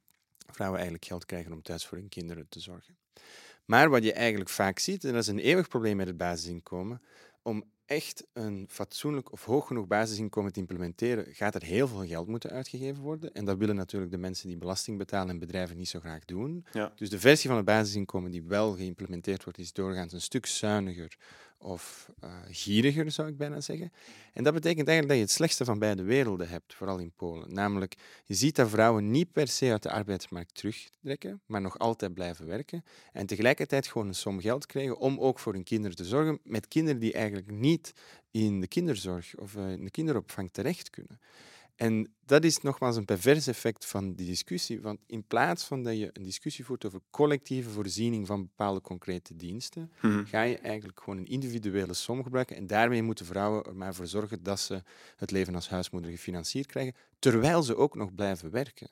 vrouwen 0.47 0.79
eigenlijk 0.79 1.09
geld 1.09 1.25
krijgen 1.25 1.53
om 1.53 1.63
thuis 1.63 1.87
voor 1.87 1.99
hun 1.99 2.09
kinderen 2.09 2.49
te 2.49 2.61
zorgen. 2.61 2.97
Maar 3.65 3.91
wat 3.91 4.03
je 4.03 4.13
eigenlijk 4.13 4.51
vaak 4.51 4.79
ziet, 4.79 5.05
en 5.05 5.13
dat 5.13 5.23
is 5.23 5.29
een 5.29 5.39
eeuwig 5.39 5.69
probleem 5.69 5.97
met 5.97 6.07
het 6.07 6.17
basisinkomen, 6.17 7.03
om 7.43 7.65
echt 7.87 8.27
een 8.33 8.67
fatsoenlijk 8.71 9.33
of 9.33 9.45
hoog 9.45 9.67
genoeg 9.67 9.87
basisinkomen 9.87 10.53
te 10.53 10.61
implementeren, 10.61 11.35
gaat 11.35 11.55
er 11.55 11.63
heel 11.63 11.89
veel 11.89 12.07
geld 12.07 12.29
moeten 12.29 12.51
uitgegeven 12.51 13.03
worden. 13.03 13.33
En 13.33 13.45
dat 13.45 13.59
willen 13.59 13.77
natuurlijk 13.77 14.13
de 14.13 14.19
mensen 14.19 14.49
die 14.49 14.57
belasting 14.57 14.99
betalen 14.99 15.31
en 15.31 15.39
bedrijven 15.39 15.77
niet 15.77 15.89
zo 15.89 16.01
graag 16.01 16.25
doen. 16.25 16.67
Ja. 16.73 16.93
Dus 16.97 17.11
de 17.11 17.19
versie 17.19 17.49
van 17.49 17.57
het 17.57 17.67
basisinkomen 17.67 18.31
die 18.31 18.43
wel 18.43 18.73
geïmplementeerd 18.73 19.45
wordt, 19.45 19.59
is 19.59 19.73
doorgaans 19.73 20.13
een 20.13 20.21
stuk 20.21 20.47
zuiniger 20.47 21.17
of 21.65 22.11
uh, 22.25 22.31
gieriger, 22.51 23.11
zou 23.11 23.29
ik 23.29 23.37
bijna 23.37 23.61
zeggen. 23.61 23.93
En 24.33 24.45
dat 24.45 24.53
betekent 24.53 24.89
eigenlijk 24.89 25.09
dat 25.09 25.17
je 25.17 25.23
het 25.23 25.31
slechtste 25.31 25.65
van 25.65 25.79
beide 25.79 26.03
werelden 26.03 26.49
hebt, 26.49 26.75
vooral 26.75 26.99
in 26.99 27.13
Polen. 27.17 27.55
Namelijk, 27.55 27.95
je 28.25 28.35
ziet 28.35 28.57
dat 28.57 28.69
vrouwen 28.69 29.11
niet 29.11 29.33
per 29.33 29.49
se 29.49 29.71
uit 29.71 29.83
de 29.83 29.91
arbeidsmarkt 29.91 30.55
terugtrekken, 30.55 31.41
maar 31.47 31.61
nog 31.61 31.79
altijd 31.79 32.15
blijven 32.15 32.47
werken. 32.47 32.85
En 33.13 33.27
tegelijkertijd 33.27 33.87
gewoon 33.87 34.07
een 34.09 34.15
som 34.15 34.41
geld 34.41 34.67
krijgen 34.67 34.99
om 34.99 35.19
ook 35.19 35.39
voor 35.39 35.53
hun 35.53 35.65
kinderen 35.65 35.97
te 35.97 36.05
zorgen, 36.05 36.39
met 36.43 36.69
kinderen 36.69 37.01
die 37.01 37.13
eigenlijk 37.13 37.51
niet 37.51 37.93
in 38.31 38.61
de 38.61 38.69
kinderzorg 38.69 39.37
of 39.37 39.55
uh, 39.55 39.71
in 39.71 39.85
de 39.85 39.91
kinderopvang 39.91 40.49
terecht 40.53 40.91
kunnen. 40.91 41.21
En 41.77 42.15
dat 42.27 42.45
is 42.45 42.59
nogmaals 42.59 42.97
een 42.97 43.05
pervers 43.05 43.47
effect 43.47 43.87
van 43.87 44.15
die 44.15 44.27
discussie. 44.27 44.81
Want 44.81 45.01
in 45.07 45.27
plaats 45.27 45.65
van 45.65 45.83
dat 45.83 45.99
je 45.99 46.11
een 46.13 46.23
discussie 46.23 46.65
voert 46.65 46.87
over 46.87 47.01
collectieve 47.11 47.71
voorziening 47.71 48.27
van 48.27 48.43
bepaalde 48.43 48.81
concrete 48.81 49.37
diensten, 49.37 49.93
mhm. 50.01 50.25
ga 50.25 50.43
je 50.43 50.59
eigenlijk 50.59 51.01
gewoon 51.01 51.19
een 51.19 51.27
individuele 51.27 51.95
som 51.95 52.23
gebruiken. 52.23 52.57
En 52.57 52.67
daarmee 52.67 53.03
moeten 53.03 53.27
vrouwen 53.27 53.65
er 53.65 53.77
maar 53.77 53.95
voor 53.95 54.07
zorgen 54.07 54.43
dat 54.43 54.61
ze 54.61 54.83
het 55.17 55.31
leven 55.31 55.55
als 55.55 55.69
huismoeder 55.69 56.11
gefinancierd 56.11 56.67
krijgen, 56.67 56.95
terwijl 57.19 57.63
ze 57.63 57.77
ook 57.77 57.95
nog 57.95 58.15
blijven 58.15 58.51
werken 58.51 58.91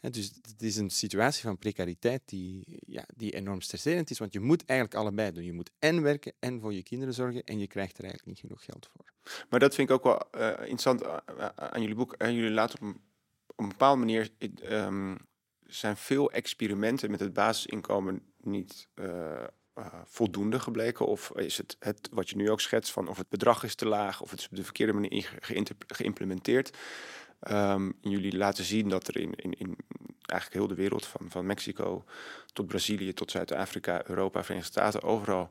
dus 0.00 0.32
het 0.42 0.62
is 0.62 0.76
een 0.76 0.90
situatie 0.90 1.42
van 1.42 1.58
precariteit 1.58 2.22
die, 2.24 2.80
ja, 2.86 3.04
die 3.16 3.34
enorm 3.34 3.60
stresserend 3.60 4.10
is, 4.10 4.18
want 4.18 4.32
je 4.32 4.40
moet 4.40 4.64
eigenlijk 4.64 5.00
allebei 5.00 5.32
doen. 5.32 5.44
Je 5.44 5.52
moet 5.52 5.70
en 5.78 6.02
werken 6.02 6.32
en 6.38 6.60
voor 6.60 6.74
je 6.74 6.82
kinderen 6.82 7.14
zorgen 7.14 7.44
en 7.44 7.58
je 7.58 7.66
krijgt 7.66 7.98
er 7.98 8.04
eigenlijk 8.04 8.26
niet 8.26 8.40
genoeg 8.40 8.64
geld 8.64 8.88
voor. 8.92 9.04
Maar 9.48 9.60
dat 9.60 9.74
vind 9.74 9.90
ik 9.90 9.94
ook 9.94 10.04
wel 10.04 10.42
uh, 10.42 10.48
interessant 10.58 11.02
uh, 11.02 11.16
aan 11.54 11.80
jullie 11.80 11.96
boek. 11.96 12.14
Uh, 12.18 12.30
jullie 12.30 12.50
laten 12.50 12.78
op 12.78 12.84
een, 12.86 13.00
op 13.46 13.58
een 13.58 13.68
bepaalde 13.68 13.98
manier... 13.98 14.30
Um, 14.64 15.26
zijn 15.68 15.96
veel 15.96 16.30
experimenten 16.30 17.10
met 17.10 17.20
het 17.20 17.32
basisinkomen 17.32 18.22
niet 18.36 18.88
voldoende 20.04 20.60
gebleken? 20.60 21.06
Of 21.06 21.30
is 21.34 21.56
het, 21.56 21.76
het 21.78 22.08
wat 22.12 22.30
je 22.30 22.36
nu 22.36 22.50
ook 22.50 22.60
schetst 22.60 22.92
van 22.92 23.08
of 23.08 23.16
het 23.16 23.28
bedrag 23.28 23.62
is 23.62 23.74
te 23.74 23.86
laag 23.86 24.20
of 24.20 24.30
het 24.30 24.38
is 24.38 24.48
op 24.48 24.56
de 24.56 24.64
verkeerde 24.64 24.92
manier 24.92 25.38
geïmplementeerd? 25.86 26.76
Um, 27.50 27.92
jullie 28.00 28.36
laten 28.36 28.64
zien 28.64 28.88
dat 28.88 29.08
er 29.08 29.16
in, 29.16 29.34
in, 29.34 29.52
in 29.52 29.76
eigenlijk 30.26 30.52
heel 30.52 30.76
de 30.76 30.82
wereld, 30.82 31.06
van, 31.06 31.30
van 31.30 31.46
Mexico 31.46 32.04
tot 32.52 32.66
Brazilië, 32.66 33.12
tot 33.12 33.30
Zuid-Afrika, 33.30 34.02
Europa, 34.06 34.42
Verenigde 34.42 34.70
Staten, 34.70 35.02
overal 35.02 35.50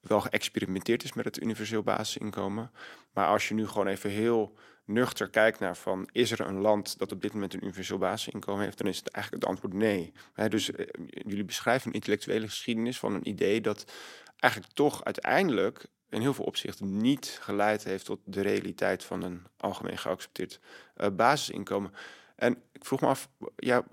wel 0.00 0.20
geëxperimenteerd 0.20 1.04
is 1.04 1.12
met 1.12 1.24
het 1.24 1.42
universeel 1.42 1.82
basisinkomen. 1.82 2.70
Maar 3.12 3.26
als 3.26 3.48
je 3.48 3.54
nu 3.54 3.66
gewoon 3.66 3.86
even 3.86 4.10
heel 4.10 4.56
nuchter 4.84 5.30
kijkt 5.30 5.58
naar 5.58 5.76
van 5.76 6.08
is 6.12 6.30
er 6.30 6.40
een 6.40 6.60
land 6.60 6.98
dat 6.98 7.12
op 7.12 7.22
dit 7.22 7.32
moment 7.32 7.54
een 7.54 7.62
universeel 7.62 7.98
basisinkomen 7.98 8.64
heeft, 8.64 8.78
dan 8.78 8.86
is 8.86 8.98
het 8.98 9.08
eigenlijk 9.08 9.44
het 9.44 9.52
antwoord 9.52 9.74
nee. 9.74 10.12
dus 10.48 10.70
eh, 10.70 10.86
jullie 11.26 11.44
beschrijven 11.44 11.88
een 11.88 11.94
intellectuele 11.94 12.48
geschiedenis 12.48 12.98
van 12.98 13.14
een 13.14 13.28
idee 13.28 13.60
dat 13.60 13.92
eigenlijk 14.38 14.72
toch 14.72 15.04
uiteindelijk 15.04 15.86
in 16.08 16.20
heel 16.20 16.34
veel 16.34 16.44
opzichten 16.44 16.96
niet 16.96 17.38
geleid 17.40 17.84
heeft 17.84 18.04
tot 18.04 18.20
de 18.24 18.40
realiteit 18.40 19.04
van 19.04 19.22
een 19.22 19.42
algemeen 19.56 19.98
geaccepteerd 19.98 20.60
uh, 20.96 21.06
basisinkomen. 21.16 21.92
En 22.36 22.62
ik 22.72 22.84
vroeg 22.84 23.00
me 23.00 23.06
af, 23.06 23.28
ja, 23.56 23.84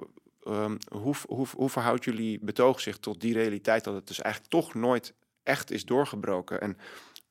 ehm, 0.44 0.78
hoe, 0.92 1.16
hoe, 1.28 1.48
hoe 1.56 1.70
verhoudt 1.70 2.04
jullie 2.04 2.40
betoog 2.42 2.80
zich 2.80 2.98
tot 2.98 3.22
die 3.22 3.34
realiteit 3.34 3.84
dat 3.84 3.94
het 3.94 4.08
dus 4.08 4.22
eigenlijk 4.22 4.54
toch 4.54 4.74
nooit 4.74 5.14
echt 5.44 5.72
is 5.72 5.86
doorgebroken? 5.86 6.62
En 6.62 6.78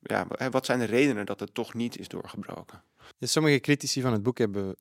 ja, 0.00 0.26
wat 0.50 0.66
zijn 0.66 0.78
de 0.78 0.84
redenen 0.84 1.26
dat 1.26 1.40
het 1.40 1.54
toch 1.54 1.74
niet 1.74 1.98
is 1.98 2.08
doorgebroken? 2.08 2.82
sommige 3.18 3.60
critici 3.60 4.00
van 4.00 4.12
het 4.12 4.22
boek 4.22 4.38
hebben 4.38 4.76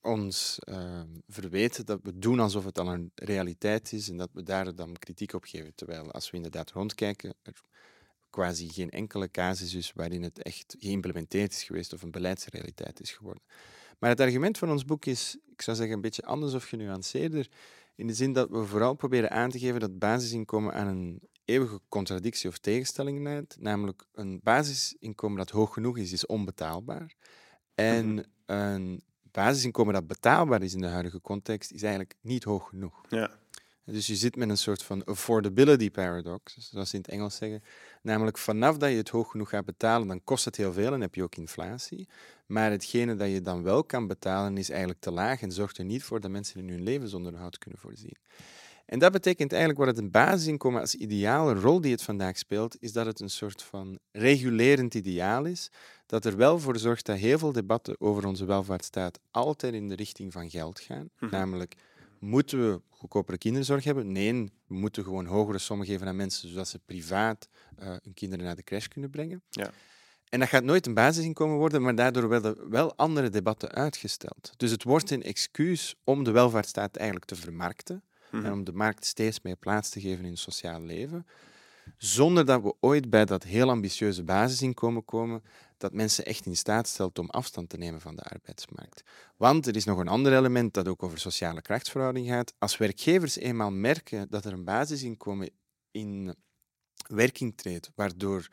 ons 0.00 0.58
uh, 0.68 1.00
verweten 1.26 1.86
dat 1.86 2.00
we 2.02 2.18
doen 2.18 2.40
alsof 2.40 2.64
het 2.64 2.78
al 2.78 2.88
een 2.88 3.12
realiteit 3.14 3.92
is 3.92 4.08
en 4.08 4.16
dat 4.16 4.30
we 4.32 4.42
daar 4.42 4.74
dan 4.74 4.96
kritiek 4.98 5.32
op 5.32 5.44
geven. 5.44 5.74
Terwijl 5.74 6.12
als 6.12 6.30
we 6.30 6.36
inderdaad 6.36 6.70
rondkijken, 6.70 7.34
er 7.42 7.52
quasi 8.32 8.68
geen 8.68 8.90
enkele 8.90 9.30
casus 9.30 9.92
waarin 9.94 10.22
het 10.22 10.42
echt 10.42 10.76
geïmplementeerd 10.78 11.52
is 11.52 11.62
geweest 11.62 11.92
of 11.92 12.02
een 12.02 12.10
beleidsrealiteit 12.10 13.00
is 13.00 13.10
geworden. 13.10 13.42
Maar 13.98 14.10
het 14.10 14.20
argument 14.20 14.58
van 14.58 14.70
ons 14.70 14.84
boek 14.84 15.04
is, 15.04 15.36
ik 15.52 15.62
zou 15.62 15.76
zeggen, 15.76 15.94
een 15.94 16.02
beetje 16.02 16.24
anders 16.24 16.54
of 16.54 16.64
genuanceerder, 16.64 17.48
in 17.94 18.06
de 18.06 18.14
zin 18.14 18.32
dat 18.32 18.50
we 18.50 18.64
vooral 18.64 18.94
proberen 18.94 19.30
aan 19.30 19.50
te 19.50 19.58
geven 19.58 19.80
dat 19.80 19.98
basisinkomen 19.98 20.74
aan 20.74 20.86
een 20.86 21.20
eeuwige 21.44 21.80
contradictie 21.88 22.48
of 22.48 22.58
tegenstelling 22.58 23.22
leidt. 23.22 23.56
Namelijk, 23.60 24.04
een 24.12 24.40
basisinkomen 24.42 25.38
dat 25.38 25.50
hoog 25.50 25.72
genoeg 25.72 25.98
is, 25.98 26.12
is 26.12 26.26
onbetaalbaar. 26.26 27.14
En 27.74 28.14
mhm. 28.14 28.24
een 28.46 29.02
basisinkomen 29.30 29.94
dat 29.94 30.06
betaalbaar 30.06 30.62
is 30.62 30.74
in 30.74 30.80
de 30.80 30.86
huidige 30.86 31.20
context, 31.20 31.72
is 31.72 31.82
eigenlijk 31.82 32.14
niet 32.20 32.44
hoog 32.44 32.68
genoeg. 32.68 33.00
Ja. 33.08 33.40
Dus 33.84 34.06
je 34.06 34.16
zit 34.16 34.36
met 34.36 34.48
een 34.48 34.58
soort 34.58 34.82
van 34.82 35.04
affordability 35.04 35.90
paradox, 35.90 36.56
zoals 36.58 36.90
ze 36.90 36.96
in 36.96 37.02
het 37.02 37.10
Engels 37.10 37.36
zeggen. 37.36 37.62
Namelijk 38.02 38.38
vanaf 38.38 38.76
dat 38.76 38.90
je 38.90 38.96
het 38.96 39.08
hoog 39.08 39.30
genoeg 39.30 39.48
gaat 39.48 39.64
betalen, 39.64 40.08
dan 40.08 40.24
kost 40.24 40.44
het 40.44 40.56
heel 40.56 40.72
veel 40.72 40.92
en 40.92 41.00
heb 41.00 41.14
je 41.14 41.22
ook 41.22 41.36
inflatie. 41.36 42.08
Maar 42.46 42.70
hetgene 42.70 43.14
dat 43.16 43.30
je 43.30 43.42
dan 43.42 43.62
wel 43.62 43.84
kan 43.84 44.06
betalen 44.06 44.56
is 44.56 44.70
eigenlijk 44.70 45.00
te 45.00 45.10
laag 45.10 45.42
en 45.42 45.52
zorgt 45.52 45.78
er 45.78 45.84
niet 45.84 46.02
voor 46.02 46.20
dat 46.20 46.30
mensen 46.30 46.60
in 46.60 46.68
hun 46.68 46.82
levensonderhoud 46.82 47.58
kunnen 47.58 47.80
voorzien. 47.80 48.16
En 48.86 48.98
dat 48.98 49.12
betekent 49.12 49.50
eigenlijk 49.50 49.84
wat 49.84 49.88
het 49.88 50.04
een 50.04 50.10
basisinkomen 50.10 50.80
als 50.80 50.94
ideale 50.94 51.54
rol 51.54 51.80
die 51.80 51.92
het 51.92 52.02
vandaag 52.02 52.38
speelt, 52.38 52.76
is 52.80 52.92
dat 52.92 53.06
het 53.06 53.20
een 53.20 53.30
soort 53.30 53.62
van 53.62 53.98
regulerend 54.10 54.94
ideaal 54.94 55.44
is, 55.44 55.70
dat 56.06 56.24
er 56.24 56.36
wel 56.36 56.58
voor 56.58 56.78
zorgt 56.78 57.06
dat 57.06 57.16
heel 57.16 57.38
veel 57.38 57.52
debatten 57.52 58.00
over 58.00 58.26
onze 58.26 58.44
welvaartsstaat 58.44 59.18
altijd 59.30 59.74
in 59.74 59.88
de 59.88 59.94
richting 59.94 60.32
van 60.32 60.50
geld 60.50 60.80
gaan. 60.80 61.10
Mhm. 61.18 61.30
Namelijk, 61.30 61.74
moeten 62.22 62.70
we 62.70 62.80
goedkopere 62.88 63.38
kinderzorg 63.38 63.84
hebben? 63.84 64.12
Nee, 64.12 64.32
we 64.66 64.74
moeten 64.74 65.04
gewoon 65.04 65.26
hogere 65.26 65.58
sommen 65.58 65.86
geven 65.86 66.06
aan 66.06 66.16
mensen, 66.16 66.48
zodat 66.48 66.68
ze 66.68 66.78
privaat 66.78 67.48
uh, 67.78 67.86
hun 68.02 68.14
kinderen 68.14 68.44
naar 68.44 68.56
de 68.56 68.62
crash 68.62 68.86
kunnen 68.86 69.10
brengen. 69.10 69.42
Ja. 69.50 69.70
En 70.28 70.38
dat 70.38 70.48
gaat 70.48 70.64
nooit 70.64 70.86
een 70.86 70.94
basisinkomen 70.94 71.56
worden, 71.56 71.82
maar 71.82 71.94
daardoor 71.94 72.28
werden 72.28 72.70
wel 72.70 72.96
andere 72.96 73.30
debatten 73.30 73.70
uitgesteld. 73.70 74.52
Dus 74.56 74.70
het 74.70 74.82
wordt 74.82 75.10
een 75.10 75.22
excuus 75.22 75.94
om 76.04 76.24
de 76.24 76.30
welvaartsstaat 76.30 76.96
eigenlijk 76.96 77.26
te 77.26 77.36
vermarkten 77.36 78.02
en 78.30 78.38
mhm. 78.38 78.52
om 78.52 78.64
de 78.64 78.72
markt 78.72 79.04
steeds 79.04 79.40
meer 79.42 79.56
plaats 79.56 79.88
te 79.88 80.00
geven 80.00 80.24
in 80.24 80.30
het 80.30 80.38
sociaal 80.38 80.82
leven, 80.82 81.26
zonder 81.96 82.46
dat 82.46 82.62
we 82.62 82.74
ooit 82.80 83.10
bij 83.10 83.24
dat 83.24 83.42
heel 83.42 83.70
ambitieuze 83.70 84.22
basisinkomen 84.24 85.04
komen 85.04 85.42
dat 85.82 85.92
mensen 85.92 86.24
echt 86.24 86.46
in 86.46 86.56
staat 86.56 86.88
stelt 86.88 87.18
om 87.18 87.30
afstand 87.30 87.68
te 87.68 87.76
nemen 87.76 88.00
van 88.00 88.16
de 88.16 88.22
arbeidsmarkt. 88.22 89.02
Want 89.36 89.66
er 89.66 89.76
is 89.76 89.84
nog 89.84 89.98
een 89.98 90.08
ander 90.08 90.36
element 90.36 90.74
dat 90.74 90.88
ook 90.88 91.02
over 91.02 91.18
sociale 91.18 91.62
krachtsverhouding 91.62 92.28
gaat. 92.28 92.54
Als 92.58 92.76
werkgevers 92.76 93.36
eenmaal 93.36 93.70
merken 93.70 94.30
dat 94.30 94.44
er 94.44 94.52
een 94.52 94.64
basisinkomen 94.64 95.50
in 95.90 96.34
werking 97.06 97.56
treedt, 97.56 97.90
waardoor 97.94 98.48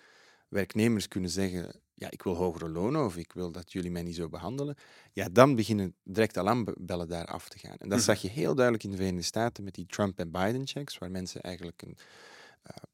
werknemers 0.47 1.07
kunnen 1.07 1.29
zeggen 1.29 1.81
ja, 1.99 2.11
ik 2.11 2.23
wil 2.23 2.35
hogere 2.35 2.69
lonen 2.69 3.05
of 3.05 3.17
ik 3.17 3.33
wil 3.33 3.51
dat 3.51 3.71
jullie 3.71 3.91
mij 3.91 4.03
niet 4.03 4.15
zo 4.15 4.29
behandelen, 4.29 4.75
ja, 5.13 5.29
dan 5.31 5.55
beginnen 5.55 5.95
direct 6.03 6.37
alarmbellen 6.37 7.07
daar 7.07 7.25
af 7.25 7.49
te 7.49 7.59
gaan. 7.59 7.77
En 7.77 7.89
dat 7.89 7.97
mhm. 7.97 8.07
zag 8.07 8.21
je 8.21 8.29
heel 8.29 8.55
duidelijk 8.55 8.83
in 8.83 8.91
de 8.91 8.97
Verenigde 8.97 9.25
Staten 9.25 9.63
met 9.63 9.73
die 9.73 9.85
Trump- 9.85 10.19
en 10.19 10.31
Biden-checks, 10.31 10.97
waar 10.97 11.11
mensen 11.11 11.41
eigenlijk 11.41 11.81
een, 11.81 11.97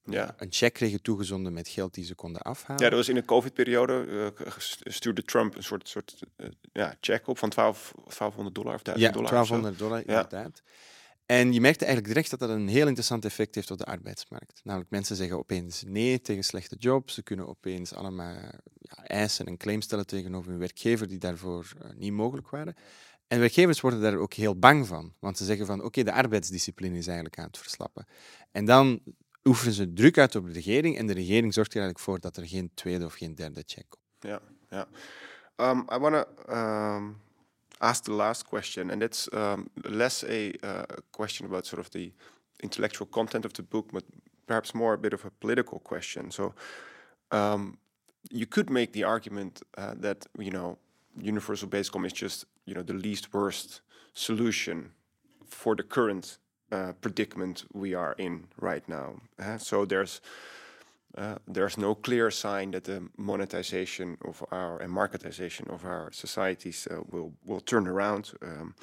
ja. 0.05 0.36
een 0.38 0.51
check 0.51 0.74
kregen 0.74 1.01
toegezonden 1.01 1.53
met 1.53 1.68
geld 1.68 1.93
die 1.93 2.05
ze 2.05 2.16
konden 2.16 2.41
afhalen. 2.41 2.84
Ja, 2.84 2.89
dat 2.89 2.99
was 2.99 3.09
in 3.09 3.16
de 3.16 3.26
COVID-periode, 3.26 4.05
uh, 4.07 4.53
stuurde 4.84 5.24
Trump 5.24 5.55
een 5.55 5.63
soort, 5.63 5.89
soort 5.89 6.20
uh, 6.38 6.47
ja, 6.72 6.95
check 6.99 7.28
op 7.28 7.38
van 7.38 7.49
12, 7.49 7.91
1200 7.93 8.55
dollar 8.55 8.74
of 8.76 8.82
1000 8.82 9.13
dollar. 9.13 9.32
Ja, 9.32 9.36
1200 9.36 9.80
dollar, 9.80 9.99
inderdaad. 9.99 10.61
En 11.26 11.53
je 11.53 11.61
merkte 11.61 11.86
eigenlijk 11.86 12.13
direct 12.13 12.30
dat 12.30 12.39
dat 12.39 12.49
een 12.49 12.68
heel 12.68 12.86
interessant 12.86 13.26
effect 13.26 13.55
heeft 13.55 13.72
op 13.72 13.78
de 13.78 13.86
arbeidsmarkt. 13.86 14.61
Namelijk, 14.63 14.91
mensen 14.91 15.16
zeggen 15.16 15.38
opeens 15.38 15.84
nee 15.88 16.22
tegen 16.22 16.43
slechte 16.43 16.76
jobs. 16.76 17.13
Ze 17.13 17.24
kunnen 17.24 17.47
opeens 17.47 17.93
allemaal 17.93 18.36
ja, 18.80 19.03
eisen 19.03 19.45
en 19.45 19.57
claims 19.57 19.86
stellen 19.86 20.07
tegenover 20.07 20.49
hun 20.49 20.59
werkgever 20.59 21.07
die 21.07 21.18
daarvoor 21.18 21.72
uh, 21.78 21.91
niet 21.95 22.11
mogelijk 22.11 22.49
waren. 22.49 22.76
En 23.28 23.39
werkgevers 23.39 23.82
worden 23.82 24.01
daar 24.01 24.16
ook 24.16 24.34
heel 24.34 24.59
bang 24.59 24.88
van. 24.88 25.13
Want 25.20 25.38
ze 25.38 25.45
zeggen 25.45 25.66
van, 25.66 25.84
oké, 25.84 26.03
de 26.03 26.11
arbeidsdiscipline 26.11 26.97
is 26.97 27.07
eigenlijk 27.07 27.38
aan 27.39 27.45
het 27.45 27.57
verslappen. 27.57 28.07
En 28.51 28.66
dan 28.66 29.01
oefenen 29.46 29.74
ze 29.74 29.93
druk 29.93 30.18
uit 30.18 30.36
op 30.36 30.46
de 30.46 30.52
regering 30.52 30.98
en 30.98 31.08
de 31.08 31.14
regering 31.14 31.54
zorgt 31.54 31.74
er 31.74 31.80
eigenlijk 31.80 32.06
voor 32.06 32.20
dat 32.20 32.38
er 32.38 32.48
geen 32.48 32.72
tweede 32.74 33.06
of 33.06 33.14
geen 33.14 33.36
derde 33.36 33.64
check 33.66 33.86
komt. 33.89 34.04
Ja, 34.20 34.41
ja. 34.70 34.88
Um, 35.58 35.88
I 35.91 35.98
want 35.98 36.16
to 36.16 36.54
um, 36.54 37.22
ask 37.78 38.04
the 38.04 38.12
last 38.12 38.43
question, 38.43 38.91
and 38.91 39.02
it's 39.02 39.28
um, 39.34 39.68
less 39.74 40.24
a 40.24 40.52
uh, 40.64 40.84
question 41.12 41.46
about 41.46 41.66
sort 41.66 41.82
of 41.82 41.89
the 41.89 42.12
intellectual 42.58 43.08
content 43.10 43.46
of 43.46 43.52
the 43.52 43.64
book, 43.64 43.91
but 43.91 44.04
perhaps 44.46 44.74
more 44.74 44.93
a 44.93 44.98
bit 44.98 45.14
of 45.14 45.26
a 45.26 45.32
political 45.39 45.80
question. 45.80 46.32
So, 46.32 46.54
um, 47.32 47.78
you 48.32 48.46
could 48.46 48.70
make 48.70 48.91
the 48.91 49.04
argument 49.04 49.62
uh, 49.78 49.93
that 50.02 50.26
you 50.38 50.52
know 50.52 50.78
universal 51.22 51.68
basic 51.68 51.93
income 51.93 52.06
is 52.06 52.14
just 52.14 52.46
you 52.66 52.74
know 52.74 52.84
the 52.84 52.93
least 52.93 53.34
worst 53.34 53.82
solution 54.14 54.91
for 55.46 55.76
the 55.76 55.84
current 55.84 56.39
uh, 56.72 56.93
predicament 57.01 57.66
we 57.74 57.93
are 57.93 58.16
in 58.18 58.47
right 58.59 58.88
now. 58.89 59.22
Uh, 59.39 59.57
so 59.57 59.86
there's 59.86 60.22
uh, 61.18 61.36
there's 61.47 61.78
no 61.78 61.95
clear 61.95 62.32
sign 62.32 62.72
that 62.72 62.84
the 62.84 63.01
monetization 63.18 64.18
of 64.26 64.43
our 64.51 64.82
and 64.82 64.91
marketization 64.91 65.74
of 65.74 65.86
our 65.86 66.11
societies 66.11 66.88
uh, 66.91 67.01
will 67.11 67.34
will 67.45 67.61
turn 67.61 67.88
around. 67.88 68.32
Um, 68.41 68.76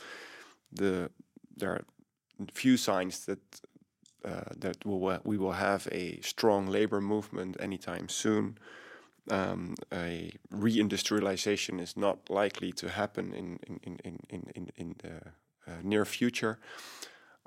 the 0.73 1.11
there 1.57 1.71
are 1.71 1.85
few 2.53 2.77
signs 2.77 3.27
that 3.27 3.61
uh, 4.25 4.55
that 4.57 4.85
will, 4.87 5.21
we 5.25 5.37
will 5.37 5.53
have 5.53 5.89
a 5.93 6.21
strong 6.21 6.69
labor 6.69 7.01
movement 7.01 7.57
anytime 7.61 8.09
soon. 8.09 8.57
Um, 9.31 9.75
a 9.93 10.33
reindustrialization 10.53 11.81
is 11.81 11.97
not 11.97 12.31
likely 12.31 12.73
to 12.73 12.89
happen 12.89 13.35
in 13.35 13.59
in 13.67 13.81
in 13.83 14.19
in 14.31 14.51
in, 14.55 14.71
in 14.77 14.95
the 14.99 15.33
near 15.83 16.05
future. 16.05 16.59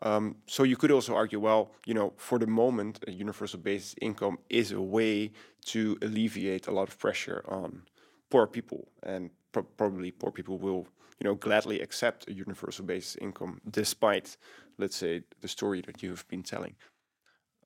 Um, 0.02 0.36
so 0.48 0.64
you 0.64 0.76
could 0.76 0.92
also 0.92 1.16
argue, 1.16 1.40
well, 1.40 1.72
you 1.86 1.94
know, 1.94 2.14
for 2.18 2.38
the 2.38 2.48
moment, 2.48 3.00
a 3.08 3.12
universal 3.12 3.60
basic 3.60 3.98
income 4.02 4.40
is 4.50 4.72
a 4.72 4.82
way 4.82 5.32
to 5.66 5.98
alleviate 6.02 6.68
a 6.68 6.72
lot 6.72 6.90
of 6.90 7.00
pressure 7.00 7.44
on 7.48 7.84
poor 8.30 8.46
people, 8.48 8.88
and 9.04 9.30
pro 9.52 9.64
probably 9.64 10.12
poor 10.12 10.32
people 10.32 10.58
will, 10.58 10.88
you 11.20 11.24
know, 11.24 11.36
gladly 11.36 11.80
accept 11.80 12.28
a 12.28 12.34
universal 12.34 12.86
basic 12.86 13.22
income, 13.22 13.62
despite, 13.72 14.38
let's 14.78 14.98
say, 14.98 15.24
the 15.42 15.48
story 15.48 15.82
that 15.82 16.04
you 16.04 16.10
have 16.10 16.28
been 16.28 16.44
telling. 16.44 16.76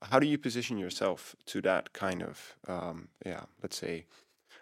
How 0.02 0.20
do 0.20 0.28
you 0.28 0.38
position 0.38 0.78
yourself 0.78 1.36
to 1.48 1.62
that 1.62 1.94
kind 1.94 2.24
of, 2.24 2.56
um, 2.68 3.10
yeah, 3.26 3.44
let's 3.62 3.78
say, 3.78 4.06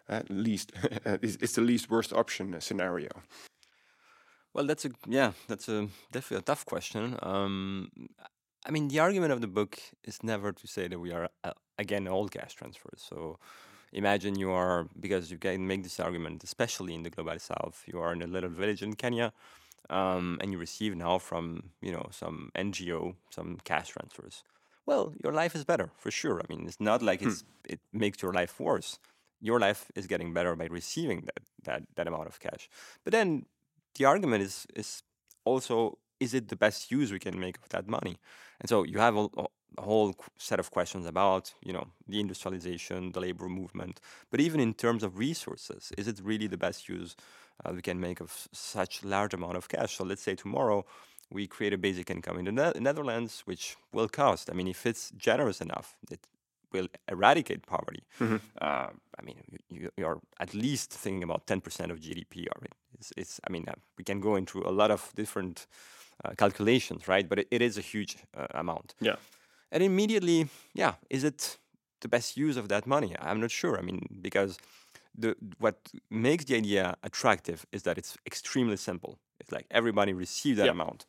at 0.09 0.30
least 0.30 0.72
it's 1.05 1.53
the 1.53 1.61
least 1.61 1.89
worst 1.89 2.13
option 2.13 2.59
scenario? 2.61 3.09
Well, 4.57 4.65
that's 4.65 4.85
a 4.85 4.89
yeah, 5.07 5.33
that's 5.47 5.69
a 5.69 5.87
definitely 6.11 6.37
a 6.37 6.41
tough 6.41 6.65
question. 6.65 7.15
Um, 7.21 7.91
I 8.65 8.71
mean, 8.71 8.87
the 8.87 8.99
argument 8.99 9.31
of 9.31 9.39
the 9.39 9.47
book 9.47 9.77
is 10.03 10.23
never 10.23 10.51
to 10.51 10.67
say 10.67 10.87
that 10.87 10.99
we 10.99 11.11
are 11.11 11.29
uh, 11.43 11.51
again 11.77 12.07
all 12.07 12.27
cash 12.27 12.55
transfers. 12.55 13.05
So 13.07 13.37
imagine 13.93 14.35
you 14.35 14.49
are 14.49 14.87
because 14.99 15.29
you 15.29 15.37
can 15.37 15.67
make 15.67 15.83
this 15.83 15.99
argument, 15.99 16.43
especially 16.43 16.95
in 16.95 17.03
the 17.03 17.11
global 17.11 17.37
south. 17.37 17.83
You 17.85 17.99
are 17.99 18.11
in 18.13 18.23
a 18.23 18.25
little 18.25 18.49
village 18.49 18.81
in 18.81 18.95
Kenya, 18.95 19.31
um, 19.91 20.39
and 20.41 20.51
you 20.51 20.57
receive 20.57 20.95
now 20.95 21.19
from 21.19 21.69
you 21.79 21.91
know 21.91 22.07
some 22.09 22.49
NGO 22.55 23.13
some 23.29 23.59
cash 23.63 23.89
transfers. 23.89 24.43
Well, 24.87 25.13
your 25.23 25.33
life 25.33 25.55
is 25.55 25.65
better 25.65 25.91
for 25.97 26.09
sure. 26.09 26.41
I 26.41 26.45
mean, 26.49 26.65
it's 26.65 26.81
not 26.81 27.03
like 27.03 27.21
it's 27.21 27.41
hmm. 27.41 27.73
it 27.73 27.79
makes 27.93 28.23
your 28.23 28.33
life 28.33 28.59
worse. 28.59 28.97
Your 29.39 29.59
life 29.59 29.91
is 29.93 30.07
getting 30.07 30.33
better 30.33 30.55
by 30.55 30.65
receiving 30.65 31.21
that 31.27 31.43
that 31.65 31.83
that 31.95 32.07
amount 32.07 32.25
of 32.25 32.39
cash. 32.39 32.67
But 33.03 33.11
then 33.11 33.45
the 33.97 34.05
argument 34.05 34.43
is 34.43 34.65
is 34.75 35.03
also 35.45 35.97
is 36.19 36.33
it 36.33 36.47
the 36.47 36.55
best 36.55 36.91
use 36.91 37.11
we 37.11 37.19
can 37.19 37.39
make 37.39 37.57
of 37.57 37.69
that 37.69 37.87
money? 37.87 38.17
And 38.59 38.69
so 38.69 38.83
you 38.83 38.99
have 38.99 39.15
a, 39.15 39.27
a 39.77 39.81
whole 39.81 40.15
set 40.37 40.59
of 40.59 40.71
questions 40.71 41.05
about 41.05 41.53
you 41.63 41.73
know 41.73 41.87
the 42.07 42.19
industrialization, 42.19 43.11
the 43.11 43.19
labor 43.19 43.49
movement, 43.49 43.99
but 44.31 44.39
even 44.39 44.59
in 44.59 44.73
terms 44.73 45.03
of 45.03 45.17
resources, 45.17 45.91
is 45.97 46.07
it 46.07 46.19
really 46.23 46.47
the 46.47 46.57
best 46.57 46.89
use 46.89 47.15
uh, 47.63 47.71
we 47.73 47.81
can 47.81 47.99
make 47.99 48.19
of 48.21 48.47
such 48.51 49.03
large 49.03 49.33
amount 49.33 49.57
of 49.57 49.67
cash? 49.67 49.97
So 49.97 50.03
let's 50.03 50.23
say 50.23 50.35
tomorrow 50.35 50.85
we 51.29 51.47
create 51.47 51.73
a 51.73 51.77
basic 51.77 52.09
income 52.09 52.39
in 52.39 52.45
the 52.45 52.51
ne- 52.51 52.79
Netherlands, 52.79 53.41
which 53.45 53.75
will 53.91 54.07
cost. 54.07 54.49
I 54.49 54.53
mean, 54.53 54.67
if 54.67 54.85
it's 54.85 55.11
generous 55.17 55.59
enough, 55.61 55.97
it 56.09 56.25
will 56.71 56.87
eradicate 57.09 57.65
poverty. 57.65 58.03
Mm-hmm. 58.19 58.37
Uh, 58.61 58.89
I 59.19 59.21
mean, 59.23 59.35
you, 59.69 59.89
you, 59.97 60.05
are 60.05 60.19
at 60.39 60.53
least 60.53 60.91
thinking 60.91 61.23
about 61.23 61.47
10% 61.47 61.91
of 61.91 61.99
GDP. 61.99 62.47
Right? 62.61 62.71
It's, 62.99 63.11
it's 63.17 63.39
I 63.47 63.51
mean, 63.51 63.65
uh, 63.67 63.73
we 63.97 64.03
can 64.03 64.19
go 64.19 64.35
into 64.35 64.61
a 64.61 64.71
lot 64.71 64.91
of 64.91 65.11
different 65.15 65.67
uh, 66.25 66.31
calculations, 66.37 67.07
right? 67.07 67.27
But 67.29 67.39
it, 67.39 67.47
it 67.51 67.61
is 67.61 67.77
a 67.77 67.81
huge 67.81 68.17
uh, 68.35 68.47
amount. 68.51 68.95
Yeah. 68.99 69.15
And 69.71 69.83
immediately, 69.83 70.47
yeah, 70.73 70.93
is 71.09 71.23
it 71.23 71.57
the 72.01 72.07
best 72.07 72.37
use 72.37 72.57
of 72.57 72.67
that 72.69 72.87
money? 72.87 73.15
I'm 73.19 73.39
not 73.39 73.51
sure. 73.51 73.77
I 73.77 73.81
mean, 73.81 74.19
because 74.21 74.57
the 75.17 75.35
what 75.59 75.75
makes 76.09 76.45
the 76.45 76.55
idea 76.55 76.95
attractive 77.03 77.65
is 77.71 77.83
that 77.83 77.97
it's 77.97 78.17
extremely 78.25 78.77
simple. 78.77 79.19
It's 79.39 79.51
like 79.51 79.65
everybody 79.71 80.13
receives 80.13 80.57
that 80.57 80.65
Yeah. 80.65 80.71
amount, 80.71 81.05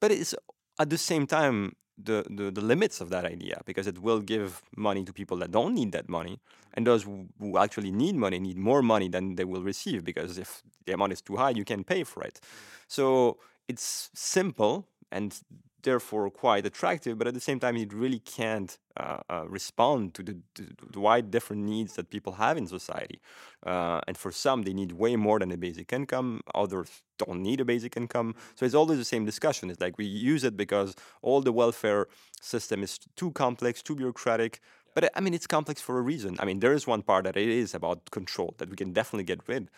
but 0.00 0.10
it's 0.10 0.34
at 0.78 0.90
the 0.90 0.98
same 0.98 1.26
time 1.26 1.72
the, 2.04 2.24
the 2.28 2.50
the 2.50 2.60
limits 2.60 3.00
of 3.00 3.10
that 3.10 3.24
idea 3.24 3.60
because 3.64 3.86
it 3.86 3.98
will 3.98 4.20
give 4.20 4.62
money 4.76 5.04
to 5.04 5.12
people 5.12 5.36
that 5.38 5.50
don't 5.50 5.74
need 5.74 5.92
that 5.92 6.08
money, 6.08 6.40
and 6.74 6.86
those 6.86 7.02
who, 7.04 7.26
actually 7.58 7.90
need 7.90 8.14
money 8.16 8.38
need 8.38 8.56
more 8.56 8.82
money 8.82 9.08
than 9.08 9.36
they 9.36 9.44
will 9.44 9.62
receive 9.62 10.04
because 10.04 10.38
if 10.38 10.62
the 10.86 10.92
amount 10.92 11.12
is 11.12 11.20
too 11.20 11.36
high, 11.36 11.50
you 11.50 11.64
can 11.64 11.84
pay 11.84 12.04
for 12.04 12.22
it. 12.22 12.40
Mm. 12.40 12.48
So 12.88 13.38
it's 13.68 14.10
simple 14.14 14.86
and 15.10 15.38
therefore 15.82 16.30
quite 16.30 16.66
attractive, 16.66 17.18
but 17.18 17.26
at 17.26 17.34
the 17.34 17.40
same 17.40 17.60
time, 17.60 17.76
it 17.76 17.92
really 17.92 18.18
can't 18.18 18.78
uh, 18.96 19.18
uh, 19.28 19.44
respond 19.48 20.14
to 20.14 20.22
the, 20.22 20.36
to 20.54 20.66
the 20.90 21.00
wide 21.00 21.30
different 21.30 21.62
needs 21.62 21.94
that 21.94 22.10
people 22.10 22.34
have 22.34 22.56
in 22.56 22.66
society. 22.66 23.20
Uh, 23.64 24.00
and 24.06 24.16
for 24.16 24.30
some, 24.30 24.62
they 24.62 24.72
need 24.72 24.92
way 24.92 25.16
more 25.16 25.38
than 25.38 25.50
a 25.52 25.56
basic 25.56 25.92
income. 25.92 26.40
Others 26.54 27.02
don't 27.18 27.40
need 27.40 27.60
a 27.60 27.64
basic 27.64 27.96
income. 27.96 28.34
So 28.54 28.66
it's 28.66 28.74
always 28.74 28.98
the 28.98 29.04
same 29.04 29.24
discussion. 29.24 29.70
It's 29.70 29.80
like 29.80 29.98
we 29.98 30.06
use 30.06 30.44
it 30.44 30.56
because 30.56 30.94
all 31.22 31.40
the 31.40 31.52
welfare 31.52 32.08
system 32.40 32.82
is 32.82 32.98
too 33.16 33.30
complex, 33.32 33.82
too 33.82 33.94
bureaucratic. 33.94 34.60
But 34.94 35.10
I 35.16 35.20
mean, 35.20 35.34
it's 35.34 35.46
complex 35.46 35.80
for 35.80 35.98
a 35.98 36.02
reason. 36.02 36.36
I 36.38 36.44
mean, 36.44 36.60
there 36.60 36.72
is 36.72 36.86
one 36.86 37.02
part 37.02 37.24
that 37.24 37.36
it 37.36 37.48
is 37.48 37.74
about 37.74 38.10
control 38.10 38.54
that 38.58 38.68
we 38.68 38.76
can 38.76 38.92
definitely 38.92 39.24
get 39.24 39.40
rid. 39.46 39.68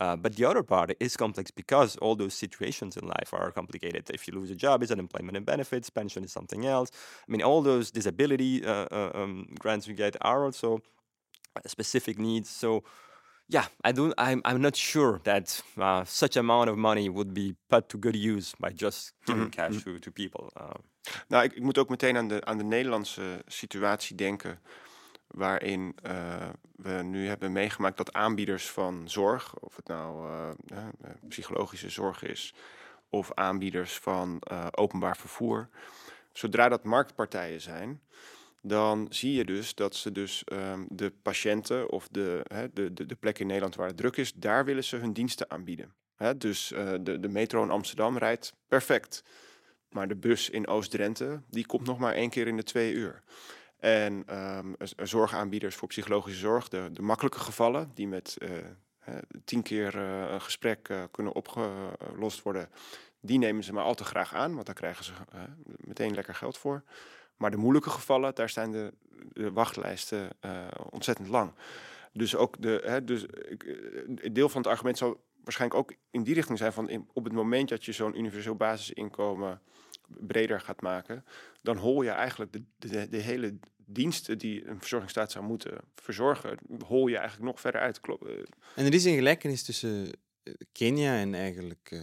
Uh, 0.00 0.16
but 0.16 0.36
the 0.36 0.44
other 0.44 0.62
part 0.62 0.92
is 0.98 1.16
complex 1.16 1.50
because 1.50 1.96
all 1.98 2.16
those 2.16 2.34
situations 2.34 2.96
in 2.96 3.06
life 3.06 3.32
are 3.32 3.50
complicated. 3.52 4.10
If 4.10 4.26
you 4.26 4.34
lose 4.34 4.50
a 4.50 4.56
job, 4.56 4.82
it's 4.82 4.90
unemployment 4.90 5.36
and 5.36 5.46
benefits. 5.46 5.90
Pension 5.90 6.24
is 6.24 6.32
something 6.32 6.66
else. 6.66 6.90
I 7.28 7.30
mean, 7.30 7.42
all 7.42 7.62
those 7.62 7.90
disability 7.90 8.64
uh, 8.64 8.86
uh, 8.90 9.10
um, 9.14 9.46
grants 9.58 9.86
you 9.86 9.94
get 9.94 10.16
are 10.20 10.44
also 10.44 10.80
specific 11.66 12.18
needs. 12.18 12.50
So, 12.50 12.82
yeah, 13.46 13.66
I 13.84 13.92
don't. 13.92 14.14
I'm. 14.18 14.40
I'm 14.44 14.60
not 14.60 14.76
sure 14.76 15.20
that 15.22 15.62
uh, 15.76 16.04
such 16.04 16.36
amount 16.36 16.70
of 16.70 16.76
money 16.76 17.08
would 17.08 17.32
be 17.32 17.54
put 17.68 17.88
to 17.88 17.98
good 17.98 18.16
use 18.16 18.54
by 18.58 18.70
just 18.70 19.12
giving 19.26 19.50
cash 19.50 19.82
to, 19.84 19.98
to 19.98 20.10
people. 20.10 20.50
Uh, 20.56 20.74
Nou, 21.28 21.44
ik, 21.44 21.52
ik 21.52 21.62
moet 21.62 21.78
ook 21.78 21.88
meteen 21.88 22.16
aan 22.16 22.28
de, 22.28 22.44
aan 22.44 22.58
de 22.58 22.64
Nederlandse 22.64 23.42
situatie 23.46 24.16
denken. 24.16 24.60
Waarin 25.26 25.96
eh, 26.02 26.48
we 26.76 27.02
nu 27.02 27.28
hebben 27.28 27.52
meegemaakt 27.52 27.96
dat 27.96 28.12
aanbieders 28.12 28.70
van 28.70 29.08
zorg, 29.08 29.54
of 29.58 29.76
het 29.76 29.86
nou 29.86 30.28
eh, 30.28 30.78
eh, 30.78 31.10
psychologische 31.28 31.88
zorg 31.88 32.22
is, 32.22 32.54
of 33.08 33.32
aanbieders 33.34 33.98
van 33.98 34.42
openbaar 34.70 35.16
vervoer, 35.16 35.68
zodra 36.32 36.68
dat 36.68 36.84
marktpartijen 36.84 37.60
zijn, 37.60 38.00
dan 38.66 39.06
zie 39.10 39.32
je 39.32 39.44
dus 39.44 39.74
dat 39.74 39.94
ze 39.94 40.12
dus 40.12 40.44
ehm, 40.44 40.84
de 40.88 41.12
patiënten 41.22 41.90
of 41.90 42.08
de, 42.08 42.42
de, 42.72 42.92
de, 42.92 43.06
de 43.06 43.14
plek 43.14 43.38
in 43.38 43.46
Nederland 43.46 43.74
waar 43.74 43.86
het 43.86 43.96
druk 43.96 44.16
is, 44.16 44.32
daar 44.32 44.64
willen 44.64 44.84
ze 44.84 44.96
hun 44.96 45.12
diensten 45.12 45.50
aanbieden. 45.50 45.94
Dus 46.36 46.72
eh, 46.72 46.92
de, 47.00 47.20
de 47.20 47.28
metro 47.28 47.62
in 47.62 47.70
Amsterdam 47.70 48.18
rijdt 48.18 48.52
perfect. 48.68 49.24
Maar 49.88 50.08
de 50.08 50.16
bus 50.16 50.50
in 50.50 50.66
Oost-Drenthe, 50.66 51.42
die 51.50 51.66
komt 51.66 51.86
nog 51.86 51.98
maar 51.98 52.14
één 52.14 52.30
keer 52.30 52.46
in 52.46 52.56
de 52.56 52.62
twee 52.62 52.92
uur. 52.92 53.22
En 53.78 54.22
ehm, 54.26 54.72
zorgaanbieders 55.02 55.74
voor 55.74 55.88
psychologische 55.88 56.40
zorg, 56.40 56.68
de, 56.68 56.88
de 56.92 57.02
makkelijke 57.02 57.38
gevallen, 57.38 57.90
die 57.94 58.08
met 58.08 58.36
eh, 58.38 59.14
tien 59.44 59.62
keer 59.62 59.96
eh, 59.98 60.30
een 60.32 60.40
gesprek 60.40 60.92
kunnen 61.10 61.34
opgelost 61.34 62.42
worden, 62.42 62.68
die 63.20 63.38
nemen 63.38 63.64
ze 63.64 63.72
maar 63.72 63.84
al 63.84 63.94
te 63.94 64.04
graag 64.04 64.34
aan, 64.34 64.54
want 64.54 64.66
daar 64.66 64.74
krijgen 64.74 65.04
ze 65.04 65.12
meteen 65.76 66.14
lekker 66.14 66.34
geld 66.34 66.58
voor. 66.58 66.82
Maar 67.36 67.50
de 67.50 67.56
moeilijke 67.56 67.90
gevallen, 67.90 68.34
daar 68.34 68.48
zijn 68.48 68.70
de, 68.70 68.92
de 69.32 69.52
wachtlijsten 69.52 70.30
eh, 70.40 70.66
ontzettend 70.90 71.28
lang. 71.28 71.52
Dus 72.12 72.36
ook 72.36 72.62
de, 72.62 72.82
hè, 72.84 73.04
dus, 73.04 73.26
eh, 73.26 74.32
deel 74.32 74.48
van 74.48 74.60
het 74.60 74.70
argument 74.70 74.98
zal 74.98 75.22
waarschijnlijk 75.44 75.80
ook 75.80 75.96
in 76.10 76.22
die 76.22 76.34
richting 76.34 76.58
zijn 76.58 76.72
van 76.72 77.06
op 77.12 77.24
het 77.24 77.32
moment 77.32 77.68
dat 77.68 77.84
je 77.84 77.92
zo'n 77.92 78.18
universeel 78.18 78.54
basisinkomen 78.54 79.60
breder 80.08 80.60
gaat 80.60 80.80
maken, 80.80 81.24
dan 81.62 81.76
hol 81.76 82.02
je 82.02 82.10
eigenlijk 82.10 82.52
de, 82.52 83.08
de, 83.08 83.16
hele 83.16 83.58
diensten 83.76 84.38
die 84.38 84.66
een 84.66 84.78
verzorgingsstaat 84.78 85.32
zou 85.32 85.44
moeten 85.44 85.78
verzorgen, 85.94 86.58
hol 86.86 87.06
je 87.06 87.16
eigenlijk 87.16 87.46
nog 87.50 87.60
verder 87.60 87.80
uit. 87.80 88.00
Eh, 88.00 88.30
En 88.74 88.84
er 88.84 88.94
is 88.94 89.04
een 89.04 89.14
gelijkenis 89.14 89.62
tussen 89.62 90.10
Kenia 90.72 91.16
en 91.16 91.34
eigenlijk 91.34 92.02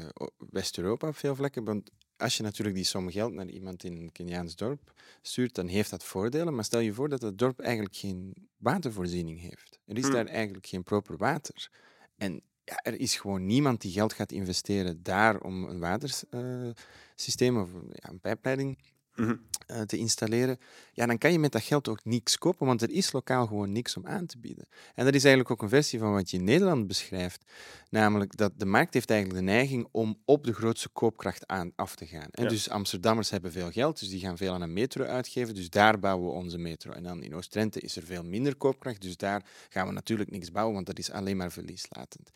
West-Europa 0.50 1.08
op 1.08 1.16
veel 1.16 1.36
vlakken. 1.36 1.64
Want 1.64 1.90
als 2.22 2.38
je 2.38 2.44
natuurlijk 2.44 2.76
die 2.76 2.86
som 2.86 3.12
geld 3.12 3.34
naar 3.34 3.48
iemand 3.50 3.84
in 3.84 3.96
een 3.96 4.12
Keniaans 4.12 4.56
dorp 4.56 4.94
stuurt, 5.22 5.56
dan 5.56 5.68
heeft 5.68 5.90
dat 5.90 6.04
voordelen. 6.04 6.56
Maar 6.56 6.64
stel 6.64 6.80
je 6.80 6.94
voor 6.94 7.10
dat 7.10 7.22
het 7.22 7.38
dorp 7.38 7.60
eigenlijk 7.60 7.96
geen 7.96 8.34
watervoorziening 8.58 9.40
heeft. 9.42 9.80
Er 9.86 9.98
is 9.98 10.04
Hmm. 10.04 10.14
daar 10.14 10.26
eigenlijk 10.26 10.68
geen 10.68 10.84
proper 10.84 11.18
water. 11.18 11.70
En 12.18 12.42
ja, 12.64 12.78
er 12.84 13.00
is 13.00 13.16
gewoon 13.16 13.46
niemand 13.46 13.82
die 13.82 13.92
geld 13.92 14.14
gaat 14.14 14.32
investeren 14.32 15.04
daar 15.04 15.40
om 15.42 15.64
een 15.64 15.80
watersysteem 15.80 17.58
of 17.58 17.74
een- 17.74 17.90
ja, 17.94 18.10
een 18.10 18.20
pijpleiding 18.20 18.78
Mhm. 19.22 19.36
eh, 19.68 19.82
te 19.82 19.98
installeren, 19.98 20.60
ja, 20.94 21.06
dan 21.06 21.18
kan 21.18 21.32
je 21.32 21.40
met 21.40 21.52
dat 21.52 21.62
geld 21.64 21.88
ook 21.88 22.06
niks 22.06 22.38
kopen, 22.38 22.66
want 22.66 22.82
er 22.82 22.90
is 22.90 23.12
lokaal 23.12 23.48
gewoon 23.48 23.72
niks 23.72 23.98
om 23.98 24.08
aan 24.08 24.26
te 24.26 24.38
bieden. 24.38 24.68
En 24.96 25.06
dat 25.06 25.14
is 25.14 25.24
eigenlijk 25.24 25.52
ook 25.52 25.62
een 25.62 25.70
versie 25.70 26.00
van 26.00 26.12
wat 26.14 26.30
je 26.30 26.38
in 26.38 26.44
Nederland 26.44 26.88
beschrijft, 26.88 27.46
namelijk 27.90 28.38
dat 28.38 28.52
de 28.58 28.66
markt 28.66 28.94
heeft 28.94 29.10
eigenlijk 29.10 29.40
de 29.40 29.52
neiging 29.52 29.88
om 29.92 30.18
op 30.26 30.44
de 30.44 30.54
grootste 30.54 30.90
koopkracht 30.90 31.48
aan 31.48 31.72
af 31.76 31.96
te 31.96 32.06
gaan. 32.06 32.28
En 32.32 32.44
Ja. 32.44 32.50
Dus 32.50 32.70
Amsterdammers 32.70 33.30
hebben 33.30 33.52
veel 33.52 33.72
geld, 33.72 34.00
dus 34.00 34.10
die 34.10 34.20
gaan 34.20 34.38
veel 34.38 34.54
aan 34.54 34.62
een 34.62 34.74
metro 34.74 35.04
uitgeven, 35.04 35.56
dus 35.56 35.70
daar 35.70 36.00
bouwen 36.00 36.28
we 36.28 36.34
onze 36.34 36.58
metro. 36.58 36.92
En 36.92 37.04
dan 37.04 37.24
in 37.24 37.36
Oost-Drenthe 37.36 37.80
is 37.80 37.96
er 37.96 38.04
veel 38.04 38.24
minder 38.24 38.56
koopkracht, 38.56 39.02
dus 39.02 39.18
daar 39.18 39.46
gaan 39.70 39.88
we 39.88 39.94
natuurlijk 39.94 40.32
niks 40.32 40.52
bouwen, 40.52 40.74
want 40.76 40.86
dat 40.86 41.00
is 41.00 41.12
alleen 41.12 41.38
maar 41.38 41.52
verlieslatend. 41.52 42.32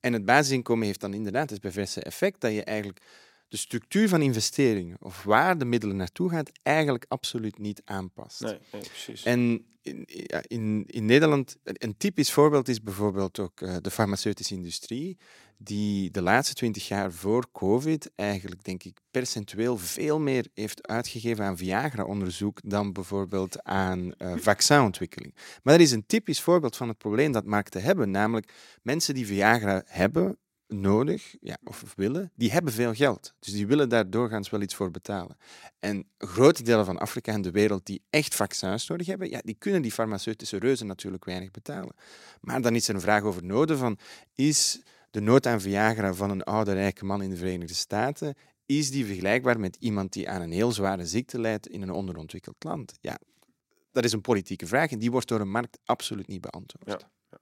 En 0.00 0.12
het 0.12 0.24
basisinkomen 0.24 0.86
heeft 0.86 1.00
dan 1.00 1.14
inderdaad 1.14 1.50
het 1.50 1.60
perverse 1.60 2.02
effect 2.02 2.40
dat 2.40 2.52
je 2.52 2.64
eigenlijk 2.64 3.00
de 3.48 3.56
structuur 3.56 4.08
van 4.08 4.22
investeringen 4.22 4.96
of 5.00 5.22
waar 5.22 5.58
de 5.58 5.64
middelen 5.64 5.96
naartoe 5.96 6.30
gaat, 6.30 6.50
eigenlijk 6.62 7.04
absoluut 7.08 7.58
niet 7.58 7.82
aanpast. 7.84 8.40
nee, 8.40 8.58
nee, 8.72 8.82
precies. 8.82 9.22
En 9.22 9.66
in, 9.82 10.04
in, 10.46 10.84
in 10.86 11.04
Nederland, 11.04 11.56
een 11.62 11.76
een 11.78 11.96
typisch 11.96 12.32
voorbeeld 12.32 12.68
is 12.68 12.82
bijvoorbeeld 12.82 13.38
ook 13.38 13.60
eh, 13.60 13.76
de 13.80 13.90
farmaceutische 13.90 14.54
industrie, 14.54 15.18
die 15.58 16.10
de 16.10 16.22
laatste 16.22 16.54
twintig 16.54 16.88
jaar 16.88 17.12
voor 17.12 17.46
COVID 17.52 18.10
eigenlijk, 18.14 18.64
denk 18.64 18.82
ik, 18.82 18.98
percentueel 19.10 19.78
veel 19.78 20.20
meer 20.20 20.46
heeft 20.54 20.86
uitgegeven 20.86 21.44
aan 21.44 21.56
Viagra-onderzoek 21.56 22.60
dan 22.64 22.92
bijvoorbeeld 22.92 23.62
aan 23.62 24.14
eh 24.14 24.32
vaccinontwikkeling. 24.50 25.34
Maar 25.62 25.78
dat 25.78 25.86
is 25.86 25.92
een 25.92 26.06
typisch 26.06 26.40
voorbeeld 26.40 26.76
van 26.76 26.88
het 26.88 26.98
probleem 26.98 27.32
dat 27.32 27.44
markten 27.44 27.82
hebben, 27.82 28.10
namelijk 28.10 28.52
mensen 28.82 29.14
die 29.14 29.26
Viagra 29.26 29.82
hebben, 29.86 30.38
nodig 30.68 31.36
ja, 31.40 31.58
of 31.64 31.92
willen, 31.96 32.32
die 32.34 32.52
hebben 32.52 32.72
veel 32.72 32.94
geld. 32.94 33.34
Dus 33.38 33.52
die 33.52 33.66
willen 33.66 33.88
daar 33.88 34.10
doorgaans 34.10 34.50
wel 34.50 34.60
iets 34.60 34.74
voor 34.74 34.90
betalen. 34.90 35.36
En 35.78 36.08
grote 36.18 36.62
delen 36.62 36.84
van 36.84 36.98
Afrika 36.98 37.32
en 37.32 37.42
de 37.42 37.50
wereld 37.50 37.86
die 37.86 38.02
echt 38.10 38.34
vaccins 38.34 38.86
nodig 38.88 39.06
hebben, 39.06 39.30
ja, 39.30 39.40
die 39.44 39.56
kunnen 39.58 39.82
die 39.82 39.92
farmaceutische 39.92 40.58
reuzen 40.58 40.86
natuurlijk 40.86 41.24
weinig 41.24 41.50
betalen. 41.50 41.94
Maar 42.40 42.60
dan 42.60 42.74
is 42.74 42.88
er 42.88 42.94
een 42.94 43.00
vraag 43.00 43.22
over 43.22 43.44
noden 43.44 43.78
van, 43.78 43.98
is 44.34 44.80
de 45.10 45.20
nood 45.20 45.46
aan 45.46 45.60
Viagra 45.60 46.14
van 46.14 46.30
een 46.30 46.42
oude 46.42 46.72
rijke 46.72 47.04
man 47.04 47.22
in 47.22 47.30
de 47.30 47.36
Verenigde 47.36 47.74
Staten, 47.74 48.34
is 48.66 48.90
die 48.90 49.06
vergelijkbaar 49.06 49.60
met 49.60 49.76
iemand 49.76 50.12
die 50.12 50.28
aan 50.28 50.40
een 50.40 50.52
heel 50.52 50.72
zware 50.72 51.06
ziekte 51.06 51.40
lijdt 51.40 51.68
in 51.68 51.82
een 51.82 51.90
onderontwikkeld 51.90 52.64
land? 52.64 52.92
Ja, 53.00 53.18
dat 53.92 54.04
is 54.04 54.12
een 54.12 54.20
politieke 54.20 54.66
vraag 54.66 54.90
en 54.90 54.98
die 54.98 55.10
wordt 55.10 55.28
door 55.28 55.40
een 55.40 55.50
markt 55.50 55.78
absoluut 55.84 56.26
niet 56.26 56.40
beantwoord. 56.40 57.06
Ja. 57.30 57.38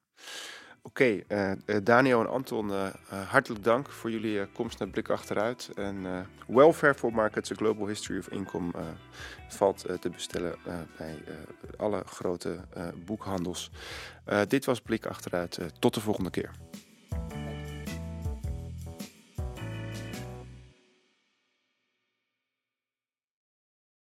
Oké, 0.87 1.22
eh, 1.28 1.51
eh, 1.53 1.57
Daniel 1.82 2.20
en 2.20 2.28
Anton, 2.28 2.72
eh, 2.72 2.89
hartelijk 3.28 3.64
dank 3.64 3.89
voor 3.89 4.11
jullie 4.11 4.47
komst 4.47 4.78
naar 4.78 4.89
Blik 4.89 5.11
Achteruit. 5.11 5.70
En 5.74 6.26
Welfare 6.47 6.95
for 6.95 7.12
Markets, 7.12 7.53
A 7.53 7.55
Global 7.55 7.87
History 7.87 8.18
of 8.18 8.28
Income, 8.28 8.72
valt 9.49 9.87
te 10.01 10.11
bestellen 10.11 10.55
bij 10.97 11.22
alle 11.76 12.03
grote 12.07 12.59
boekhandels. 13.05 13.70
Dit 14.49 14.64
was 14.64 14.80
Blik 14.80 15.07
Achteruit. 15.07 15.59
Tot 15.78 15.95
de 15.95 16.01
volgende 16.01 16.30
keer. 16.30 16.51